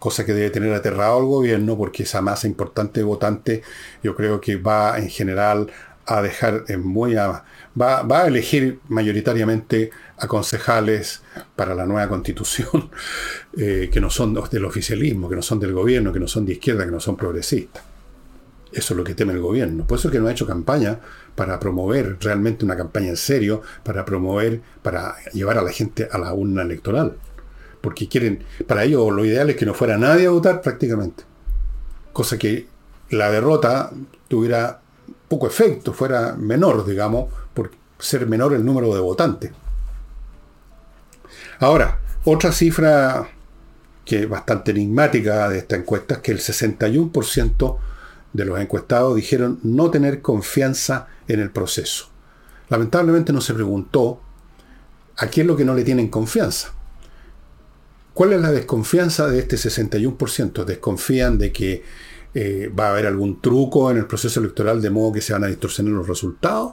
Cosa 0.00 0.26
que 0.26 0.34
debe 0.34 0.50
tener 0.50 0.74
aterrado 0.74 1.16
al 1.16 1.26
gobierno, 1.26 1.76
porque 1.78 2.02
esa 2.02 2.22
masa 2.22 2.48
importante 2.48 2.98
de 2.98 3.04
votantes 3.04 3.62
yo 4.02 4.16
creo 4.16 4.40
que 4.40 4.56
va 4.56 4.98
en 4.98 5.10
general 5.10 5.70
a 6.06 6.22
dejar 6.22 6.64
muy 6.78 7.14
va, 7.14 7.44
va, 7.76 8.22
a 8.22 8.26
elegir 8.26 8.80
mayoritariamente 8.88 9.92
a 10.16 10.26
concejales 10.26 11.22
para 11.54 11.72
la 11.72 11.86
nueva 11.86 12.08
constitución 12.08 12.90
eh, 13.56 13.88
que 13.92 14.00
no 14.00 14.10
son 14.10 14.34
del 14.50 14.64
oficialismo, 14.64 15.28
que 15.28 15.36
no 15.36 15.42
son 15.42 15.60
del 15.60 15.72
gobierno, 15.72 16.12
que 16.12 16.18
no 16.18 16.26
son 16.26 16.44
de 16.44 16.54
izquierda, 16.54 16.84
que 16.84 16.90
no 16.90 16.98
son 16.98 17.16
progresistas. 17.16 17.87
Eso 18.72 18.94
es 18.94 18.98
lo 18.98 19.04
que 19.04 19.14
teme 19.14 19.32
el 19.32 19.40
gobierno. 19.40 19.86
Por 19.86 19.98
eso 19.98 20.08
es 20.08 20.12
que 20.12 20.20
no 20.20 20.28
ha 20.28 20.32
hecho 20.32 20.46
campaña 20.46 21.00
para 21.34 21.58
promover 21.58 22.18
realmente 22.20 22.64
una 22.64 22.76
campaña 22.76 23.08
en 23.08 23.16
serio, 23.16 23.62
para 23.82 24.04
promover, 24.04 24.60
para 24.82 25.16
llevar 25.32 25.58
a 25.58 25.62
la 25.62 25.72
gente 25.72 26.08
a 26.10 26.18
la 26.18 26.34
urna 26.34 26.62
electoral. 26.62 27.16
Porque 27.80 28.08
quieren, 28.08 28.44
para 28.66 28.84
ellos 28.84 29.10
lo 29.12 29.24
ideal 29.24 29.50
es 29.50 29.56
que 29.56 29.66
no 29.66 29.74
fuera 29.74 29.96
nadie 29.96 30.26
a 30.26 30.30
votar 30.30 30.60
prácticamente. 30.60 31.24
Cosa 32.12 32.36
que 32.36 32.66
la 33.10 33.30
derrota 33.30 33.90
tuviera 34.28 34.80
poco 35.28 35.46
efecto, 35.46 35.92
fuera 35.92 36.34
menor, 36.36 36.84
digamos, 36.84 37.32
por 37.54 37.70
ser 37.98 38.26
menor 38.26 38.52
el 38.54 38.64
número 38.64 38.94
de 38.94 39.00
votantes. 39.00 39.52
Ahora, 41.60 41.98
otra 42.24 42.52
cifra 42.52 43.28
que 44.04 44.22
es 44.22 44.28
bastante 44.28 44.70
enigmática 44.70 45.48
de 45.48 45.58
esta 45.58 45.76
encuesta 45.76 46.14
es 46.14 46.20
que 46.20 46.32
el 46.32 46.38
61% 46.38 47.76
de 48.32 48.44
los 48.44 48.58
encuestados 48.60 49.16
dijeron 49.16 49.58
no 49.62 49.90
tener 49.90 50.22
confianza 50.22 51.08
en 51.26 51.40
el 51.40 51.50
proceso. 51.50 52.08
Lamentablemente 52.68 53.32
no 53.32 53.40
se 53.40 53.54
preguntó 53.54 54.20
a 55.16 55.26
quién 55.26 55.46
es 55.46 55.48
lo 55.48 55.56
que 55.56 55.64
no 55.64 55.74
le 55.74 55.84
tienen 55.84 56.08
confianza. 56.08 56.72
¿Cuál 58.14 58.32
es 58.32 58.40
la 58.40 58.50
desconfianza 58.50 59.28
de 59.28 59.38
este 59.38 59.56
61%? 59.56 60.64
¿Desconfían 60.64 61.38
de 61.38 61.52
que 61.52 61.84
eh, 62.34 62.70
va 62.76 62.88
a 62.88 62.90
haber 62.90 63.06
algún 63.06 63.40
truco 63.40 63.90
en 63.90 63.96
el 63.96 64.06
proceso 64.06 64.40
electoral 64.40 64.82
de 64.82 64.90
modo 64.90 65.12
que 65.12 65.20
se 65.20 65.32
van 65.32 65.44
a 65.44 65.48
distorsionar 65.48 65.94
los 65.94 66.08
resultados? 66.08 66.72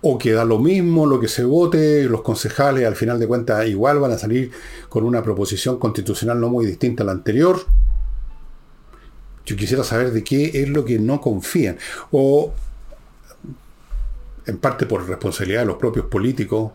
¿O 0.00 0.18
que 0.18 0.32
da 0.32 0.44
lo 0.44 0.58
mismo 0.58 1.06
lo 1.06 1.20
que 1.20 1.28
se 1.28 1.44
vote, 1.44 2.04
los 2.04 2.22
concejales 2.22 2.86
al 2.86 2.96
final 2.96 3.20
de 3.20 3.26
cuentas 3.26 3.66
igual 3.68 4.00
van 4.00 4.12
a 4.12 4.18
salir 4.18 4.50
con 4.88 5.04
una 5.04 5.22
proposición 5.22 5.78
constitucional 5.78 6.40
no 6.40 6.48
muy 6.48 6.66
distinta 6.66 7.02
a 7.02 7.06
la 7.06 7.12
anterior? 7.12 7.60
Yo 9.44 9.56
quisiera 9.56 9.84
saber 9.84 10.12
de 10.12 10.22
qué 10.22 10.62
es 10.62 10.68
lo 10.68 10.84
que 10.84 10.98
no 10.98 11.20
confían. 11.20 11.78
O, 12.10 12.52
en 14.46 14.58
parte 14.58 14.86
por 14.86 15.06
responsabilidad 15.08 15.60
de 15.60 15.66
los 15.66 15.76
propios 15.76 16.06
políticos, 16.06 16.72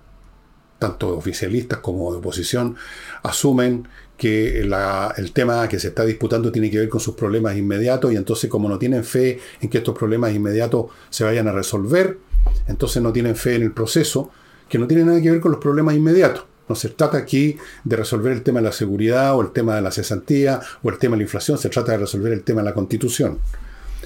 tanto 0.79 1.17
oficialistas 1.17 1.79
como 1.79 2.11
de 2.11 2.19
oposición, 2.19 2.75
asumen 3.23 3.87
que 4.17 4.61
el 4.61 5.31
tema 5.31 5.67
que 5.67 5.79
se 5.79 5.89
está 5.89 6.03
disputando 6.03 6.51
tiene 6.51 6.71
que 6.71 6.79
ver 6.79 6.89
con 6.89 6.99
sus 6.99 7.15
problemas 7.15 7.55
inmediatos 7.55 8.11
y 8.11 8.15
entonces 8.15 8.49
como 8.49 8.67
no 8.67 8.79
tienen 8.79 9.03
fe 9.03 9.39
en 9.61 9.69
que 9.69 9.79
estos 9.79 9.97
problemas 9.97 10.33
inmediatos 10.33 10.87
se 11.09 11.23
vayan 11.23 11.47
a 11.47 11.51
resolver, 11.51 12.17
entonces 12.67 13.01
no 13.01 13.13
tienen 13.13 13.35
fe 13.35 13.55
en 13.55 13.63
el 13.63 13.71
proceso, 13.71 14.31
que 14.67 14.79
no 14.79 14.87
tiene 14.87 15.03
nada 15.03 15.21
que 15.21 15.31
ver 15.31 15.39
con 15.39 15.51
los 15.51 15.61
problemas 15.61 15.95
inmediatos. 15.95 16.45
No 16.69 16.75
se 16.75 16.89
trata 16.89 17.17
aquí 17.17 17.57
de 17.83 17.95
resolver 17.95 18.33
el 18.33 18.43
tema 18.43 18.59
de 18.59 18.65
la 18.65 18.71
seguridad 18.71 19.35
o 19.35 19.41
el 19.41 19.51
tema 19.51 19.75
de 19.75 19.81
la 19.81 19.91
cesantía 19.91 20.59
o 20.83 20.89
el 20.89 20.97
tema 20.97 21.15
de 21.15 21.19
la 21.19 21.23
inflación, 21.23 21.57
se 21.57 21.69
trata 21.69 21.93
de 21.93 21.99
resolver 21.99 22.33
el 22.33 22.43
tema 22.43 22.61
de 22.61 22.65
la 22.65 22.73
constitución. 22.73 23.39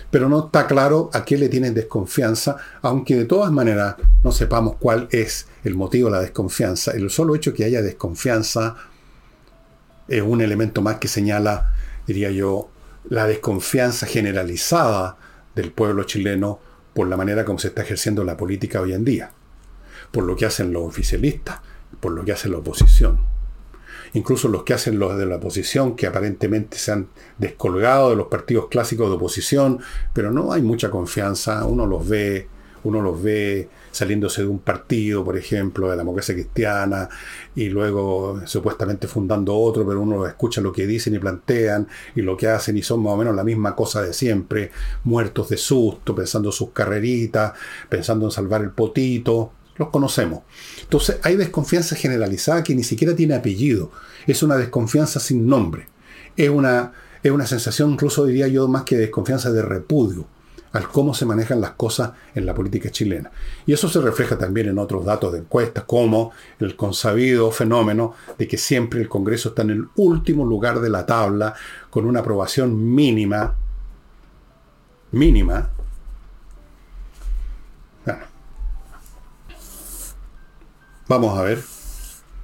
Pero 0.10 0.30
no 0.30 0.46
está 0.46 0.68
claro 0.68 1.10
a 1.14 1.24
qué 1.24 1.38
le 1.38 1.50
tienen 1.50 1.74
desconfianza, 1.74 2.58
aunque 2.82 3.16
de 3.16 3.26
todas 3.26 3.52
maneras 3.52 3.96
no 4.24 4.32
sepamos 4.32 4.76
cuál 4.78 5.08
es 5.12 5.48
el 5.64 5.76
motivo 5.76 6.10
de 6.10 6.16
la 6.16 6.22
desconfianza. 6.22 6.92
El 6.92 7.10
solo 7.10 7.36
hecho 7.36 7.54
que 7.54 7.64
haya 7.64 7.82
desconfianza 7.82 8.76
es 10.08 10.22
un 10.22 10.42
elemento 10.42 10.82
más 10.82 10.98
que 10.98 11.08
señala, 11.08 11.74
diría 12.06 12.30
yo, 12.32 12.70
la 13.10 13.26
desconfianza 13.26 14.06
generalizada 14.06 15.18
del 15.56 15.72
pueblo 15.72 16.04
chileno 16.04 16.60
por 16.94 17.08
la 17.08 17.18
manera 17.18 17.46
como 17.46 17.60
se 17.60 17.70
está 17.70 17.82
ejerciendo 17.82 18.24
la 18.24 18.38
política 18.38 18.82
hoy 18.82 18.94
en 18.94 19.06
día, 19.06 19.32
por 20.12 20.26
lo 20.26 20.36
que 20.36 20.46
hacen 20.46 20.74
los 20.74 20.84
oficialistas, 20.84 21.60
por 22.02 22.12
lo 22.12 22.26
que 22.26 22.34
hace 22.34 22.50
la 22.50 22.58
oposición. 22.58 23.20
Incluso 24.14 24.50
los 24.50 24.64
que 24.64 24.74
hacen 24.74 25.00
los 25.00 25.18
de 25.18 25.26
la 25.26 25.38
oposición, 25.38 25.96
que 25.96 26.08
aparentemente 26.08 26.78
se 26.78 26.92
han 26.92 27.08
descolgado 27.38 28.10
de 28.10 28.18
los 28.18 28.28
partidos 28.28 28.68
clásicos 28.68 29.08
de 29.08 29.16
oposición, 29.16 29.80
pero 30.14 30.32
no 30.32 30.52
hay 30.52 30.62
mucha 30.62 30.90
confianza, 30.90 31.64
uno 31.66 31.86
los 31.86 32.08
ve, 32.08 32.50
uno 32.84 33.02
los 33.02 33.22
ve 33.22 33.70
saliéndose 33.92 34.42
de 34.42 34.48
un 34.48 34.60
partido, 34.60 35.24
por 35.24 35.38
ejemplo, 35.38 35.86
de 35.86 35.92
la 35.92 35.98
democracia 35.98 36.34
cristiana, 36.34 37.08
y 37.56 37.70
luego 37.70 38.42
supuestamente 38.46 39.08
fundando 39.08 39.56
otro, 39.56 39.86
pero 39.86 40.02
uno 40.02 40.26
escucha 40.26 40.60
lo 40.60 40.74
que 40.74 40.88
dicen 40.88 41.16
y 41.16 41.20
plantean, 41.20 41.88
y 42.16 42.22
lo 42.22 42.36
que 42.36 42.48
hacen, 42.48 42.78
y 42.78 42.82
son 42.82 43.04
más 43.04 43.14
o 43.14 43.18
menos 43.18 43.36
la 43.36 43.44
misma 43.44 43.76
cosa 43.76 44.02
de 44.02 44.14
siempre, 44.14 44.72
muertos 45.04 45.50
de 45.50 45.58
susto, 45.58 46.16
pensando 46.16 46.52
sus 46.52 46.72
carreritas, 46.72 47.54
pensando 47.88 48.26
en 48.26 48.32
salvar 48.32 48.62
el 48.62 48.72
potito, 48.72 49.54
los 49.82 49.90
conocemos. 49.90 50.44
Entonces 50.82 51.20
hay 51.24 51.36
desconfianza 51.36 51.96
generalizada 51.96 52.64
que 52.64 52.76
ni 52.76 52.84
siquiera 52.84 53.16
tiene 53.16 53.36
apellido. 53.36 53.92
Es 54.28 54.44
una 54.44 54.56
desconfianza 54.56 55.20
sin 55.20 55.48
nombre. 55.48 55.88
Es 56.38 56.50
una, 56.50 56.94
es 57.22 57.32
una 57.32 57.46
sensación, 57.46 57.92
incluso 57.92 58.26
diría 58.26 58.48
yo, 58.48 58.68
más 58.68 58.84
que 58.84 58.96
desconfianza 58.96 59.52
de 59.52 59.62
repudio 59.62 60.26
al 60.72 60.88
cómo 60.88 61.14
se 61.14 61.26
manejan 61.26 61.60
las 61.60 61.72
cosas 61.72 62.12
en 62.34 62.46
la 62.46 62.54
política 62.54 62.90
chilena. 62.92 63.32
Y 63.66 63.74
eso 63.74 63.90
se 63.90 64.00
refleja 64.00 64.38
también 64.38 64.70
en 64.70 64.78
otros 64.78 65.04
datos 65.04 65.34
de 65.34 65.40
encuestas, 65.40 65.84
como 65.84 66.32
el 66.60 66.76
consabido 66.76 67.52
fenómeno 67.52 68.14
de 68.38 68.48
que 68.48 68.58
siempre 68.58 69.02
el 69.02 69.10
Congreso 69.10 69.50
está 69.50 69.64
en 69.64 69.72
el 69.72 69.88
último 69.98 70.46
lugar 70.46 70.80
de 70.80 70.90
la 70.90 71.06
tabla, 71.06 71.56
con 71.90 72.06
una 72.06 72.22
aprobación 72.22 72.94
mínima, 72.96 73.56
mínima, 75.12 75.70
Vamos 81.12 81.38
a 81.38 81.42
ver, 81.42 81.62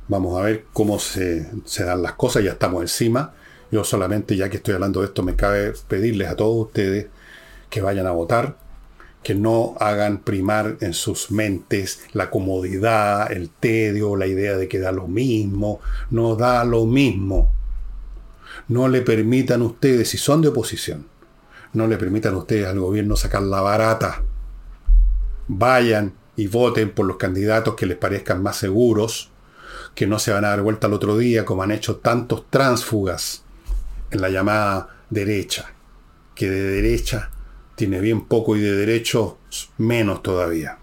vamos 0.09 0.37
a 0.37 0.43
ver 0.43 0.65
cómo 0.73 0.99
se, 0.99 1.49
dan 1.79 2.01
las 2.01 2.15
cosas, 2.15 2.43
ya 2.43 2.51
estamos 2.51 2.81
encima. 2.81 3.31
Yo 3.71 3.85
solamente, 3.85 4.35
ya 4.35 4.49
que 4.49 4.57
estoy 4.57 4.73
hablando 4.73 4.99
de 4.99 5.05
esto, 5.05 5.23
me 5.23 5.37
cabe 5.37 5.71
pedirles 5.87 6.27
a 6.27 6.35
todos 6.35 6.65
ustedes 6.65 7.07
que 7.69 7.79
vayan 7.79 8.07
a 8.07 8.11
votar, 8.11 8.57
que 9.23 9.35
no 9.35 9.75
hagan 9.79 10.17
primar 10.17 10.75
en 10.81 10.93
sus 10.93 11.31
mentes 11.31 12.01
la 12.11 12.29
comodidad, 12.29 13.31
el 13.31 13.49
tedio, 13.51 14.17
la 14.17 14.27
idea 14.27 14.57
de 14.57 14.67
que 14.67 14.79
da 14.79 14.91
lo 14.91 15.07
mismo. 15.07 15.79
No 16.09 16.35
da 16.35 16.65
lo 16.65 16.85
mismo. 16.85 17.53
no 18.67 18.89
le 18.89 19.01
permitan 19.01 19.61
ustedes, 19.61 20.09
si 20.09 20.17
son 20.17 20.41
de 20.41 20.49
oposición, 20.49 21.07
no 21.71 21.87
le 21.87 21.95
permitan 21.95 22.35
ustedes 22.35 22.67
al 22.67 22.81
gobierno 22.81 23.15
sacar 23.15 23.43
la 23.43 23.61
barata. 23.61 24.23
Vayan 25.47 26.11
y 26.37 26.47
voten 26.47 26.91
por 26.91 27.05
los 27.05 27.17
candidatos 27.17 27.75
que 27.75 27.87
les 27.87 27.97
parezcan 27.97 28.41
más 28.41 28.57
seguros, 28.57 29.31
que 29.95 30.07
no 30.07 30.19
se 30.19 30.31
van 30.31 30.45
a 30.45 30.49
dar 30.49 30.61
vuelta 30.61 30.87
al 30.87 30.93
otro 30.93 31.17
día 31.17 31.43
como 31.43 31.63
han 31.63 31.71
hecho 31.71 31.97
tantos 31.97 32.45
tránsfugas 32.49 33.43
en 34.11 34.21
la 34.21 34.29
llamada 34.29 34.87
derecha, 35.09 35.73
que 36.35 36.49
de 36.49 36.61
derecha 36.61 37.31
tiene 37.75 37.99
bien 37.99 38.25
poco 38.25 38.55
y 38.55 38.61
de 38.61 38.75
derecho 38.75 39.39
menos 39.77 40.21
todavía. 40.21 40.77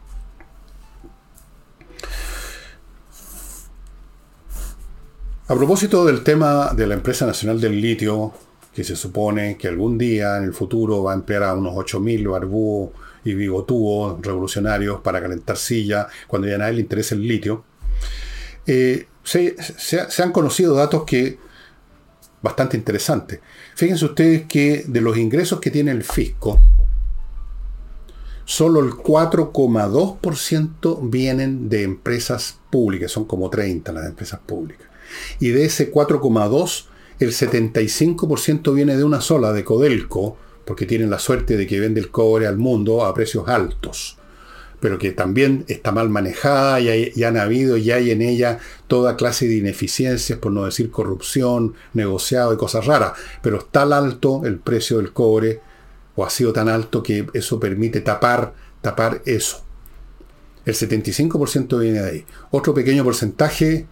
A 5.47 5.55
propósito 5.55 6.05
del 6.05 6.25
tema 6.25 6.73
de 6.75 6.87
la 6.87 6.95
empresa 6.95 7.27
nacional 7.27 7.61
del 7.61 7.81
litio, 7.81 8.33
que 8.75 8.83
se 8.83 8.97
supone 8.97 9.57
que 9.57 9.69
algún 9.69 9.97
día 9.97 10.38
en 10.38 10.45
el 10.45 10.53
futuro 10.53 11.05
va 11.05 11.12
a 11.12 11.14
emplear 11.14 11.45
a 11.45 11.55
unos 11.55 11.75
8.000 11.75 12.29
barbúos 12.29 12.90
y 13.25 13.35
bigotúos 13.35 14.21
revolucionarios 14.21 15.01
para 15.01 15.21
calentar 15.21 15.57
silla 15.57 16.09
cuando 16.27 16.49
ya 16.49 16.57
a 16.57 16.59
nadie 16.59 16.75
le 16.75 16.81
interesa 16.81 17.15
el 17.15 17.27
litio, 17.27 17.65
eh, 18.67 19.07
se, 19.23 19.57
se, 19.59 20.23
han 20.23 20.33
conocido 20.33 20.75
datos 20.75 21.05
que 21.05 21.39
bastante 22.43 22.77
interesantes. 22.77 23.41
Fíjense 23.75 24.05
ustedes 24.05 24.45
que 24.47 24.85
de 24.87 25.01
los 25.01 25.17
ingresos 25.17 25.61
que 25.61 25.71
tiene 25.71 25.93
el 25.93 26.05
fisco, 26.05 26.61
solo 28.45 28.81
el 28.81 28.91
4,2% 28.91 31.11
vienen 31.11 31.71
de 31.71 31.83
empresas 31.83 32.59
públicas, 32.71 33.11
son 33.11 33.25
como 33.25 33.49
30 33.49 33.91
las 33.93 34.07
empresas 34.07 34.41
públicas 34.45 34.89
y 35.39 35.49
de 35.49 35.65
ese 35.65 35.93
4,2, 35.93 36.87
el 37.21 37.31
75% 37.31 38.75
viene 38.75 38.97
de 38.97 39.05
una 39.05 39.21
sola, 39.21 39.53
de 39.53 39.65
Codelco, 39.65 40.37
porque 40.64 40.87
tienen 40.87 41.11
la 41.11 41.18
suerte 41.18 41.57
de 41.57 41.66
que 41.66 41.81
vende 41.81 42.00
el 42.00 42.11
cobre 42.11 42.46
al 42.46 42.57
mundo 42.57 43.05
a 43.05 43.14
precios 43.14 43.48
altos, 43.48 44.18
pero 44.81 44.98
que 44.98 45.12
también 45.12 45.64
está 45.68 45.92
mal 45.92 46.09
manejada 46.09 46.81
y, 46.81 47.22
han 47.22 47.37
habido 47.37 47.77
y 47.77 47.90
hay 47.90 48.11
en 48.11 48.22
ella 48.22 48.59
toda 48.87 49.16
clase 49.16 49.48
de 49.48 49.57
ineficiencias, 49.57 50.38
por 50.38 50.53
no 50.53 50.64
decir 50.64 50.90
corrupción, 50.90 51.74
negociado 51.92 52.53
y 52.53 52.57
cosas 52.57 52.87
raras, 52.87 53.12
pero 53.42 53.59
es 53.59 53.66
tan 53.70 53.92
alto 53.92 54.42
el 54.44 54.59
precio 54.59 54.98
del 54.98 55.12
cobre, 55.12 55.61
o 56.16 56.24
ha 56.24 56.31
sido 56.31 56.53
tan 56.53 56.68
alto 56.68 57.03
que 57.03 57.27
eso 57.35 57.59
permite 57.59 58.00
tapar, 58.00 58.55
tapar 58.81 59.22
eso. 59.24 59.64
El 60.64 60.74
75% 60.74 61.79
viene 61.79 62.00
de 62.00 62.11
ahí. 62.11 62.27
Otro 62.50 62.72
pequeño 62.72 63.05
porcentaje 63.05 63.87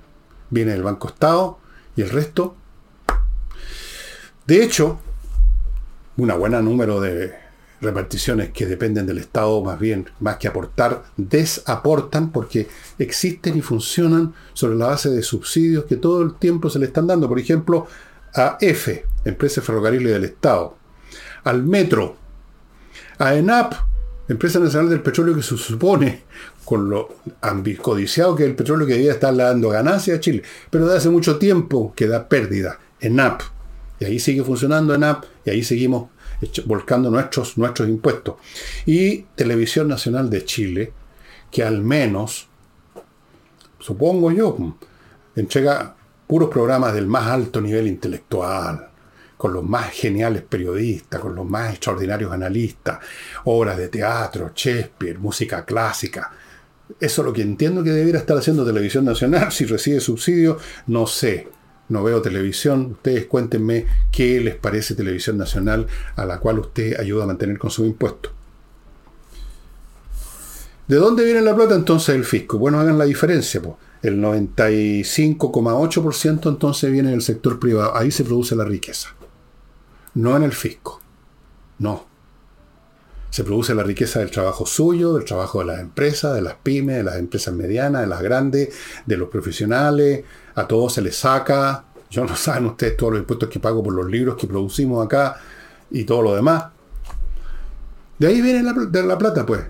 viene 0.50 0.72
del 0.72 0.82
Banco 0.82 1.08
Estado 1.08 1.58
y 1.96 2.02
el 2.02 2.10
resto. 2.10 2.56
De 4.46 4.62
hecho, 4.62 5.00
una 6.16 6.34
buena 6.34 6.60
número 6.60 7.00
de 7.00 7.34
reparticiones 7.80 8.50
que 8.50 8.66
dependen 8.66 9.06
del 9.06 9.18
Estado 9.18 9.62
más 9.62 9.78
bien, 9.78 10.08
más 10.20 10.36
que 10.36 10.48
aportar, 10.48 11.02
desaportan 11.16 12.30
porque 12.30 12.68
existen 12.98 13.58
y 13.58 13.60
funcionan 13.60 14.34
sobre 14.54 14.76
la 14.76 14.86
base 14.86 15.10
de 15.10 15.22
subsidios 15.22 15.84
que 15.84 15.96
todo 15.96 16.22
el 16.22 16.34
tiempo 16.34 16.70
se 16.70 16.78
le 16.78 16.86
están 16.86 17.08
dando. 17.08 17.28
Por 17.28 17.40
ejemplo, 17.40 17.86
a 18.34 18.56
F, 18.60 19.04
Empresa 19.24 19.60
Ferrocarril 19.60 20.04
del 20.04 20.24
Estado, 20.24 20.76
al 21.44 21.64
Metro, 21.64 22.16
a 23.18 23.34
ENAP, 23.34 23.74
Empresa 24.28 24.60
Nacional 24.60 24.88
del 24.88 25.02
Petróleo 25.02 25.34
que 25.34 25.42
se 25.42 25.56
supone 25.56 26.22
con 26.64 26.88
lo 26.88 27.16
ambicodiciado 27.40 28.36
que 28.36 28.44
es 28.44 28.48
el 28.48 28.54
petróleo 28.54 28.86
que 28.86 28.94
debía 28.94 29.12
estar 29.12 29.34
dando 29.36 29.68
ganancias 29.68 30.18
a 30.18 30.20
Chile, 30.20 30.42
pero 30.70 30.86
de 30.86 30.96
hace 30.96 31.10
mucho 31.10 31.38
tiempo 31.38 31.92
que 31.96 32.06
da 32.06 32.28
pérdida, 32.28 32.78
ENAP. 33.00 33.42
Y 34.02 34.04
ahí 34.04 34.18
sigue 34.18 34.42
funcionando 34.42 34.92
ENAP 34.94 35.24
y 35.44 35.50
ahí 35.50 35.62
seguimos 35.62 36.10
volcando 36.64 37.08
nuestros, 37.08 37.56
nuestros 37.56 37.88
impuestos. 37.88 38.34
Y 38.84 39.18
Televisión 39.36 39.86
Nacional 39.86 40.28
de 40.28 40.44
Chile, 40.44 40.92
que 41.52 41.62
al 41.62 41.82
menos, 41.82 42.48
supongo 43.78 44.32
yo, 44.32 44.76
entrega 45.36 45.94
puros 46.26 46.50
programas 46.50 46.94
del 46.94 47.06
más 47.06 47.28
alto 47.28 47.60
nivel 47.60 47.86
intelectual, 47.86 48.88
con 49.36 49.52
los 49.52 49.62
más 49.62 49.90
geniales 49.90 50.42
periodistas, 50.42 51.20
con 51.20 51.36
los 51.36 51.46
más 51.46 51.70
extraordinarios 51.70 52.32
analistas, 52.32 52.98
obras 53.44 53.78
de 53.78 53.86
teatro, 53.86 54.50
Shakespeare, 54.52 55.16
música 55.16 55.64
clásica, 55.64 56.32
eso 56.98 57.22
es 57.22 57.26
lo 57.26 57.32
que 57.32 57.42
entiendo 57.42 57.84
que 57.84 57.90
debiera 57.90 58.18
estar 58.18 58.36
haciendo 58.36 58.64
Televisión 58.64 59.04
Nacional. 59.04 59.52
Si 59.52 59.64
recibe 59.64 60.00
subsidio, 60.00 60.58
no 60.88 61.06
sé. 61.06 61.48
No 61.92 62.02
veo 62.02 62.20
televisión. 62.22 62.92
Ustedes 62.92 63.26
cuéntenme 63.26 63.84
qué 64.10 64.40
les 64.40 64.54
parece 64.54 64.94
Televisión 64.94 65.36
Nacional 65.36 65.86
a 66.16 66.24
la 66.24 66.40
cual 66.40 66.60
usted 66.60 66.98
ayuda 66.98 67.24
a 67.24 67.26
mantener 67.26 67.58
con 67.58 67.70
su 67.70 67.84
impuesto. 67.84 68.30
¿De 70.88 70.96
dónde 70.96 71.26
viene 71.26 71.42
la 71.42 71.54
plata 71.54 71.74
entonces 71.74 72.14
el 72.14 72.24
fisco? 72.24 72.56
Bueno, 72.56 72.80
hagan 72.80 72.96
la 72.96 73.04
diferencia. 73.04 73.60
El 74.00 74.22
95,8% 74.22 76.48
entonces 76.48 76.90
viene 76.90 77.10
del 77.10 77.20
sector 77.20 77.60
privado. 77.60 77.94
Ahí 77.94 78.10
se 78.10 78.24
produce 78.24 78.56
la 78.56 78.64
riqueza. 78.64 79.10
No 80.14 80.34
en 80.34 80.44
el 80.44 80.52
fisco. 80.52 80.98
No 81.78 82.10
se 83.32 83.44
produce 83.44 83.74
la 83.74 83.82
riqueza 83.82 84.20
del 84.20 84.30
trabajo 84.30 84.66
suyo, 84.66 85.14
del 85.14 85.24
trabajo 85.24 85.60
de 85.60 85.64
las 85.64 85.80
empresas, 85.80 86.34
de 86.34 86.42
las 86.42 86.56
pymes, 86.56 86.98
de 86.98 87.02
las 87.02 87.16
empresas 87.16 87.54
medianas, 87.54 88.02
de 88.02 88.06
las 88.06 88.20
grandes, 88.20 88.68
de 89.06 89.16
los 89.16 89.30
profesionales, 89.30 90.22
a 90.54 90.66
todos 90.66 90.94
se 90.94 91.02
les 91.02 91.16
saca, 91.16 91.84
yo 92.10 92.24
no 92.24 92.36
saben 92.36 92.66
ustedes 92.66 92.96
todos 92.96 93.12
los 93.12 93.20
impuestos 93.20 93.48
que 93.48 93.60
pago 93.60 93.82
por 93.82 93.94
los 93.94 94.06
libros 94.06 94.36
que 94.36 94.46
producimos 94.46 95.04
acá 95.04 95.36
y 95.90 96.04
todo 96.04 96.22
lo 96.22 96.34
demás. 96.34 96.66
De 98.18 98.28
ahí 98.28 98.40
viene 98.40 98.62
la, 98.62 98.72
de 98.72 99.02
la 99.02 99.18
plata, 99.18 99.44
pues. 99.44 99.62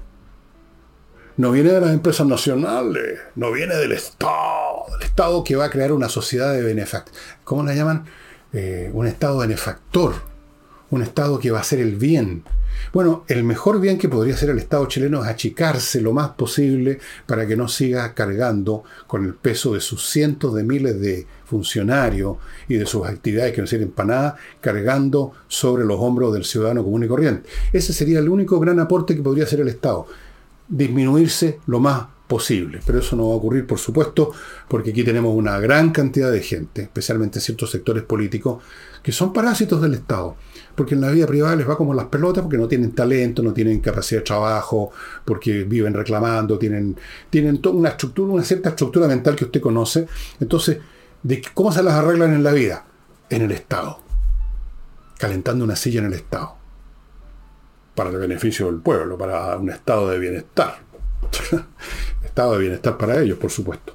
No 1.38 1.50
viene 1.50 1.72
de 1.72 1.80
las 1.80 1.90
empresas 1.92 2.26
nacionales, 2.26 3.18
no 3.36 3.50
viene 3.52 3.74
del 3.76 3.92
Estado, 3.92 4.84
del 4.92 5.08
Estado 5.08 5.42
que 5.42 5.56
va 5.56 5.64
a 5.64 5.70
crear 5.70 5.92
una 5.92 6.10
sociedad 6.10 6.52
de 6.52 6.62
benefactores. 6.62 7.18
¿Cómo 7.42 7.62
la 7.62 7.74
llaman? 7.74 8.04
Eh, 8.52 8.90
un 8.92 9.06
Estado 9.06 9.38
benefactor, 9.38 10.14
un 10.92 11.02
Estado 11.02 11.38
que 11.38 11.50
va 11.50 11.58
a 11.58 11.62
hacer 11.62 11.80
el 11.80 11.96
bien, 11.96 12.44
bueno, 12.92 13.24
el 13.28 13.44
mejor 13.44 13.80
bien 13.80 13.98
que 13.98 14.08
podría 14.08 14.34
hacer 14.34 14.50
el 14.50 14.58
Estado 14.58 14.86
chileno 14.86 15.22
es 15.22 15.30
achicarse 15.30 16.00
lo 16.00 16.12
más 16.12 16.30
posible 16.30 16.98
para 17.26 17.46
que 17.46 17.56
no 17.56 17.68
siga 17.68 18.12
cargando 18.14 18.84
con 19.06 19.24
el 19.24 19.34
peso 19.34 19.74
de 19.74 19.80
sus 19.80 20.08
cientos 20.08 20.54
de 20.54 20.62
miles 20.62 21.00
de 21.00 21.26
funcionarios 21.46 22.36
y 22.68 22.74
de 22.74 22.86
sus 22.86 23.06
actividades 23.06 23.52
que 23.52 23.60
no 23.60 23.66
sirven 23.66 23.90
para 23.90 24.08
nada, 24.08 24.36
cargando 24.60 25.32
sobre 25.48 25.84
los 25.84 25.98
hombros 26.00 26.32
del 26.32 26.44
ciudadano 26.44 26.84
común 26.84 27.04
y 27.04 27.08
corriente. 27.08 27.48
Ese 27.72 27.92
sería 27.92 28.18
el 28.18 28.28
único 28.28 28.58
gran 28.60 28.80
aporte 28.80 29.14
que 29.14 29.22
podría 29.22 29.44
hacer 29.44 29.60
el 29.60 29.68
Estado. 29.68 30.06
Disminuirse 30.68 31.60
lo 31.66 31.80
más 31.80 32.06
posible. 32.26 32.80
Pero 32.86 32.98
eso 32.98 33.14
no 33.16 33.28
va 33.28 33.34
a 33.34 33.36
ocurrir, 33.36 33.66
por 33.66 33.78
supuesto, 33.78 34.32
porque 34.68 34.90
aquí 34.90 35.04
tenemos 35.04 35.36
una 35.36 35.58
gran 35.58 35.90
cantidad 35.92 36.32
de 36.32 36.40
gente, 36.40 36.82
especialmente 36.82 37.40
ciertos 37.40 37.70
sectores 37.70 38.04
políticos, 38.04 38.62
que 39.02 39.12
son 39.12 39.32
parásitos 39.32 39.82
del 39.82 39.94
Estado 39.94 40.36
porque 40.74 40.94
en 40.94 41.00
la 41.00 41.10
vida 41.10 41.26
privada 41.26 41.56
les 41.56 41.68
va 41.68 41.76
como 41.76 41.94
las 41.94 42.06
pelotas, 42.06 42.42
porque 42.42 42.58
no 42.58 42.68
tienen 42.68 42.92
talento, 42.92 43.42
no 43.42 43.52
tienen 43.52 43.80
capacidad 43.80 44.20
de 44.20 44.24
trabajo, 44.24 44.90
porque 45.24 45.64
viven 45.64 45.94
reclamando, 45.94 46.58
tienen, 46.58 46.96
tienen 47.30 47.60
toda 47.60 47.76
una 47.76 47.90
estructura, 47.90 48.32
una 48.32 48.44
cierta 48.44 48.70
estructura 48.70 49.06
mental 49.06 49.36
que 49.36 49.44
usted 49.44 49.60
conoce. 49.60 50.06
Entonces, 50.40 50.78
¿de 51.22 51.42
¿cómo 51.54 51.72
se 51.72 51.82
las 51.82 51.94
arreglan 51.94 52.32
en 52.32 52.42
la 52.42 52.52
vida? 52.52 52.84
En 53.28 53.42
el 53.42 53.52
Estado. 53.52 54.00
Calentando 55.18 55.64
una 55.64 55.76
silla 55.76 56.00
en 56.00 56.06
el 56.06 56.14
Estado. 56.14 56.56
Para 57.94 58.10
el 58.10 58.16
beneficio 58.16 58.66
del 58.66 58.80
pueblo, 58.80 59.18
para 59.18 59.56
un 59.58 59.68
estado 59.68 60.08
de 60.08 60.18
bienestar. 60.18 60.78
estado 62.24 62.54
de 62.54 62.58
bienestar 62.58 62.96
para 62.96 63.20
ellos, 63.20 63.38
por 63.38 63.50
supuesto. 63.50 63.94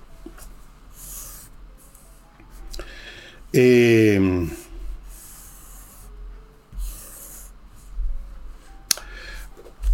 Eh, 3.52 4.48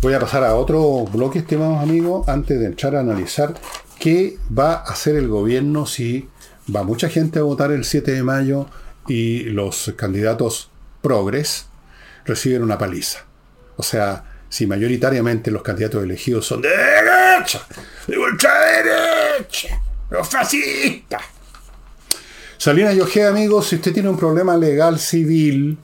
Voy 0.04 0.14
a 0.14 0.20
pasar 0.20 0.43
a 0.43 0.56
otro 0.56 1.06
bloque, 1.06 1.39
estimados 1.39 1.82
amigos, 1.82 2.28
antes 2.28 2.60
de 2.60 2.66
entrar 2.66 2.93
a 2.97 2.99
analizar 2.99 3.54
qué 3.97 4.38
va 4.56 4.74
a 4.74 4.91
hacer 4.91 5.16
el 5.16 5.30
gobierno 5.30 5.86
si 5.86 6.28
va 6.76 6.84
mucha 6.84 7.08
gente 7.08 7.39
a 7.39 7.43
votar 7.43 7.72
el 7.72 7.86
7 7.86 8.12
de 8.12 8.22
mayo 8.22 8.68
y 9.08 9.43
los 9.43 9.93
candidatos 9.95 10.70
progres 11.01 11.68
reciben 12.26 12.64
una 12.64 12.78
paliza. 12.78 13.20
O 13.78 13.84
sea, 13.84 14.26
si 14.49 14.68
mayoritariamente 14.68 15.51
los 15.51 15.62
candidatos 15.62 16.04
elegidos 16.04 16.47
son 16.47 16.62
de 16.62 16.68
derecha, 16.68 17.66
de 18.06 18.18
ultraderecha, 18.18 19.82
los 20.10 20.28
fascistas. 20.28 21.22
Salina 22.58 22.91
Yojea, 22.91 23.30
amigos, 23.30 23.70
si 23.70 23.78
usted 23.78 23.93
tiene 23.93 24.10
un 24.10 24.18
problema 24.18 24.58
legal 24.58 24.99
civil, 24.99 25.78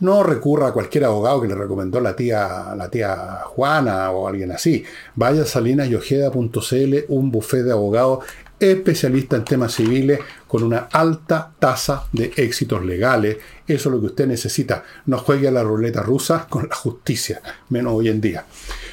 no 0.00 0.22
recurra 0.22 0.68
a 0.68 0.72
cualquier 0.72 1.04
abogado 1.04 1.40
que 1.40 1.48
le 1.48 1.54
recomendó 1.54 2.00
la 2.00 2.14
tía, 2.14 2.74
la 2.76 2.90
tía 2.90 3.40
Juana 3.44 4.10
o 4.10 4.28
alguien 4.28 4.52
así. 4.52 4.84
Vaya 5.14 5.42
a 5.42 5.46
salinasyojeda.cl, 5.46 6.94
un 7.08 7.30
buffet 7.30 7.62
de 7.62 7.72
abogados 7.72 8.24
especialista 8.58 9.36
en 9.36 9.44
temas 9.44 9.74
civiles 9.74 10.20
con 10.46 10.62
una 10.62 10.88
alta 10.90 11.52
tasa 11.58 12.06
de 12.12 12.32
éxitos 12.36 12.84
legales. 12.84 13.38
Eso 13.66 13.88
es 13.88 13.94
lo 13.94 14.00
que 14.00 14.06
usted 14.06 14.26
necesita. 14.26 14.84
No 15.06 15.18
juegue 15.18 15.48
a 15.48 15.52
la 15.52 15.62
ruleta 15.62 16.02
rusa 16.02 16.46
con 16.48 16.68
la 16.68 16.74
justicia, 16.74 17.42
menos 17.68 17.94
hoy 17.94 18.08
en 18.08 18.20
día. 18.20 18.46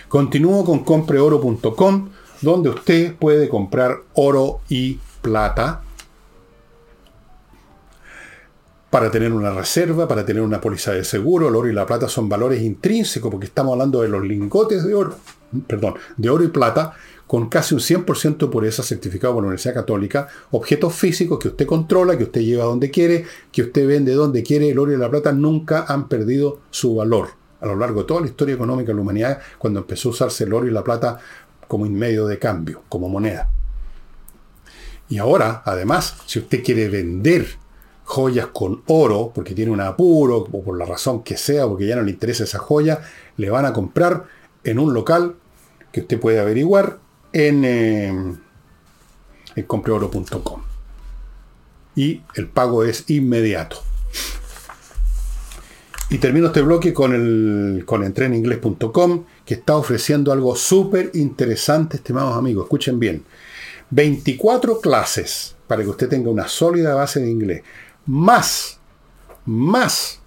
Continúo 0.08 0.66
con 0.66 0.84
compreoro.com, 0.84 2.10
donde 2.42 2.70
usted 2.70 3.16
puede 3.16 3.48
comprar 3.48 4.00
oro 4.14 4.62
y 4.68 5.00
plata 5.22 5.82
para 8.94 9.10
tener 9.10 9.34
una 9.34 9.50
reserva, 9.50 10.08
para 10.08 10.24
tener 10.24 10.44
una 10.44 10.62
póliza 10.62 10.92
de 10.92 11.04
seguro. 11.04 11.48
El 11.48 11.56
oro 11.56 11.68
y 11.68 11.74
la 11.74 11.84
plata 11.84 12.08
son 12.08 12.30
valores 12.30 12.62
intrínsecos 12.62 13.32
porque 13.32 13.48
estamos 13.48 13.74
hablando 13.74 14.04
de 14.04 14.08
los 14.08 14.22
lingotes 14.22 14.84
de 14.86 14.94
oro, 14.94 15.16
perdón, 15.66 15.96
de 16.16 16.30
oro 16.30 16.44
y 16.44 16.50
plata 16.50 16.94
con 17.26 17.50
casi 17.50 17.74
un 17.74 17.80
100% 17.80 18.38
de 18.38 18.48
pureza 18.50 18.84
certificado 18.84 19.34
por 19.34 19.42
la 19.42 19.48
Universidad 19.48 19.74
Católica, 19.74 20.28
objetos 20.52 20.94
físicos 20.94 21.40
que 21.40 21.48
usted 21.48 21.66
controla, 21.66 22.16
que 22.20 22.26
usted 22.26 22.42
lleva 22.42 22.66
donde 22.66 22.92
quiere, 22.92 23.26
que 23.52 23.64
usted 23.64 23.88
vende 23.88 24.14
donde 24.14 24.44
quiere, 24.44 24.70
el 24.70 24.78
oro 24.78 24.94
y 24.94 24.98
la 24.98 25.10
plata 25.10 25.32
nunca 25.32 25.86
han 25.88 26.08
perdido 26.08 26.60
su 26.70 26.94
valor. 26.94 27.30
A 27.62 27.66
lo 27.66 27.76
largo 27.76 28.02
de 28.02 28.08
toda 28.08 28.22
la 28.22 28.28
historia 28.28 28.54
económica 28.54 28.90
de 28.90 28.94
la 28.94 29.02
humanidad, 29.02 29.40
cuando 29.58 29.80
empezó 29.80 30.10
a 30.10 30.12
usarse 30.12 30.44
el 30.44 30.54
oro 30.54 30.68
y 30.68 30.72
la 30.72 30.84
plata 30.84 31.18
como 31.68 31.86
medio 31.86 32.28
de 32.28 32.38
cambio, 32.38 32.84
como 32.90 33.10
moneda. 33.10 33.50
Y 35.10 35.18
ahora, 35.18 35.64
además, 35.66 36.18
si 36.28 36.38
usted 36.38 36.64
quiere 36.64 36.90
vender 36.90 37.63
joyas 38.14 38.48
con 38.54 38.84
oro, 38.86 39.32
porque 39.34 39.56
tiene 39.56 39.72
un 39.72 39.82
apuro, 39.82 40.38
o 40.38 40.64
por 40.64 40.78
la 40.78 40.86
razón 40.86 41.24
que 41.24 41.36
sea, 41.36 41.68
porque 41.68 41.88
ya 41.88 41.96
no 41.96 42.04
le 42.04 42.12
interesa 42.12 42.44
esa 42.44 42.60
joya, 42.60 43.02
le 43.38 43.50
van 43.50 43.66
a 43.66 43.74
comprar 43.74 44.26
en 44.64 44.78
un 44.78 44.94
local 44.94 45.36
que 45.92 46.02
usted 46.02 46.20
puede 46.20 46.40
averiguar 46.40 47.00
en, 47.32 47.66
eh, 49.56 49.64
compreoro.com. 49.66 50.62
Y 51.96 52.22
el 52.36 52.48
pago 52.50 52.84
es 52.84 53.10
inmediato. 53.10 53.78
Y 56.12 56.20
termino 56.20 56.48
este 56.48 56.62
bloque 56.62 56.94
con 56.94 57.16
el 57.16 57.84
con 57.88 58.04
entreninglés.com, 58.04 59.26
que 59.44 59.56
está 59.56 59.76
ofreciendo 59.76 60.32
algo 60.32 60.56
súper 60.56 61.10
interesante, 61.16 61.98
estimados 61.98 62.38
amigos. 62.38 62.66
Escuchen 62.66 63.00
bien. 63.00 63.24
24 63.90 64.82
clases 64.82 65.56
para 65.66 65.82
que 65.82 65.90
usted 65.90 66.10
tenga 66.10 66.30
una 66.30 66.48
sólida 66.48 66.94
base 66.94 67.20
de 67.20 67.32
inglés 67.32 67.64
más, 68.06 68.80
más 69.46 70.20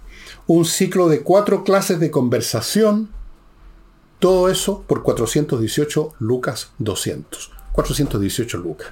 un 0.47 0.65
ciclo 0.65 1.09
de 1.09 1.23
cuatro 1.23 1.65
clases 1.65 1.99
de 1.99 2.11
conversación, 2.11 3.11
todo 4.19 4.49
eso 4.49 4.83
por 4.83 5.03
418 5.03 6.15
lucas 6.21 6.71
200. 6.79 7.53
418 7.73 8.59
lucas. 8.59 8.89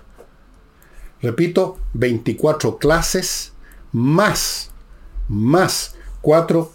Repito, 1.22 1.78
24 1.94 2.78
clases 2.78 3.52
más, 3.92 4.70
más 5.28 5.94
cuatro, 6.20 6.72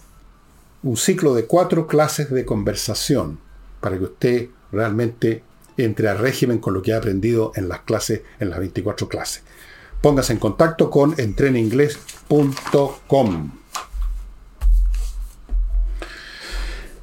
un 0.82 0.98
ciclo 0.98 1.36
de 1.36 1.46
cuatro 1.46 1.86
clases 1.86 2.32
de 2.32 2.46
conversación 2.46 3.40
para 3.82 3.98
que 3.98 4.06
usted 4.06 4.50
realmente 4.72 5.44
entre 5.78 6.10
a 6.10 6.14
régimen 6.14 6.60
con 6.60 6.74
lo 6.74 6.82
que 6.82 6.94
ha 6.94 6.98
aprendido 6.98 7.52
en 7.56 7.70
las 7.70 7.82
clases, 7.82 8.22
en 8.40 8.50
las 8.50 8.60
24 8.60 9.08
clases. 9.08 9.44
Póngase 10.02 10.34
en 10.34 10.40
contacto 10.40 10.90
con 10.90 11.14
entreninglés.com. 11.18 13.52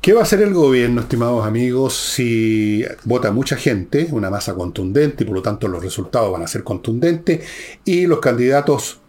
¿Qué 0.01 0.12
va 0.12 0.20
a 0.20 0.22
hacer 0.22 0.40
el 0.40 0.55
gobierno, 0.55 1.01
estimados 1.01 1.44
amigos, 1.44 1.97
si 1.97 2.84
vota 3.05 3.32
mucha 3.32 3.57
gente, 3.57 4.07
una 4.12 4.30
masa 4.30 4.55
contundente, 4.55 5.24
y 5.24 5.26
por 5.26 5.34
lo 5.34 5.42
tanto 5.42 5.66
los 5.66 5.82
resultados 5.82 6.30
van 6.30 6.42
a 6.42 6.47
ser 6.47 6.62
contundentes, 6.62 7.44
y 7.84 8.07
los 8.07 8.20
candidatos 8.20 9.01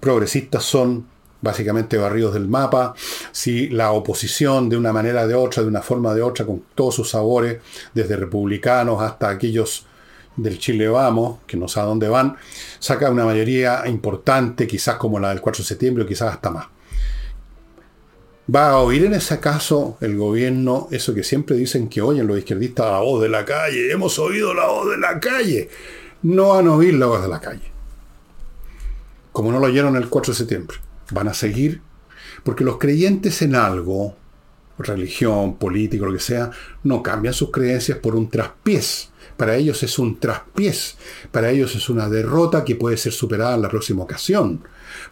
progresistas 0.00 0.64
son 0.64 1.06
básicamente 1.42 1.98
barridos 1.98 2.32
del 2.32 2.48
mapa, 2.48 2.94
si 3.32 3.68
la 3.68 3.92
oposición 3.92 4.70
de 4.70 4.78
una 4.78 4.94
manera 4.94 5.26
de 5.26 5.34
otra, 5.34 5.62
de 5.62 5.68
una 5.68 5.82
forma 5.82 6.14
de 6.14 6.22
otra, 6.22 6.46
con 6.46 6.64
todos 6.74 6.94
sus 6.94 7.10
sabores, 7.10 7.58
desde 7.92 8.16
republicanos 8.16 9.02
hasta 9.02 9.28
aquellos 9.28 9.84
del 10.36 10.58
Chile 10.58 10.88
Vamos, 10.88 11.38
que 11.46 11.56
no 11.56 11.68
sabe 11.68 11.88
dónde 11.88 12.08
van, 12.08 12.36
saca 12.78 13.10
una 13.10 13.24
mayoría 13.24 13.82
importante, 13.86 14.66
quizás 14.66 14.96
como 14.96 15.18
la 15.18 15.30
del 15.30 15.40
4 15.40 15.62
de 15.62 15.68
septiembre 15.68 16.04
o 16.04 16.06
quizás 16.06 16.32
hasta 16.32 16.50
más. 16.50 16.66
¿Va 18.52 18.70
a 18.70 18.78
oír 18.78 19.06
en 19.06 19.14
ese 19.14 19.40
caso 19.40 19.96
el 20.02 20.18
gobierno 20.18 20.88
eso 20.90 21.14
que 21.14 21.22
siempre 21.22 21.56
dicen 21.56 21.88
que 21.88 22.02
oyen 22.02 22.26
los 22.26 22.36
izquierdistas, 22.36 22.90
la 22.90 22.98
voz 22.98 23.22
de 23.22 23.30
la 23.30 23.44
calle? 23.44 23.90
Hemos 23.90 24.18
oído 24.18 24.52
la 24.52 24.66
voz 24.66 24.90
de 24.90 24.98
la 24.98 25.18
calle. 25.18 25.70
No 26.22 26.50
van 26.50 26.66
a 26.68 26.74
oír 26.74 26.92
la 26.94 27.06
voz 27.06 27.22
de 27.22 27.28
la 27.28 27.40
calle. 27.40 27.72
Como 29.32 29.50
no 29.50 29.60
lo 29.60 29.66
oyeron 29.66 29.96
el 29.96 30.10
4 30.10 30.32
de 30.32 30.38
septiembre. 30.38 30.76
Van 31.10 31.28
a 31.28 31.34
seguir. 31.34 31.80
Porque 32.42 32.64
los 32.64 32.76
creyentes 32.76 33.40
en 33.40 33.54
algo, 33.54 34.14
religión, 34.78 35.56
político, 35.56 36.04
lo 36.04 36.12
que 36.12 36.20
sea, 36.20 36.50
no 36.82 37.02
cambian 37.02 37.32
sus 37.32 37.50
creencias 37.50 37.96
por 37.98 38.14
un 38.14 38.28
traspiés 38.28 39.10
para 39.36 39.56
ellos 39.56 39.82
es 39.82 39.98
un 39.98 40.18
traspiés, 40.18 40.96
para 41.30 41.50
ellos 41.50 41.74
es 41.74 41.88
una 41.88 42.08
derrota 42.08 42.64
que 42.64 42.76
puede 42.76 42.96
ser 42.96 43.12
superada 43.12 43.54
en 43.54 43.62
la 43.62 43.68
próxima 43.68 44.02
ocasión. 44.02 44.62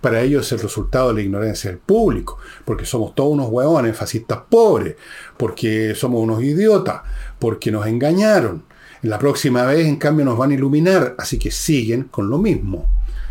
Para 0.01 0.23
ellos 0.23 0.47
es 0.47 0.53
el 0.53 0.61
resultado 0.61 1.09
de 1.09 1.15
la 1.15 1.23
ignorancia 1.23 1.71
del 1.71 1.79
público, 1.79 2.39
porque 2.65 2.85
somos 2.85 3.15
todos 3.15 3.33
unos 3.33 3.49
hueones 3.51 3.97
fascistas 3.97 4.41
pobres, 4.49 4.97
porque 5.37 5.95
somos 5.95 6.23
unos 6.23 6.43
idiotas, 6.43 7.03
porque 7.39 7.71
nos 7.73 7.87
engañaron. 7.87 8.65
La 9.03 9.19
próxima 9.19 9.65
vez, 9.65 9.87
en 9.87 9.97
cambio, 9.97 10.25
nos 10.25 10.39
van 10.39 10.53
a 10.53 10.55
iluminar, 10.55 11.17
así 11.19 11.39
que 11.39 11.51
siguen 11.51 12.05
con 12.05 12.31
lo 12.31 12.39
mismo. 12.39 12.89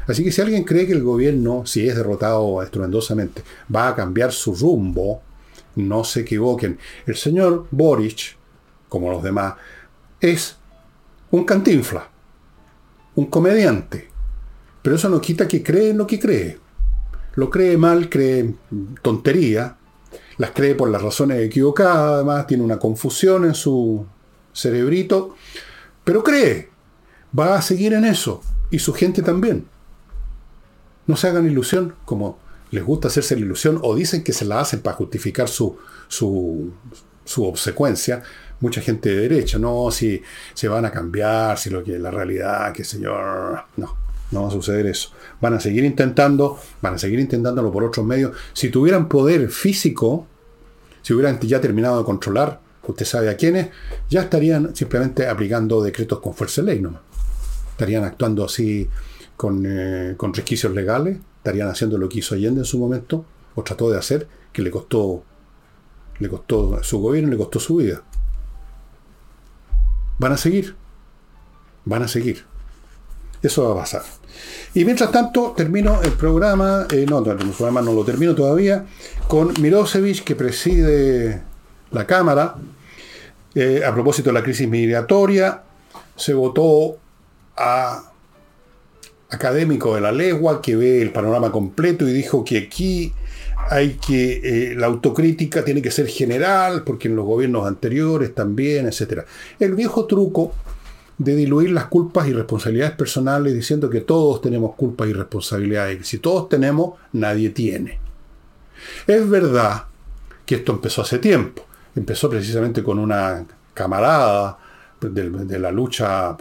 Así 0.08 0.24
que 0.24 0.32
si 0.32 0.42
alguien 0.42 0.64
cree 0.64 0.86
que 0.86 0.94
el 0.94 1.04
gobierno, 1.04 1.66
si 1.66 1.88
es 1.88 1.96
derrotado 1.96 2.62
estruendosamente, 2.62 3.44
va 3.74 3.88
a 3.88 3.96
cambiar 3.96 4.34
su 4.34 4.54
rumbo, 4.54 5.22
no 5.76 6.04
se 6.04 6.22
equivoquen. 6.22 6.78
El 7.06 7.16
señor 7.16 7.68
Boric, 7.72 8.36
como 8.90 9.10
los 9.12 9.24
demás, 9.24 9.54
es 10.20 10.58
un 11.32 11.46
cantinfla, 11.46 12.10
un 13.16 13.26
comediante. 13.26 14.10
Pero 14.82 14.96
eso 14.96 15.10
no 15.10 15.22
quita 15.22 15.48
que 15.48 15.64
cree 15.64 15.92
en 15.92 15.98
lo 15.98 16.08
que 16.08 16.20
cree. 16.20 16.60
Lo 17.36 17.50
cree 17.50 17.78
mal, 17.78 18.10
cree 18.10 18.56
tontería, 19.02 19.78
las 20.38 20.52
cree 20.52 20.76
por 20.76 20.90
las 20.90 21.02
razones 21.02 21.40
equivocadas, 21.40 22.14
además 22.14 22.48
tiene 22.48 22.64
una 22.64 22.80
confusión 22.80 23.46
en 23.46 23.54
su 23.54 24.06
cerebrito, 24.54 25.36
pero 26.04 26.24
cree, 26.24 26.70
va 27.38 27.56
a 27.56 27.62
seguir 27.62 27.94
en 27.94 28.06
eso, 28.06 28.42
y 28.70 28.80
su 28.80 28.94
gente 28.94 29.22
también. 29.22 29.68
No 31.08 31.16
se 31.16 31.28
hagan 31.28 31.46
ilusión, 31.46 31.96
como 32.06 32.40
les 32.72 32.84
gusta 32.84 33.08
hacerse 33.08 33.36
la 33.36 33.42
ilusión, 33.42 33.80
o 33.82 33.96
dicen 33.96 34.24
que 34.24 34.34
se 34.34 34.46
la 34.46 34.60
hacen 34.60 34.82
para 34.82 34.98
justificar 34.98 35.48
su, 35.48 35.78
su, 36.08 36.72
su 37.24 37.46
obsecuencia, 37.46 38.24
mucha 38.62 38.82
gente 38.82 39.10
de 39.10 39.22
derecha, 39.28 39.60
no, 39.60 39.92
si 39.92 40.22
se 40.54 40.68
van 40.68 40.86
a 40.86 40.92
cambiar, 40.92 41.58
si 41.58 41.70
lo 41.70 41.84
que 41.84 42.00
la 42.00 42.12
realidad, 42.12 42.72
qué 42.74 42.84
señor, 42.84 43.64
no, 43.78 43.98
no 44.32 44.44
va 44.44 44.48
a 44.48 44.52
suceder 44.52 44.86
eso. 44.86 45.10
Van 45.42 45.54
a 45.54 45.60
seguir 45.60 45.84
intentando, 45.84 46.58
van 46.82 46.94
a 46.94 46.98
seguir 46.98 47.20
intentándolo 47.20 47.72
por 47.72 47.84
otros 47.84 48.06
medios. 48.06 48.32
Si 48.54 48.70
tuvieran 48.70 49.10
poder 49.10 49.50
físico, 49.50 50.28
si 51.02 51.14
hubieran 51.14 51.40
ya 51.40 51.60
terminado 51.60 52.00
de 52.00 52.06
controlar, 52.06 52.62
usted 52.88 53.06
sabe 53.06 53.30
a 53.30 53.38
quiénes, 53.38 53.70
ya 54.10 54.22
estarían 54.22 54.76
simplemente 54.76 55.28
aplicando 55.28 55.82
decretos 55.82 56.20
con 56.20 56.34
fuerza 56.34 56.62
de 56.62 56.74
ley, 56.74 56.82
¿no? 56.82 57.00
Estarían 57.72 58.04
actuando 58.04 58.46
así 58.46 58.88
con, 59.36 59.64
eh, 59.66 60.14
con 60.18 60.34
resquicios 60.34 60.74
legales, 60.74 61.18
estarían 61.38 61.70
haciendo 61.70 61.98
lo 61.98 62.08
que 62.08 62.20
hizo 62.20 62.36
Allende 62.36 62.62
en 62.62 62.66
su 62.66 62.78
momento, 62.78 63.26
o 63.56 63.64
trató 63.64 63.90
de 63.90 63.98
hacer, 63.98 64.28
que 64.54 64.62
le 64.62 64.72
costó, 64.72 65.24
le 66.20 66.30
costó 66.30 66.82
su 66.84 67.00
gobierno, 67.00 67.32
le 67.32 67.38
costó 67.38 67.60
su 67.60 67.78
vida. 67.78 68.04
Van 70.18 70.32
a 70.32 70.38
seguir. 70.38 70.76
Van 71.86 72.04
a 72.04 72.08
seguir. 72.08 72.46
Eso 73.42 73.68
va 73.68 73.74
a 73.74 73.84
pasar. 73.84 74.04
Y 74.74 74.86
mientras 74.86 75.12
tanto, 75.12 75.54
termino 75.56 76.02
el 76.02 76.12
programa, 76.12 76.88
eh, 76.92 77.06
no, 77.10 77.20
el 77.20 77.38
programa 77.38 77.82
no 77.82 77.94
lo 77.94 78.06
termino 78.06 78.36
todavía, 78.36 78.86
con 79.28 79.54
Mirosevic, 79.60 80.24
que 80.24 80.36
preside 80.36 81.42
la 81.92 82.06
Cámara, 82.06 82.56
eh, 83.56 83.84
a 83.86 83.94
propósito 83.94 84.30
de 84.30 84.34
la 84.34 84.44
crisis 84.44 84.68
migratoria, 84.68 85.64
se 86.16 86.34
votó 86.34 86.98
a 87.58 88.12
académico 89.30 89.96
de 89.96 90.02
la 90.02 90.12
legua 90.12 90.62
que 90.62 90.76
ve 90.76 91.02
el 91.02 91.12
panorama 91.12 91.52
completo 91.52 92.08
y 92.08 92.14
dijo 92.14 92.44
que 92.44 92.58
aquí 92.58 93.14
hay 93.70 93.96
que, 93.96 94.42
eh, 94.44 94.76
la 94.76 94.88
autocrítica 94.88 95.64
tiene 95.64 95.82
que 95.82 95.92
ser 95.92 96.08
general, 96.08 96.84
porque 96.84 97.08
en 97.08 97.16
los 97.16 97.26
gobiernos 97.26 97.68
anteriores 97.68 98.34
también, 98.34 98.88
etc. 98.88 99.22
El 99.60 99.76
viejo 99.76 100.06
truco 100.06 100.54
de 101.18 101.36
diluir 101.36 101.72
las 101.72 101.86
culpas 101.86 102.28
y 102.28 102.34
responsabilidades 102.34 102.96
personales 102.96 103.54
diciendo 103.54 103.90
que 103.90 104.02
todos 104.02 104.42
tenemos 104.42 104.76
culpas 104.76 105.08
y 105.08 105.14
responsabilidades, 105.14 106.02
y 106.02 106.04
si 106.04 106.18
todos 106.20 106.50
tenemos, 106.50 107.00
nadie 107.14 107.50
tiene. 107.52 108.00
Es 109.08 109.30
verdad 109.30 109.86
que 110.46 110.56
esto 110.56 110.72
empezó 110.72 111.04
hace 111.04 111.20
tiempo, 111.20 111.66
empezó 111.96 112.30
precisamente 112.30 112.84
con 112.84 113.00
una 113.00 113.46
camarada 113.74 114.58
de, 115.00 115.30
de 115.30 115.60
la 115.60 115.72
lucha 115.72 116.36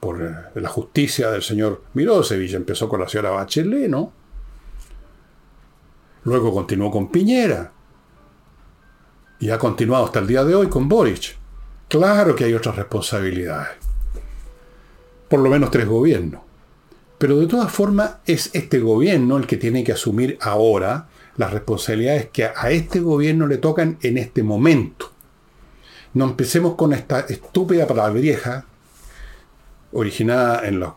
por 0.00 0.22
eh, 0.22 0.60
la 0.60 0.68
justicia 0.68 1.30
del 1.30 1.42
señor 1.42 1.82
Mirosevich. 1.94 2.54
Empezó 2.54 2.88
con 2.88 3.00
la 3.00 3.08
señora 3.08 3.30
Bachelet, 3.30 3.88
¿no? 3.88 4.12
Luego 6.26 6.52
continuó 6.52 6.90
con 6.90 7.08
Piñera. 7.08 7.70
Y 9.38 9.50
ha 9.50 9.58
continuado 9.58 10.06
hasta 10.06 10.18
el 10.18 10.26
día 10.26 10.42
de 10.42 10.56
hoy 10.56 10.68
con 10.68 10.88
Boric. 10.88 11.36
Claro 11.88 12.34
que 12.34 12.42
hay 12.42 12.52
otras 12.52 12.74
responsabilidades. 12.74 13.76
Por 15.28 15.38
lo 15.38 15.48
menos 15.48 15.70
tres 15.70 15.86
gobiernos. 15.86 16.40
Pero 17.16 17.38
de 17.38 17.46
todas 17.46 17.70
formas 17.70 18.16
es 18.26 18.50
este 18.54 18.80
gobierno 18.80 19.36
el 19.36 19.46
que 19.46 19.56
tiene 19.56 19.84
que 19.84 19.92
asumir 19.92 20.36
ahora 20.40 21.06
las 21.36 21.52
responsabilidades 21.52 22.28
que 22.30 22.46
a 22.46 22.70
este 22.72 22.98
gobierno 22.98 23.46
le 23.46 23.58
tocan 23.58 23.96
en 24.02 24.18
este 24.18 24.42
momento. 24.42 25.12
No 26.14 26.24
empecemos 26.24 26.74
con 26.74 26.92
esta 26.92 27.20
estúpida 27.20 27.86
palabra 27.86 28.14
vieja, 28.14 28.64
originada 29.92 30.66
en 30.66 30.80
la 30.80 30.96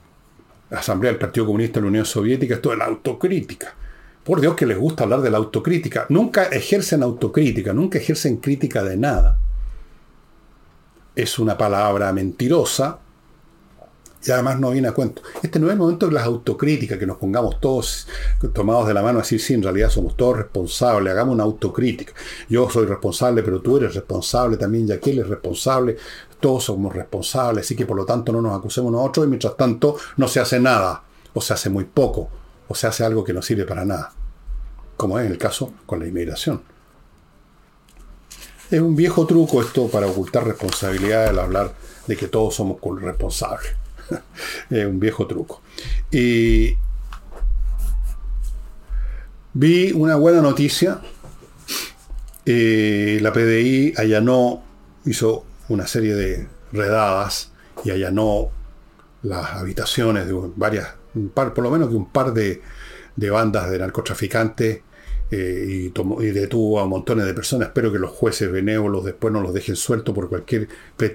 Asamblea 0.72 1.12
del 1.12 1.20
Partido 1.20 1.46
Comunista 1.46 1.80
de 1.80 1.84
la 1.84 1.90
Unión 1.90 2.06
Soviética, 2.06 2.56
esto 2.56 2.72
de 2.72 2.78
la 2.78 2.86
autocrítica. 2.86 3.76
Por 4.30 4.42
Dios 4.42 4.54
que 4.54 4.68
les 4.68 4.78
gusta 4.78 5.06
hablar 5.06 5.22
de 5.22 5.32
la 5.32 5.40
autocrítica. 5.40 6.06
Nunca 6.10 6.44
ejercen 6.44 7.02
autocrítica, 7.02 7.74
nunca 7.74 7.98
ejercen 7.98 8.38
crítica 8.38 8.84
de 8.84 8.96
nada. 8.96 9.40
Es 11.16 11.40
una 11.40 11.58
palabra 11.58 12.14
mentirosa, 12.14 13.00
y 14.24 14.30
además 14.30 14.60
no 14.60 14.70
viene 14.70 14.88
a 14.88 14.92
cuento. 14.92 15.24
Este 15.42 15.58
no 15.58 15.66
es 15.66 15.74
el 15.74 15.80
momento 15.80 16.06
de 16.06 16.12
las 16.12 16.26
autocríticas, 16.26 17.00
que 17.00 17.08
nos 17.08 17.18
pongamos 17.18 17.60
todos 17.60 18.08
tomados 18.54 18.88
de 18.88 18.94
la 18.94 19.02
mano 19.02 19.18
a 19.18 19.24
decir, 19.24 19.42
sí, 19.42 19.56
en 19.56 19.64
realidad 19.64 19.90
somos 19.90 20.16
todos 20.16 20.38
responsables, 20.38 21.12
hagamos 21.12 21.34
una 21.34 21.46
autocrítica. 21.46 22.14
Yo 22.48 22.70
soy 22.70 22.86
responsable, 22.86 23.42
pero 23.42 23.62
tú 23.62 23.78
eres 23.78 23.96
responsable 23.96 24.58
también, 24.58 24.88
y 24.88 24.92
aquel 24.92 25.18
es 25.18 25.28
responsable, 25.28 25.98
todos 26.40 26.66
somos 26.66 26.94
responsables, 26.94 27.66
así 27.66 27.76
que 27.76 27.88
por 27.88 27.98
lo 27.98 28.06
tanto 28.06 28.32
no 28.32 28.44
nos 28.44 28.56
acusemos 28.56 28.92
nosotros 28.92 29.26
y 29.26 29.30
mientras 29.30 29.58
tanto 29.58 29.96
no 30.18 30.28
se 30.28 30.40
hace 30.40 30.60
nada, 30.60 31.02
o 31.34 31.42
se 31.42 31.52
hace 31.52 31.72
muy 31.72 31.86
poco, 31.86 32.30
o 32.68 32.76
se 32.76 32.86
hace 32.86 33.04
algo 33.04 33.24
que 33.24 33.34
no 33.34 33.42
sirve 33.42 33.66
para 33.66 33.84
nada, 33.86 34.14
como 35.00 35.18
es 35.18 35.32
el 35.32 35.38
caso 35.38 35.74
con 35.86 36.02
la 36.02 36.08
inmigración. 36.08 36.62
Es 38.70 38.82
un 38.82 38.98
viejo 38.98 39.26
truco 39.26 39.62
esto 39.62 39.88
para 39.88 40.08
ocultar 40.08 40.46
responsabilidad 40.46 41.28
al 41.28 41.40
hablar 41.40 41.74
de 42.06 42.18
que 42.18 42.28
todos 42.28 42.56
somos 42.56 42.80
responsables. 43.02 43.72
es 44.70 44.86
un 44.86 45.00
viejo 45.00 45.26
truco. 45.26 45.62
Y 46.12 46.76
vi 49.54 49.94
una 49.94 50.18
buena 50.18 50.42
noticia. 50.42 51.00
Eh, 52.46 53.20
la 53.22 53.32
PDI 53.32 53.94
allanó, 53.96 54.62
hizo 55.06 55.46
una 55.70 55.88
serie 55.88 56.14
de 56.14 56.48
redadas 56.74 57.52
y 57.86 57.92
allanó 57.92 58.50
las 59.22 59.54
habitaciones 59.54 60.28
de 60.28 60.34
varias, 60.58 60.90
un 61.16 61.30
par, 61.30 61.54
por 61.54 61.64
lo 61.64 61.72
menos 61.72 61.88
que 61.88 61.96
un 61.96 62.10
par 62.10 62.34
de, 62.34 62.62
de 63.16 63.30
bandas 63.30 63.70
de 63.70 63.80
narcotraficantes 63.80 64.89
eh, 65.32 65.92
y, 65.94 66.26
detuvo 66.32 66.80
a 66.80 66.86
montones 66.86 67.26
de 67.26 67.34
personas. 67.34 67.68
Espero 67.68 67.92
que 67.92 68.00
los 68.00 68.12
jueces 68.12 68.52
benévolos 68.52 69.06
después 69.06 69.32
no 69.32 69.42
los 69.42 69.54
dejen 69.54 69.76
sueltos 69.76 70.14
por 70.16 70.30
cualquier, 70.30 70.68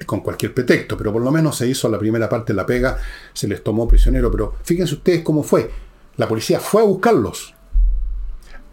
con 0.07 0.21
cualquier 0.21 0.55
pretexto, 0.55 0.97
pero 0.97 1.13
por 1.13 1.23
lo 1.23 1.31
menos 1.31 1.57
se 1.57 1.67
hizo 1.67 1.89
la 1.89 1.99
primera 1.99 2.29
parte 2.29 2.53
de 2.53 2.57
la 2.57 2.67
pega, 2.67 2.99
se 3.33 3.49
les 3.49 3.63
tomó 3.63 3.89
prisionero, 3.89 4.31
pero 4.31 4.55
fíjense 4.63 4.95
ustedes 4.95 5.23
cómo 5.23 5.43
fue. 5.43 5.71
La 6.17 6.29
policía 6.29 6.61
fue 6.61 6.83
a 6.83 6.85
buscarlos. 6.85 7.54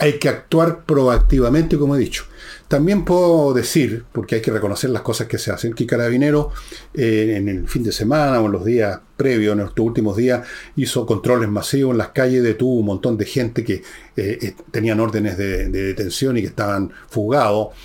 Hay 0.01 0.17
que 0.17 0.29
actuar 0.29 0.83
proactivamente, 0.83 1.77
como 1.77 1.95
he 1.95 1.99
dicho. 1.99 2.25
También 2.67 3.05
puedo 3.05 3.53
decir, 3.53 4.03
porque 4.11 4.33
hay 4.33 4.41
que 4.41 4.49
reconocer 4.49 4.89
las 4.89 5.03
cosas 5.03 5.27
que 5.27 5.37
se 5.37 5.51
hacen, 5.51 5.75
que 5.75 5.85
Carabinero 5.85 6.51
eh, 6.95 7.35
en 7.37 7.47
el 7.47 7.67
fin 7.67 7.83
de 7.83 7.91
semana 7.91 8.41
o 8.41 8.47
en 8.47 8.51
los 8.51 8.65
días 8.65 8.99
previos, 9.15 9.53
en 9.53 9.59
estos 9.59 9.85
últimos 9.85 10.17
días, 10.17 10.47
hizo 10.75 11.05
controles 11.05 11.49
masivos 11.49 11.91
en 11.91 11.99
las 11.99 12.09
calles, 12.09 12.41
detuvo 12.41 12.79
un 12.79 12.87
montón 12.87 13.15
de 13.15 13.25
gente 13.25 13.63
que 13.63 13.83
eh, 14.15 14.39
eh, 14.41 14.55
tenían 14.71 14.99
órdenes 14.99 15.37
de, 15.37 15.69
detención 15.69 16.35
y 16.35 16.41
que 16.41 16.47
estaban 16.47 16.91
fugados 17.07 17.75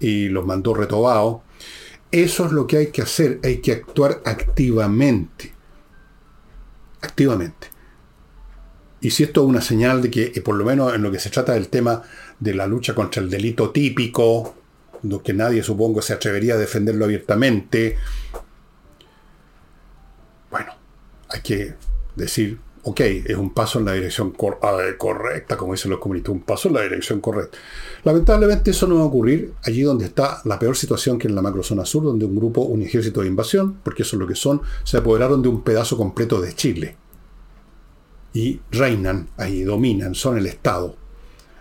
y 0.00 0.30
los 0.30 0.46
mandó 0.46 0.72
retobados. 0.72 1.42
Eso 2.10 2.46
es 2.46 2.52
lo 2.52 2.66
que 2.66 2.78
hay 2.78 2.86
que 2.86 3.02
hacer, 3.02 3.38
hay 3.44 3.58
que 3.58 3.72
actuar 3.72 4.22
activamente. 4.24 5.52
Activamente. 7.02 7.75
Y 9.00 9.10
si 9.10 9.24
esto 9.24 9.42
es 9.42 9.48
una 9.48 9.60
señal 9.60 10.02
de 10.02 10.10
que, 10.10 10.40
por 10.42 10.56
lo 10.56 10.64
menos 10.64 10.94
en 10.94 11.02
lo 11.02 11.10
que 11.10 11.18
se 11.18 11.30
trata 11.30 11.52
del 11.52 11.68
tema 11.68 12.02
de 12.40 12.54
la 12.54 12.66
lucha 12.66 12.94
contra 12.94 13.22
el 13.22 13.30
delito 13.30 13.70
típico, 13.70 14.54
que 15.22 15.32
nadie 15.32 15.62
supongo 15.62 16.02
se 16.02 16.12
atrevería 16.12 16.54
a 16.54 16.58
defenderlo 16.58 17.04
abiertamente. 17.04 17.96
Bueno, 20.50 20.72
hay 21.28 21.40
que 21.42 21.74
decir, 22.16 22.58
ok, 22.82 23.00
es 23.00 23.36
un 23.36 23.52
paso 23.52 23.78
en 23.78 23.84
la 23.84 23.92
dirección 23.92 24.34
ah, 24.62 24.78
correcta, 24.98 25.56
como 25.56 25.72
dicen 25.72 25.90
los 25.90 26.00
comunistas, 26.00 26.32
un 26.32 26.42
paso 26.42 26.68
en 26.68 26.74
la 26.74 26.82
dirección 26.82 27.20
correcta. 27.20 27.58
Lamentablemente 28.04 28.70
eso 28.70 28.86
no 28.86 28.96
va 28.96 29.02
a 29.02 29.06
ocurrir 29.06 29.52
allí 29.64 29.82
donde 29.82 30.06
está 30.06 30.40
la 30.44 30.58
peor 30.58 30.76
situación 30.76 31.18
que 31.18 31.28
en 31.28 31.34
la 31.34 31.42
macrozona 31.42 31.84
sur, 31.84 32.04
donde 32.04 32.24
un 32.24 32.36
grupo, 32.36 32.62
un 32.62 32.82
ejército 32.82 33.20
de 33.20 33.28
invasión, 33.28 33.78
porque 33.84 34.02
eso 34.02 34.16
es 34.16 34.20
lo 34.20 34.26
que 34.26 34.34
son, 34.36 34.62
se 34.84 34.96
apoderaron 34.96 35.42
de 35.42 35.48
un 35.48 35.62
pedazo 35.62 35.96
completo 35.96 36.40
de 36.40 36.54
Chile. 36.54 36.96
Y 38.36 38.60
reinan 38.70 39.30
ahí, 39.38 39.62
dominan, 39.62 40.14
son 40.14 40.36
el 40.36 40.44
Estado. 40.44 40.94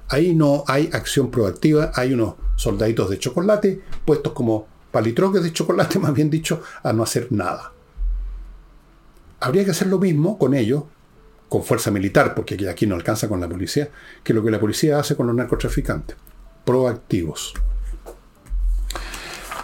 Ahí 0.09 0.35
no 0.35 0.65
hay 0.67 0.89
acción 0.91 1.31
proactiva, 1.31 1.93
hay 1.95 2.11
unos 2.11 2.35
soldaditos 2.57 3.09
de 3.09 3.17
chocolate 3.17 3.81
puestos 4.03 4.33
como 4.33 4.67
palitroques 4.91 5.41
de 5.41 5.53
chocolate, 5.53 5.99
más 6.05 6.13
bien 6.13 6.29
dicho, 6.29 6.61
a 6.83 6.91
no 6.91 7.01
hacer 7.01 7.27
nada. 7.29 7.71
Habría 9.39 9.63
que 9.63 9.71
hacer 9.71 9.87
lo 9.87 9.99
mismo 9.99 10.37
con 10.37 10.53
ellos, 10.53 10.83
con 11.47 11.63
fuerza 11.63 11.91
militar, 11.91 12.35
porque 12.35 12.67
aquí 12.67 12.85
no 12.85 12.95
alcanza 12.95 13.29
con 13.29 13.39
la 13.39 13.47
policía, 13.47 13.87
que 14.21 14.33
lo 14.33 14.43
que 14.43 14.51
la 14.51 14.59
policía 14.59 14.99
hace 14.99 15.15
con 15.15 15.27
los 15.27 15.35
narcotraficantes. 15.37 16.17
Proactivos. 16.65 17.53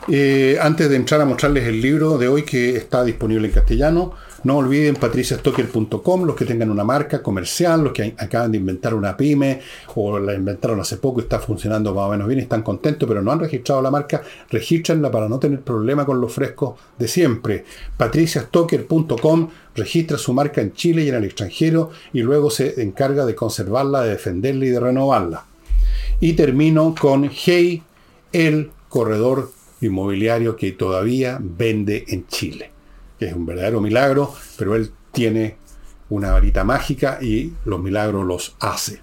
Eh, 0.08 0.58
antes 0.62 0.90
de 0.90 0.96
entrar 0.96 1.20
a 1.20 1.26
mostrarles 1.26 1.68
el 1.68 1.82
libro 1.82 2.18
de 2.18 2.30
hoy 2.30 2.44
que 2.44 2.78
está 2.78 3.04
disponible 3.04 3.50
en 3.50 3.54
castellano, 3.54 4.14
no 4.44 4.58
olviden 4.58 4.96
patriciastocker.com, 4.96 6.24
los 6.24 6.36
que 6.36 6.46
tengan 6.46 6.72
una 6.72 6.84
marca 6.84 7.22
comercial, 7.22 7.84
los 7.84 7.94
que 7.94 8.16
acaban 8.18 8.52
de 8.52 8.58
inventar 8.58 8.94
una 8.94 9.16
pyme 9.16 9.60
o 9.96 10.18
la 10.20 10.34
inventaron 10.34 10.80
hace 10.80 10.98
poco 10.98 11.20
y 11.20 11.24
está 11.24 11.40
funcionando 11.40 11.94
más 11.94 12.08
o 12.08 12.12
menos 12.12 12.28
bien 12.28 12.40
están 12.40 12.64
contentos, 12.64 13.08
pero 13.08 13.22
no 13.22 13.32
han 13.32 13.40
registrado 13.40 13.82
la 13.82 13.92
marca, 13.92 14.22
regístrenla 14.50 15.12
para 15.12 15.30
no 15.30 15.40
tener 15.40 15.62
problema 15.62 16.06
con 16.06 16.20
los 16.20 16.34
frescos 16.34 16.80
de 16.98 17.08
siempre. 17.08 17.66
patriciastocker.com 17.98 19.50
registra 19.76 20.18
su 20.18 20.34
marca 20.34 20.62
en 20.62 20.74
Chile 20.74 21.04
y 21.04 21.10
en 21.10 21.16
el 21.16 21.26
extranjero 21.26 21.92
y 22.14 22.22
luego 22.22 22.50
se 22.50 22.82
encarga 22.82 23.26
de 23.26 23.36
conservarla, 23.36 24.02
de 24.02 24.12
defenderla 24.12 24.66
y 24.66 24.70
de 24.70 24.80
renovarla. 24.80 25.46
Y 26.20 26.34
termino 26.34 26.96
con 27.00 27.30
Hey, 27.32 27.84
el 28.32 28.72
corredor 28.90 29.52
inmobiliario 29.82 30.56
que 30.56 30.72
todavía 30.72 31.40
vende 31.42 32.06
en 32.08 32.28
Chile 32.28 32.72
es 33.28 33.34
un 33.34 33.46
verdadero 33.46 33.82
milagro, 33.82 34.34
pero 34.58 34.76
él 34.76 34.92
tiene 35.12 35.58
una 36.10 36.32
varita 36.32 36.64
mágica 36.64 37.20
y 37.22 37.54
los 37.66 37.82
milagros 37.82 38.26
los 38.26 38.56
hace. 38.60 39.02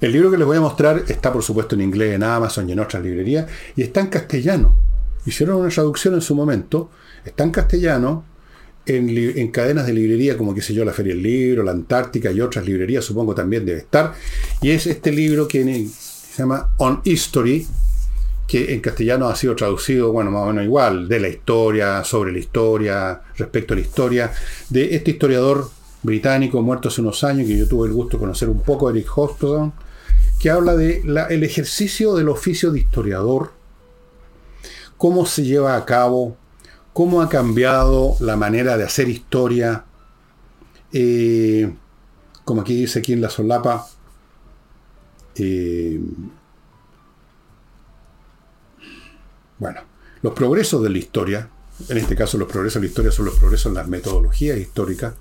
El 0.00 0.12
libro 0.12 0.30
que 0.30 0.38
les 0.38 0.46
voy 0.46 0.56
a 0.56 0.60
mostrar 0.60 1.04
está 1.08 1.32
por 1.32 1.42
supuesto 1.42 1.74
en 1.74 1.82
inglés 1.82 2.14
en 2.14 2.22
Amazon 2.22 2.68
y 2.68 2.72
en 2.72 2.80
otras 2.80 3.02
librerías 3.02 3.46
y 3.74 3.82
está 3.82 4.00
en 4.00 4.06
castellano. 4.06 4.78
Hicieron 5.26 5.56
una 5.56 5.68
traducción 5.68 6.14
en 6.14 6.22
su 6.22 6.34
momento, 6.34 6.90
está 7.24 7.44
en 7.44 7.50
castellano, 7.50 8.24
en, 8.86 9.48
cadenas 9.48 9.86
de 9.86 9.92
librería 9.92 10.38
como, 10.38 10.54
qué 10.54 10.62
sé 10.62 10.72
yo, 10.72 10.84
la 10.84 10.92
Feria 10.92 11.14
del 11.14 11.22
Libro, 11.22 11.62
la 11.62 11.72
Antártica 11.72 12.30
y 12.30 12.40
otras 12.40 12.64
librerías, 12.64 13.04
supongo 13.04 13.34
también 13.34 13.66
debe 13.66 13.80
estar. 13.80 14.14
Y 14.62 14.70
es 14.70 14.86
este 14.86 15.12
libro 15.12 15.46
que 15.46 15.62
se 15.64 16.42
llama 16.42 16.70
On 16.78 17.00
History, 17.04 17.66
que 18.48 18.72
en 18.72 18.80
castellano 18.80 19.28
ha 19.28 19.36
sido 19.36 19.54
traducido, 19.54 20.10
bueno, 20.10 20.30
más 20.30 20.42
o 20.42 20.46
menos 20.46 20.64
igual, 20.64 21.06
de 21.06 21.20
la 21.20 21.28
historia, 21.28 22.02
sobre 22.02 22.32
la 22.32 22.38
historia, 22.38 23.20
respecto 23.36 23.74
a 23.74 23.76
la 23.76 23.82
historia, 23.82 24.32
de 24.70 24.96
este 24.96 25.12
historiador 25.12 25.70
británico 26.02 26.62
muerto 26.62 26.88
hace 26.88 27.02
unos 27.02 27.22
años, 27.22 27.46
que 27.46 27.58
yo 27.58 27.68
tuve 27.68 27.88
el 27.88 27.94
gusto 27.94 28.16
de 28.16 28.20
conocer 28.22 28.48
un 28.48 28.62
poco, 28.62 28.88
Eric 28.88 29.06
Hobsbawm, 29.14 29.72
que 30.40 30.50
habla 30.50 30.74
de 30.74 31.02
ejercicio 31.44 32.14
del 32.14 32.30
oficio 32.30 32.72
de 32.72 32.80
historiador, 32.80 33.52
cómo 34.96 35.26
se 35.26 35.44
lleva 35.44 35.76
a 35.76 35.84
cabo, 35.84 36.36
cómo 36.94 37.20
ha 37.20 37.28
cambiado 37.28 38.16
la 38.20 38.36
manera 38.36 38.78
de 38.78 38.84
hacer 38.84 39.10
historia, 39.10 39.84
eh, 40.92 41.72
como 42.44 42.62
aquí 42.62 42.74
dice 42.74 43.00
aquí 43.00 43.12
en 43.12 43.20
la 43.20 43.28
solapa, 43.28 43.86
eh, 45.36 46.00
Bueno, 49.58 49.80
los 50.22 50.32
progresos 50.34 50.82
de 50.82 50.90
la 50.90 50.98
historia, 50.98 51.48
en 51.88 51.98
este 51.98 52.14
caso 52.14 52.38
los 52.38 52.48
progresos 52.48 52.80
de 52.80 52.86
la 52.86 52.90
historia 52.90 53.10
son 53.10 53.26
los 53.26 53.38
progresos 53.38 53.66
en 53.66 53.74
las 53.74 53.88
metodologías 53.88 54.58
históricas, 54.58 55.14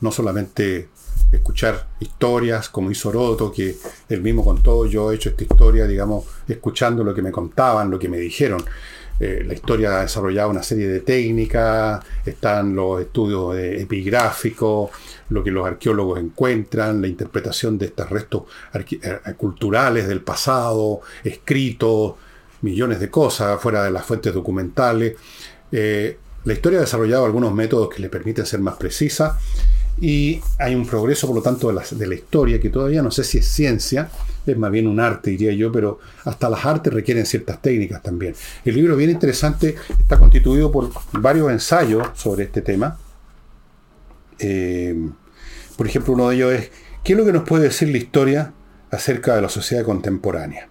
no 0.00 0.12
solamente 0.12 0.88
escuchar 1.32 1.88
historias 2.00 2.68
como 2.68 2.90
hizo 2.90 3.08
Oroto, 3.08 3.50
que 3.50 3.76
él 4.08 4.22
mismo 4.22 4.44
contó, 4.44 4.86
yo 4.86 5.10
he 5.10 5.16
hecho 5.16 5.30
esta 5.30 5.42
historia, 5.42 5.86
digamos, 5.86 6.24
escuchando 6.46 7.02
lo 7.02 7.14
que 7.14 7.22
me 7.22 7.32
contaban, 7.32 7.90
lo 7.90 7.98
que 7.98 8.08
me 8.08 8.18
dijeron. 8.18 8.62
eh, 9.18 9.42
la 9.46 9.54
historia 9.54 9.98
ha 9.98 10.02
desarrollado 10.02 10.50
una 10.50 10.62
serie 10.62 10.88
de 10.88 11.00
técnicas, 11.00 12.04
están 12.24 12.74
los 12.74 13.00
estudios 13.00 13.56
epigráficos, 13.56 14.90
lo 15.30 15.42
que 15.42 15.50
los 15.50 15.66
arqueólogos 15.66 16.20
encuentran, 16.20 17.00
la 17.00 17.08
interpretación 17.08 17.78
de 17.78 17.86
estos 17.86 18.10
restos 18.10 18.42
eh, 18.74 19.18
culturales 19.38 20.06
del 20.06 20.20
pasado, 20.20 21.00
escritos, 21.24 22.14
millones 22.66 22.98
de 23.00 23.08
cosas 23.08 23.60
fuera 23.60 23.84
de 23.84 23.90
las 23.90 24.04
fuentes 24.04 24.34
documentales. 24.34 25.14
Eh, 25.70 26.18
la 26.44 26.52
historia 26.52 26.78
ha 26.78 26.82
desarrollado 26.82 27.24
algunos 27.24 27.54
métodos 27.54 27.88
que 27.94 28.02
le 28.02 28.08
permiten 28.08 28.44
ser 28.44 28.60
más 28.60 28.76
precisa 28.76 29.38
y 30.00 30.40
hay 30.58 30.74
un 30.74 30.86
progreso, 30.86 31.26
por 31.26 31.36
lo 31.36 31.42
tanto, 31.42 31.68
de 31.68 31.74
la, 31.74 31.82
de 31.90 32.06
la, 32.06 32.14
historia 32.14 32.60
que 32.60 32.68
todavía 32.68 33.02
no 33.02 33.10
sé 33.10 33.24
si 33.24 33.38
es 33.38 33.46
ciencia, 33.46 34.10
es 34.46 34.56
más 34.56 34.70
bien 34.70 34.86
un 34.86 35.00
arte, 35.00 35.30
diría 35.30 35.52
yo, 35.52 35.72
pero 35.72 36.00
hasta 36.24 36.50
las 36.50 36.66
artes 36.66 36.92
requieren 36.92 37.24
ciertas 37.24 37.62
técnicas 37.62 38.02
también. 38.02 38.34
El 38.64 38.74
libro 38.74 38.94
bien 38.94 39.10
interesante 39.10 39.74
está 39.98 40.18
constituido 40.18 40.70
por 40.70 40.90
varios 41.12 41.50
ensayos 41.50 42.08
sobre 42.14 42.44
este 42.44 42.60
tema. 42.60 42.98
Eh, 44.38 44.94
por 45.76 45.86
ejemplo, 45.86 46.12
uno 46.12 46.28
de 46.28 46.36
ellos 46.36 46.52
es, 46.52 46.70
¿qué 47.02 47.14
es 47.14 47.18
lo 47.18 47.24
que 47.24 47.32
nos 47.32 47.44
puede 47.44 47.64
decir 47.64 47.88
la 47.88 47.98
historia 47.98 48.52
acerca 48.90 49.34
de 49.34 49.42
la 49.42 49.48
sociedad 49.48 49.84
contemporánea? 49.84 50.68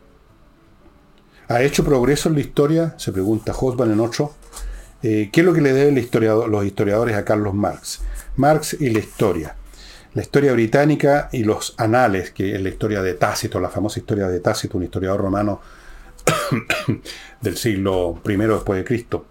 ¿Ha 1.47 1.61
hecho 1.61 1.83
progreso 1.83 2.29
en 2.29 2.35
la 2.35 2.41
historia? 2.41 2.95
Se 2.97 3.11
pregunta 3.11 3.53
Hosban 3.59 3.91
en 3.91 3.99
otro. 3.99 4.33
Eh, 5.03 5.29
¿Qué 5.31 5.41
es 5.41 5.45
lo 5.45 5.53
que 5.53 5.61
le 5.61 5.73
deben 5.73 5.93
los 5.93 6.65
historiadores 6.65 7.15
a 7.15 7.23
Carlos 7.23 7.53
Marx? 7.53 8.01
Marx 8.35 8.75
y 8.79 8.89
la 8.89 8.99
historia. 8.99 9.55
La 10.15 10.23
historia 10.23 10.53
británica 10.53 11.29
y 11.31 11.43
los 11.43 11.75
anales, 11.77 12.31
que 12.31 12.55
es 12.55 12.61
la 12.61 12.69
historia 12.69 13.03
de 13.03 13.13
Tácito, 13.13 13.59
la 13.59 13.69
famosa 13.69 13.99
historia 13.99 14.27
de 14.27 14.39
Tácito, 14.39 14.77
un 14.77 14.85
historiador 14.85 15.21
romano 15.21 15.61
del 17.41 17.57
siglo 17.57 18.19
I 18.25 18.37
después 18.37 18.79
de 18.79 18.85
Cristo. 18.85 19.25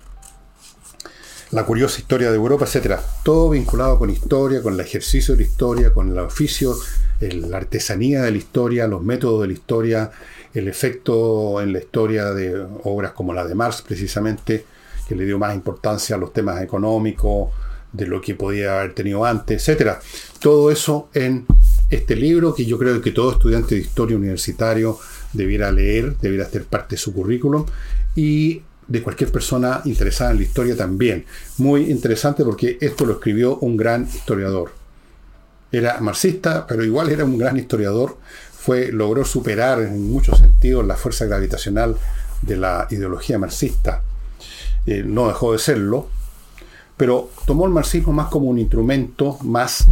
La 1.51 1.65
curiosa 1.65 2.01
historia 2.01 2.31
de 2.31 2.37
Europa, 2.37 2.67
etc. 2.67 3.01
Todo 3.25 3.51
vinculado 3.51 3.99
con 3.99 4.11
historia, 4.11 4.63
con 4.63 4.75
el 4.75 4.81
ejercicio 4.81 5.35
de 5.35 5.43
la 5.43 5.49
historia, 5.49 5.93
con 5.93 6.11
el 6.11 6.19
oficio, 6.19 6.77
la 7.21 7.57
artesanía 7.57 8.23
de 8.23 8.31
la 8.31 8.37
historia, 8.37 8.87
los 8.87 9.03
métodos 9.03 9.43
de 9.43 9.47
la 9.49 9.53
historia, 9.53 10.11
el 10.55 10.69
efecto 10.69 11.61
en 11.61 11.73
la 11.73 11.81
historia 11.81 12.33
de 12.33 12.65
obras 12.85 13.13
como 13.13 13.35
la 13.35 13.45
de 13.45 13.55
Marx, 13.55 13.83
precisamente, 13.83 14.65
que 15.07 15.15
le 15.15 15.25
dio 15.25 15.39
más 15.39 15.55
importancia 15.55 16.17
a 16.17 16.19
los 16.19 16.33
temas 16.33 16.63
económicos, 16.63 17.51
de 17.95 18.07
lo 18.07 18.21
que 18.21 18.35
podía 18.35 18.81
haber 18.81 18.93
tenido 18.93 19.25
antes, 19.25 19.63
etcétera. 19.63 20.01
Todo 20.41 20.71
eso 20.71 21.09
en 21.15 21.47
este 21.91 22.17
libro 22.17 22.55
que 22.55 22.65
yo 22.65 22.79
creo 22.79 23.01
que 23.01 23.13
todo 23.13 23.33
estudiante 23.33 23.77
de 23.77 23.83
historia 23.83 24.17
universitario 24.17 24.99
debiera 25.33 25.71
leer, 25.71 26.17
debiera 26.19 26.49
ser 26.49 26.65
parte 26.65 26.97
de 26.97 27.01
su 27.01 27.15
currículum 27.15 27.65
y 28.17 28.63
de 28.87 29.03
cualquier 29.03 29.31
persona 29.31 29.81
interesada 29.85 30.33
en 30.33 30.39
la 30.39 30.43
historia 30.43 30.77
también. 30.77 31.25
Muy 31.59 31.91
interesante 31.91 32.45
porque 32.45 32.79
esto 32.81 33.07
lo 33.07 33.15
escribió 33.15 33.57
un 33.59 33.77
gran 33.77 34.05
historiador. 34.05 34.73
Era 35.71 36.01
marxista, 36.01 36.67
pero 36.67 36.85
igual 36.85 37.11
era 37.11 37.25
un 37.25 37.39
gran 37.39 37.57
historiador. 37.57 38.17
Fue, 38.65 38.91
logró 38.93 39.27
superar 39.27 39.81
en 39.81 40.11
muchos 40.11 40.39
sentidos 40.39 40.87
la 40.87 40.97
fuerza 40.97 41.27
gravitacional 41.27 41.97
de 42.41 42.57
la 42.57 42.87
ideología 42.89 43.39
marxista. 43.39 44.03
Eh, 44.87 45.03
no 45.05 45.29
dejó 45.29 45.53
de 45.53 45.59
serlo, 45.59 46.09
pero 46.97 47.29
tomó 47.47 47.67
el 47.67 47.73
marxismo 47.73 48.15
más 48.15 48.29
como 48.29 48.47
un 48.47 48.59
instrumento, 48.59 49.39
más 49.43 49.87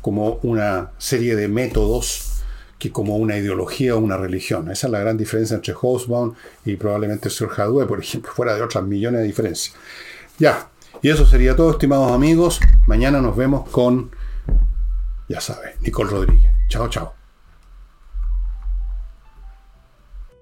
como 0.00 0.40
una 0.42 0.90
serie 0.98 1.36
de 1.36 1.46
métodos 1.46 2.42
que 2.78 2.90
como 2.90 3.16
una 3.18 3.36
ideología 3.36 3.94
o 3.94 3.98
una 3.98 4.16
religión. 4.16 4.68
Esa 4.70 4.88
es 4.88 4.90
la 4.92 4.98
gran 4.98 5.16
diferencia 5.16 5.54
entre 5.54 5.72
Hobsbawm 5.72 6.34
y 6.64 6.74
probablemente 6.76 7.30
Sir 7.30 7.48
Hadwe, 7.56 7.86
por 7.86 8.00
ejemplo, 8.00 8.32
fuera 8.34 8.54
de 8.54 8.62
otras 8.62 8.84
millones 8.84 9.20
de 9.20 9.26
diferencias. 9.26 9.76
Ya, 10.38 10.68
y 11.02 11.08
eso 11.08 11.24
sería 11.24 11.54
todo, 11.54 11.70
estimados 11.70 12.10
amigos. 12.10 12.60
Mañana 12.86 13.20
nos 13.20 13.36
vemos 13.36 13.68
con, 13.70 14.10
ya 15.28 15.40
saben, 15.40 15.72
Nicole 15.82 16.10
Rodríguez. 16.10 16.50
Chao, 16.68 16.88
chao. 16.88 17.15